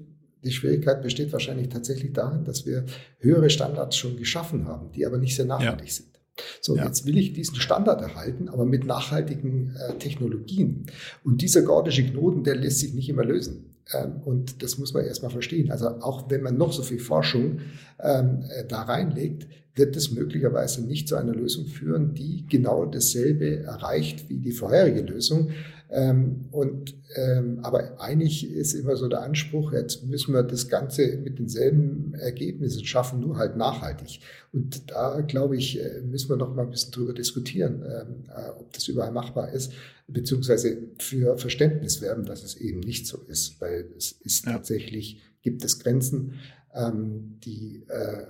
[0.47, 2.85] die Schwierigkeit besteht wahrscheinlich tatsächlich darin, dass wir
[3.19, 5.93] höhere Standards schon geschaffen haben, die aber nicht sehr nachhaltig ja.
[5.93, 6.16] sind.
[6.61, 6.85] So, ja.
[6.85, 10.87] jetzt will ich diesen Standard erhalten, aber mit nachhaltigen äh, Technologien.
[11.25, 13.77] Und dieser gordische Knoten, der lässt sich nicht immer lösen.
[13.93, 15.71] Ähm, und das muss man erstmal verstehen.
[15.71, 17.61] Also auch wenn man noch so viel Forschung
[18.01, 23.63] ähm, äh, da reinlegt, wird es möglicherweise nicht zu einer Lösung führen, die genau dasselbe
[23.63, 25.51] erreicht wie die vorherige Lösung.
[25.89, 31.17] Ähm, und, ähm, aber eigentlich ist immer so der Anspruch, jetzt müssen wir das Ganze
[31.19, 34.21] mit denselben Ergebnissen schaffen, nur halt nachhaltig.
[34.53, 38.51] Und da, glaube ich, äh, müssen wir noch mal ein bisschen drüber diskutieren, ähm, äh,
[38.51, 39.73] ob das überall machbar ist,
[40.09, 44.53] beziehungsweise für Verständnis werben, dass es eben nicht so ist, weil es ist ja.
[44.53, 46.35] tatsächlich, gibt es Grenzen,
[46.75, 48.27] ähm, die, äh,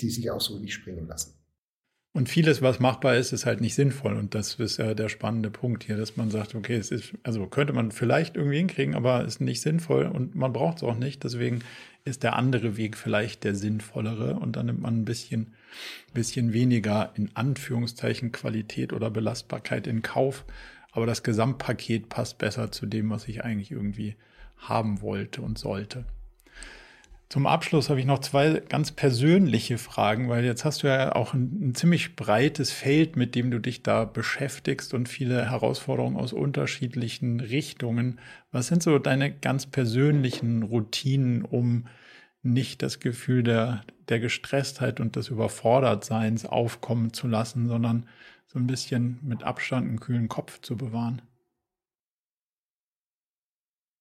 [0.00, 1.37] die sich auch so nicht springen lassen.
[2.18, 4.16] Und vieles, was machbar ist, ist halt nicht sinnvoll.
[4.16, 7.46] Und das ist ja der spannende Punkt hier, dass man sagt, okay, es ist, also
[7.46, 11.22] könnte man vielleicht irgendwie hinkriegen, aber ist nicht sinnvoll und man braucht es auch nicht.
[11.22, 11.60] Deswegen
[12.04, 15.54] ist der andere Weg vielleicht der sinnvollere und dann nimmt man ein bisschen,
[16.12, 20.44] bisschen weniger in Anführungszeichen Qualität oder Belastbarkeit in Kauf.
[20.90, 24.16] Aber das Gesamtpaket passt besser zu dem, was ich eigentlich irgendwie
[24.56, 26.04] haben wollte und sollte.
[27.30, 31.34] Zum Abschluss habe ich noch zwei ganz persönliche Fragen, weil jetzt hast du ja auch
[31.34, 36.32] ein, ein, ziemlich breites Feld, mit dem du dich da beschäftigst und viele Herausforderungen aus
[36.32, 38.18] unterschiedlichen Richtungen.
[38.50, 41.86] Was sind so deine ganz persönlichen Routinen, um
[42.42, 48.06] nicht das Gefühl der, der Gestresstheit und des Überfordertseins aufkommen zu lassen, sondern
[48.46, 51.20] so ein bisschen mit Abstand einen kühlen Kopf zu bewahren?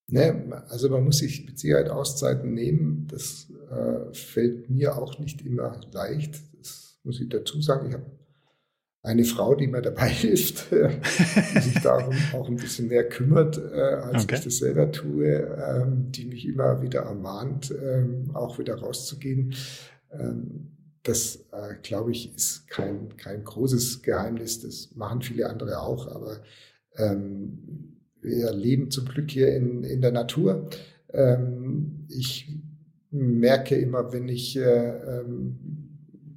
[0.09, 3.07] Ne, also man muss sich mit Sicherheit Auszeiten nehmen.
[3.09, 6.35] Das äh, fällt mir auch nicht immer leicht.
[6.57, 7.89] Das muss ich dazu sagen.
[7.89, 8.05] Ich habe
[9.03, 13.81] eine Frau, die mir dabei hilft, die sich darum auch ein bisschen mehr kümmert, äh,
[13.81, 14.35] als okay.
[14.35, 19.55] ich das selber tue, ähm, die mich immer wieder ermahnt, ähm, auch wieder rauszugehen.
[20.11, 20.71] Ähm,
[21.03, 24.61] das, äh, glaube ich, ist kein, kein großes Geheimnis.
[24.61, 26.41] Das machen viele andere auch, aber
[26.97, 27.96] ähm,
[28.27, 30.69] wir leben zum Glück hier in, in der Natur.
[31.13, 32.47] Ähm, ich
[33.11, 35.57] merke immer, wenn ich äh, ähm,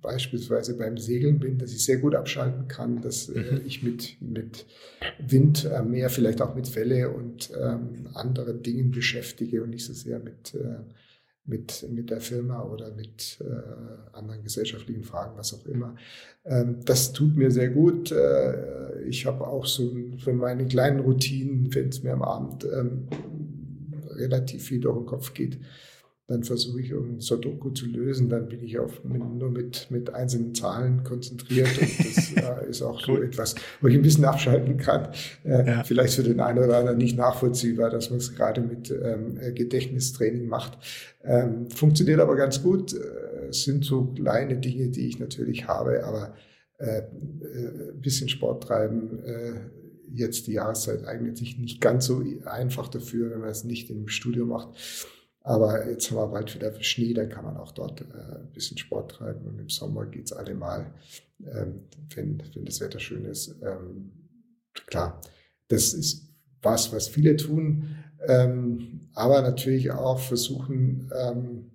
[0.00, 3.60] beispielsweise beim Segeln bin, dass ich sehr gut abschalten kann, dass äh, mhm.
[3.66, 4.66] ich mit, mit
[5.18, 9.92] Wind, äh, mehr vielleicht auch mit Welle und ähm, anderen Dingen beschäftige und nicht so
[9.92, 10.78] sehr mit, äh,
[11.44, 15.96] mit, mit der Firma oder mit äh, anderen gesellschaftlichen Fragen, was auch immer.
[16.44, 18.12] Ähm, das tut mir sehr gut.
[18.12, 23.08] Äh, ich habe auch so für meine kleinen Routinen, wenn es mir am Abend ähm,
[24.10, 25.58] relativ viel durch den Kopf geht,
[26.30, 30.54] dann versuche ich irgendein Sudoku zu lösen, dann bin ich auf, nur mit, mit einzelnen
[30.54, 35.08] Zahlen konzentriert und das äh, ist auch so etwas, wo ich ein bisschen abschalten kann.
[35.44, 35.82] Äh, ja.
[35.82, 40.46] Vielleicht für den einen oder anderen nicht nachvollziehbar, dass man es gerade mit ähm, Gedächtnistraining
[40.46, 40.78] macht.
[41.24, 42.94] Ähm, funktioniert aber ganz gut.
[42.94, 46.36] Äh, es sind so kleine Dinge, die ich natürlich habe, aber
[46.78, 49.52] äh, äh, ein bisschen Sport treiben, äh,
[50.14, 54.06] jetzt die Jahreszeit eignet sich nicht ganz so einfach dafür, wenn man es nicht im
[54.06, 54.68] Studio macht.
[55.42, 58.76] Aber jetzt haben wir bald wieder Schnee, dann kann man auch dort äh, ein bisschen
[58.76, 59.46] Sport treiben.
[59.46, 60.92] Und im Sommer geht's allemal,
[61.40, 63.56] ähm, wenn, wenn das Wetter schön ist.
[63.62, 64.12] Ähm,
[64.86, 65.20] klar,
[65.68, 66.28] das ist
[66.60, 67.96] was, was viele tun.
[68.26, 71.70] Ähm, aber natürlich auch versuchen, ähm,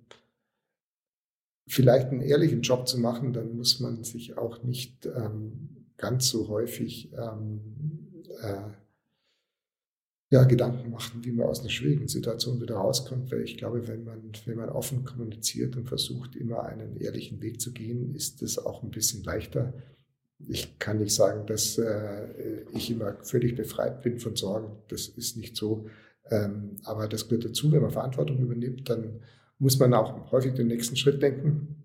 [1.66, 3.32] vielleicht einen ehrlichen Job zu machen.
[3.32, 7.60] Dann muss man sich auch nicht ähm, ganz so häufig ähm,
[8.42, 8.85] äh,
[10.30, 14.04] ja, Gedanken machen, wie man aus einer schwierigen Situation wieder rauskommt, weil ich glaube, wenn
[14.04, 18.58] man, wenn man offen kommuniziert und versucht, immer einen ehrlichen Weg zu gehen, ist es
[18.58, 19.72] auch ein bisschen leichter.
[20.48, 24.76] Ich kann nicht sagen, dass äh, ich immer völlig befreit bin von Sorgen.
[24.88, 25.86] Das ist nicht so.
[26.28, 29.20] Ähm, aber das gehört dazu, wenn man Verantwortung übernimmt, dann
[29.58, 31.84] muss man auch häufig den nächsten Schritt denken.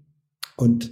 [0.57, 0.91] Und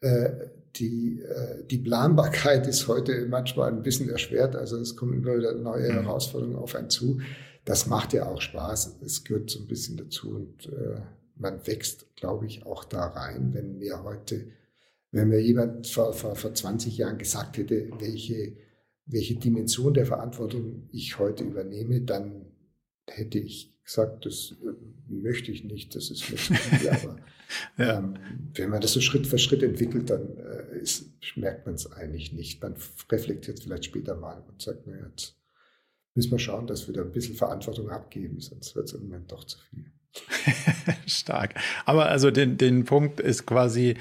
[0.00, 0.30] äh,
[0.76, 4.56] die, äh, die Planbarkeit ist heute manchmal ein bisschen erschwert.
[4.56, 6.02] Also es kommen immer wieder neue mhm.
[6.02, 7.20] Herausforderungen auf einen zu.
[7.64, 8.98] Das macht ja auch Spaß.
[9.04, 11.00] Es gehört so ein bisschen dazu und äh,
[11.36, 14.46] man wächst, glaube ich, auch da rein, wenn mir heute,
[15.12, 18.56] wenn mir jemand vor, vor, vor 20 Jahren gesagt hätte, welche,
[19.06, 22.46] welche Dimension der Verantwortung ich heute übernehme, dann
[23.06, 24.72] hätte ich gesagt, das äh,
[25.08, 26.88] möchte ich nicht, das ist mir zu viel.
[26.88, 27.16] Aber
[27.78, 27.98] ja.
[27.98, 28.14] ähm,
[28.54, 32.32] wenn man das so Schritt für Schritt entwickelt, dann äh, ist, merkt man es eigentlich
[32.32, 32.62] nicht.
[32.62, 32.74] Man
[33.10, 35.36] reflektiert vielleicht später mal und sagt, naja, jetzt
[36.14, 39.30] müssen wir schauen, dass wir da ein bisschen Verantwortung abgeben, sonst wird es im Moment
[39.30, 39.86] doch zu viel.
[41.06, 41.54] Stark.
[41.84, 43.94] Aber also den, den Punkt ist quasi,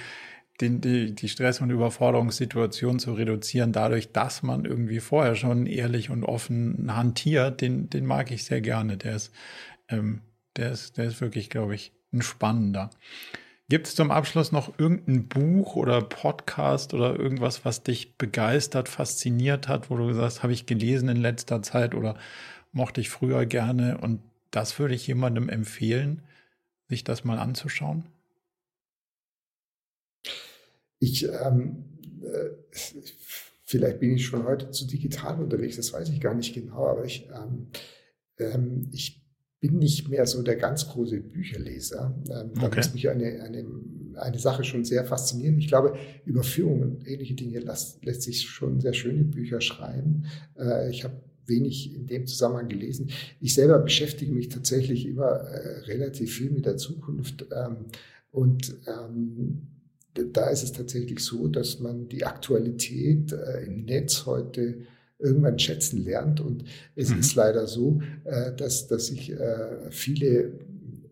[0.61, 6.09] den, die, die Stress- und Überforderungssituation zu reduzieren, dadurch, dass man irgendwie vorher schon ehrlich
[6.09, 8.97] und offen hantiert, den, den mag ich sehr gerne.
[8.97, 9.31] Der ist,
[9.89, 10.21] ähm,
[10.57, 12.89] der ist, der ist wirklich, glaube ich, ein spannender.
[13.69, 19.67] Gibt es zum Abschluss noch irgendein Buch oder Podcast oder irgendwas, was dich begeistert, fasziniert
[19.67, 22.17] hat, wo du sagst, habe ich gelesen in letzter Zeit oder
[22.71, 24.21] mochte ich früher gerne und
[24.51, 26.21] das würde ich jemandem empfehlen,
[26.87, 28.05] sich das mal anzuschauen?
[30.99, 31.83] Ich, ähm,
[32.23, 32.77] äh,
[33.65, 37.03] vielleicht bin ich schon heute zu digital unterwegs, das weiß ich gar nicht genau, aber
[37.03, 37.67] ich, ähm,
[38.39, 39.26] ähm, ich
[39.59, 42.15] bin nicht mehr so der ganz große Bücherleser.
[42.29, 42.77] Ähm, da okay.
[42.77, 43.65] muss mich eine, eine,
[44.15, 45.57] eine Sache schon sehr faszinieren.
[45.57, 50.25] Ich glaube, über Führung und ähnliche Dinge lässt, lässt sich schon sehr schöne Bücher schreiben.
[50.59, 53.09] Äh, ich habe wenig in dem Zusammenhang gelesen.
[53.39, 57.85] Ich selber beschäftige mich tatsächlich immer äh, relativ viel mit der Zukunft ähm,
[58.31, 59.67] und ähm,
[60.33, 64.79] da ist es tatsächlich so, dass man die Aktualität äh, im Netz heute
[65.19, 66.39] irgendwann schätzen lernt.
[66.39, 66.63] Und
[66.95, 67.19] es mhm.
[67.19, 70.53] ist leider so, äh, dass, dass sich äh, viele,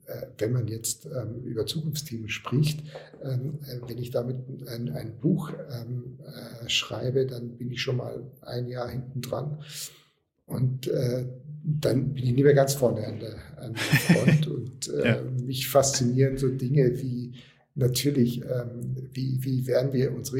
[0.05, 2.83] äh, wenn man jetzt ähm, über Zukunftsthemen spricht,
[3.23, 4.37] ähm, äh, wenn ich damit
[4.67, 9.59] ein, ein Buch ähm, äh, schreibe, dann bin ich schon mal ein Jahr hinten dran.
[10.45, 11.25] Und äh,
[11.63, 14.47] dann bin ich nicht mehr ganz vorne an der, an der Front.
[14.55, 15.21] und ja.
[15.23, 17.33] mich faszinieren so Dinge wie
[17.73, 20.39] natürlich, ähm, wie, wie werden wir unsere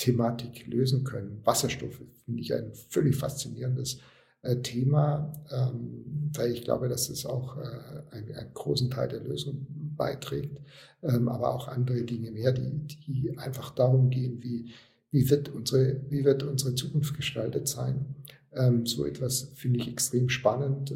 [0.00, 1.40] Energiethematik lösen können.
[1.44, 3.98] Wasserstoffe finde ich ein völlig faszinierendes
[4.42, 9.66] äh, Thema, ähm, weil ich glaube, dass es auch äh, einen, großen Teil der Lösung
[9.96, 10.58] beiträgt,
[11.02, 14.72] ähm, aber auch andere Dinge mehr, die, die einfach darum gehen, wie,
[15.10, 18.14] wie, wird unsere, wie wird unsere Zukunft gestaltet sein.
[18.52, 20.94] Ähm, so etwas finde ich extrem spannend.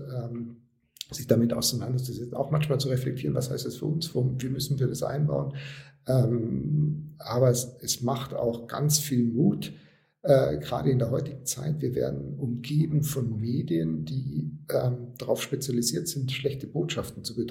[1.10, 4.88] Sich damit auseinanderzusetzen, auch manchmal zu reflektieren, was heißt das für uns, wie müssen wir
[4.88, 5.54] das einbauen.
[6.06, 9.72] Ähm, aber es, es, macht auch ganz viel Mut,
[10.22, 11.80] äh, gerade in der heutigen Zeit.
[11.80, 17.46] Wir werden umgeben von Medien, die ähm, darauf spezialisiert sind, schlechte Botschaften zu, äh,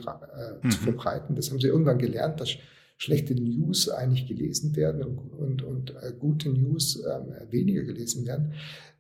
[0.62, 0.72] mhm.
[0.72, 1.36] zu, verbreiten.
[1.36, 2.50] Das haben sie irgendwann gelernt, dass
[2.98, 8.54] schlechte News eigentlich gelesen werden und, und, und äh, gute News ähm, weniger gelesen werden.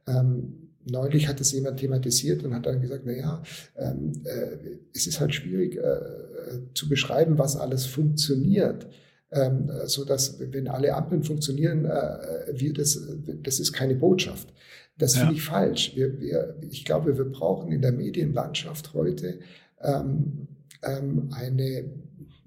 [0.07, 3.41] Ähm, neulich hat es jemand thematisiert und hat dann gesagt, naja,
[3.77, 8.87] ähm, äh, es ist halt schwierig äh, zu beschreiben, was alles funktioniert.
[9.35, 12.99] Ähm, so dass wenn alle Ampeln funktionieren, äh, wir das,
[13.41, 14.53] das ist keine Botschaft.
[14.97, 15.21] Das ja.
[15.21, 15.95] finde ich falsch.
[15.95, 19.39] Wir, wir, ich glaube, wir brauchen in der Medienlandschaft heute
[19.81, 20.47] ähm,
[20.83, 21.85] ähm, eine,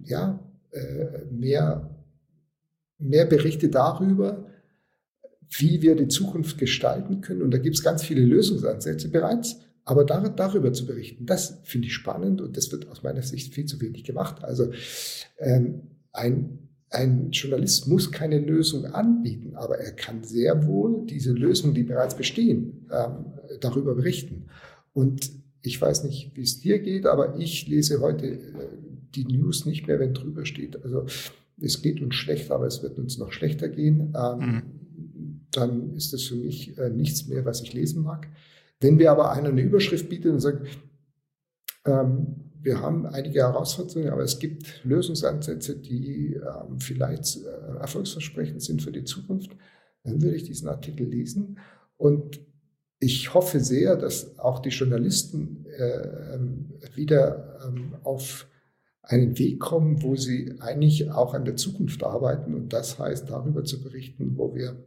[0.05, 0.39] ja,
[0.71, 1.91] äh, mehr,
[2.99, 4.47] mehr Berichte darüber,
[5.59, 7.43] wie wir die Zukunft gestalten können.
[7.43, 9.57] Und da gibt es ganz viele Lösungsansätze bereits.
[9.85, 13.55] Aber dar darüber zu berichten, das finde ich spannend und das wird aus meiner Sicht
[13.55, 14.43] viel zu wenig gemacht.
[14.43, 14.73] Also
[15.39, 15.83] ähm,
[16.13, 21.83] ein, ein Journalist muss keine Lösung anbieten, aber er kann sehr wohl diese Lösungen, die
[21.83, 23.27] bereits bestehen, ähm,
[23.61, 24.47] darüber berichten.
[24.93, 25.31] Und
[25.63, 28.39] ich weiß nicht, wie es dir geht, aber ich lese heute äh,
[29.15, 30.83] die News nicht mehr, wenn drüber steht.
[30.85, 31.07] Also
[31.61, 34.15] es geht uns schlecht, aber es wird uns noch schlechter gehen.
[34.17, 34.63] Ähm, mhm
[35.57, 38.29] dann ist das für mich äh, nichts mehr, was ich lesen mag.
[38.81, 40.67] Wenn wir aber einer eine Überschrift bieten und sagen,
[41.87, 48.83] ähm, wir haben einige Herausforderungen, aber es gibt Lösungsansätze, die ähm, vielleicht äh, erfolgsversprechend sind
[48.83, 49.53] für die Zukunft,
[50.03, 51.59] dann würde ich diesen Artikel lesen.
[51.97, 52.41] Und
[52.99, 58.49] ich hoffe sehr, dass auch die Journalisten äh, ähm, wieder ähm, auf
[59.03, 62.53] einen Weg kommen, wo sie eigentlich auch an der Zukunft arbeiten.
[62.53, 64.85] Und das heißt, darüber zu berichten, wo wir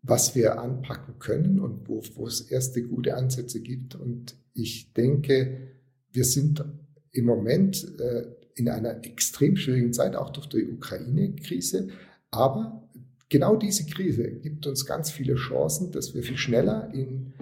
[0.00, 3.96] was wir anpacken können und wo, wo es erste gute Ansätze gibt.
[3.96, 5.77] Und ich denke,
[6.18, 6.64] wir sind
[7.12, 8.24] im Moment äh,
[8.56, 11.90] in einer extrem schwierigen Zeit, auch durch die Ukraine-Krise.
[12.32, 12.82] Aber
[13.28, 17.34] genau diese Krise gibt uns ganz viele Chancen, dass wir viel schneller in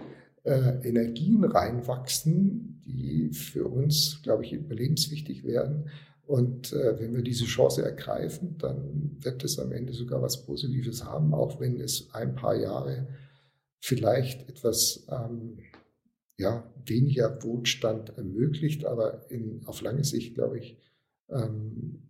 [0.44, 5.86] äh, Energien reinwachsen, die für uns, glaube ich, überlebenswichtig werden
[6.26, 11.02] und äh, wenn wir diese Chance ergreifen, dann wird es am Ende sogar was Positives
[11.02, 13.06] haben, auch wenn es ein paar Jahre
[13.80, 15.60] vielleicht etwas ähm,
[16.38, 18.84] ja, weniger Wohlstand ermöglicht.
[18.84, 20.78] Aber in, auf lange Sicht, glaube ich,
[21.28, 22.02] ähm,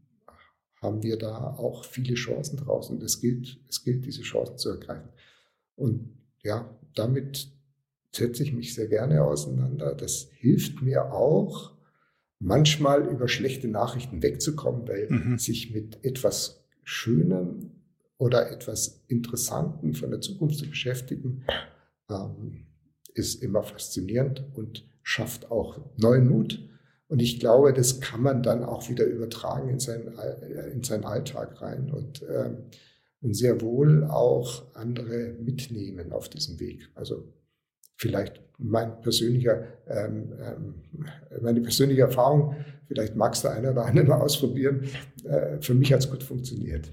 [0.82, 2.96] haben wir da auch viele Chancen draußen.
[2.96, 5.08] Und es gilt, es gilt, diese Chancen zu ergreifen.
[5.74, 7.50] Und ja, damit
[8.14, 9.94] setze ich mich sehr gerne auseinander.
[9.94, 11.76] Das hilft mir auch,
[12.38, 15.38] manchmal über schlechte Nachrichten wegzukommen, weil mhm.
[15.38, 17.70] sich mit etwas Schönem
[18.18, 21.44] oder etwas Interessanten von der Zukunft zu beschäftigen,
[22.10, 22.66] ähm,
[23.16, 26.62] ist immer faszinierend und schafft auch neuen Mut.
[27.08, 30.12] Und ich glaube, das kann man dann auch wieder übertragen in, sein,
[30.72, 32.64] in seinen Alltag rein und, ähm,
[33.22, 36.88] und sehr wohl auch andere mitnehmen auf diesem Weg.
[36.94, 37.32] Also
[37.96, 40.74] vielleicht mein persönlicher, ähm, ähm,
[41.40, 42.56] meine persönliche Erfahrung,
[42.88, 44.88] vielleicht magst du eine oder andere mal ausprobieren.
[45.24, 46.90] Äh, für mich hat es gut funktioniert.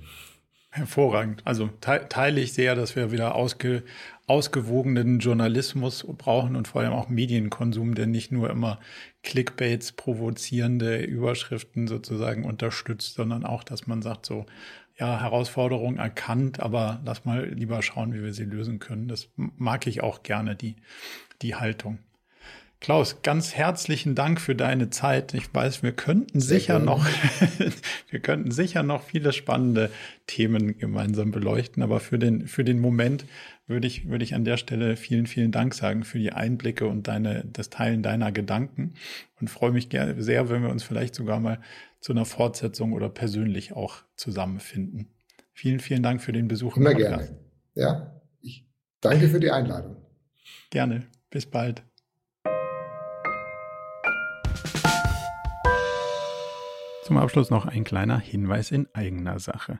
[0.70, 1.44] Hervorragend.
[1.46, 3.84] Also teile ich sehr, dass wir wieder ausge,
[4.26, 8.80] ausgewogenen Journalismus brauchen und vor allem auch Medienkonsum, der nicht nur immer
[9.22, 14.46] Clickbaits provozierende Überschriften sozusagen unterstützt, sondern auch, dass man sagt so,
[14.98, 19.08] ja, Herausforderung erkannt, aber lass mal lieber schauen, wie wir sie lösen können.
[19.08, 20.76] Das mag ich auch gerne, die,
[21.42, 22.00] die Haltung.
[22.84, 25.34] Klaus, ganz herzlichen Dank für deine Zeit.
[25.34, 26.86] Ich weiß, wir könnten Sehr sicher gerne.
[26.86, 27.08] noch,
[28.10, 29.90] wir könnten sicher noch viele spannende
[30.28, 33.24] Themen gemeinsam beleuchten, aber für den, für den Moment
[33.66, 37.08] würde ich, würde ich an der Stelle vielen, vielen Dank sagen für die Einblicke und
[37.08, 38.96] deine, das Teilen deiner Gedanken
[39.40, 41.60] und freue mich sehr, wenn wir uns vielleicht sogar mal
[42.00, 45.14] zu einer Fortsetzung oder persönlich auch zusammenfinden.
[45.54, 46.76] Vielen, vielen Dank für den Besuch.
[46.76, 47.40] Immer gerne.
[47.76, 48.68] Ja, ich
[49.00, 49.98] danke für die Einladung.
[50.70, 51.04] Gerne.
[51.30, 51.84] Bis bald.
[57.04, 59.80] Zum Abschluss noch ein kleiner Hinweis in eigener Sache.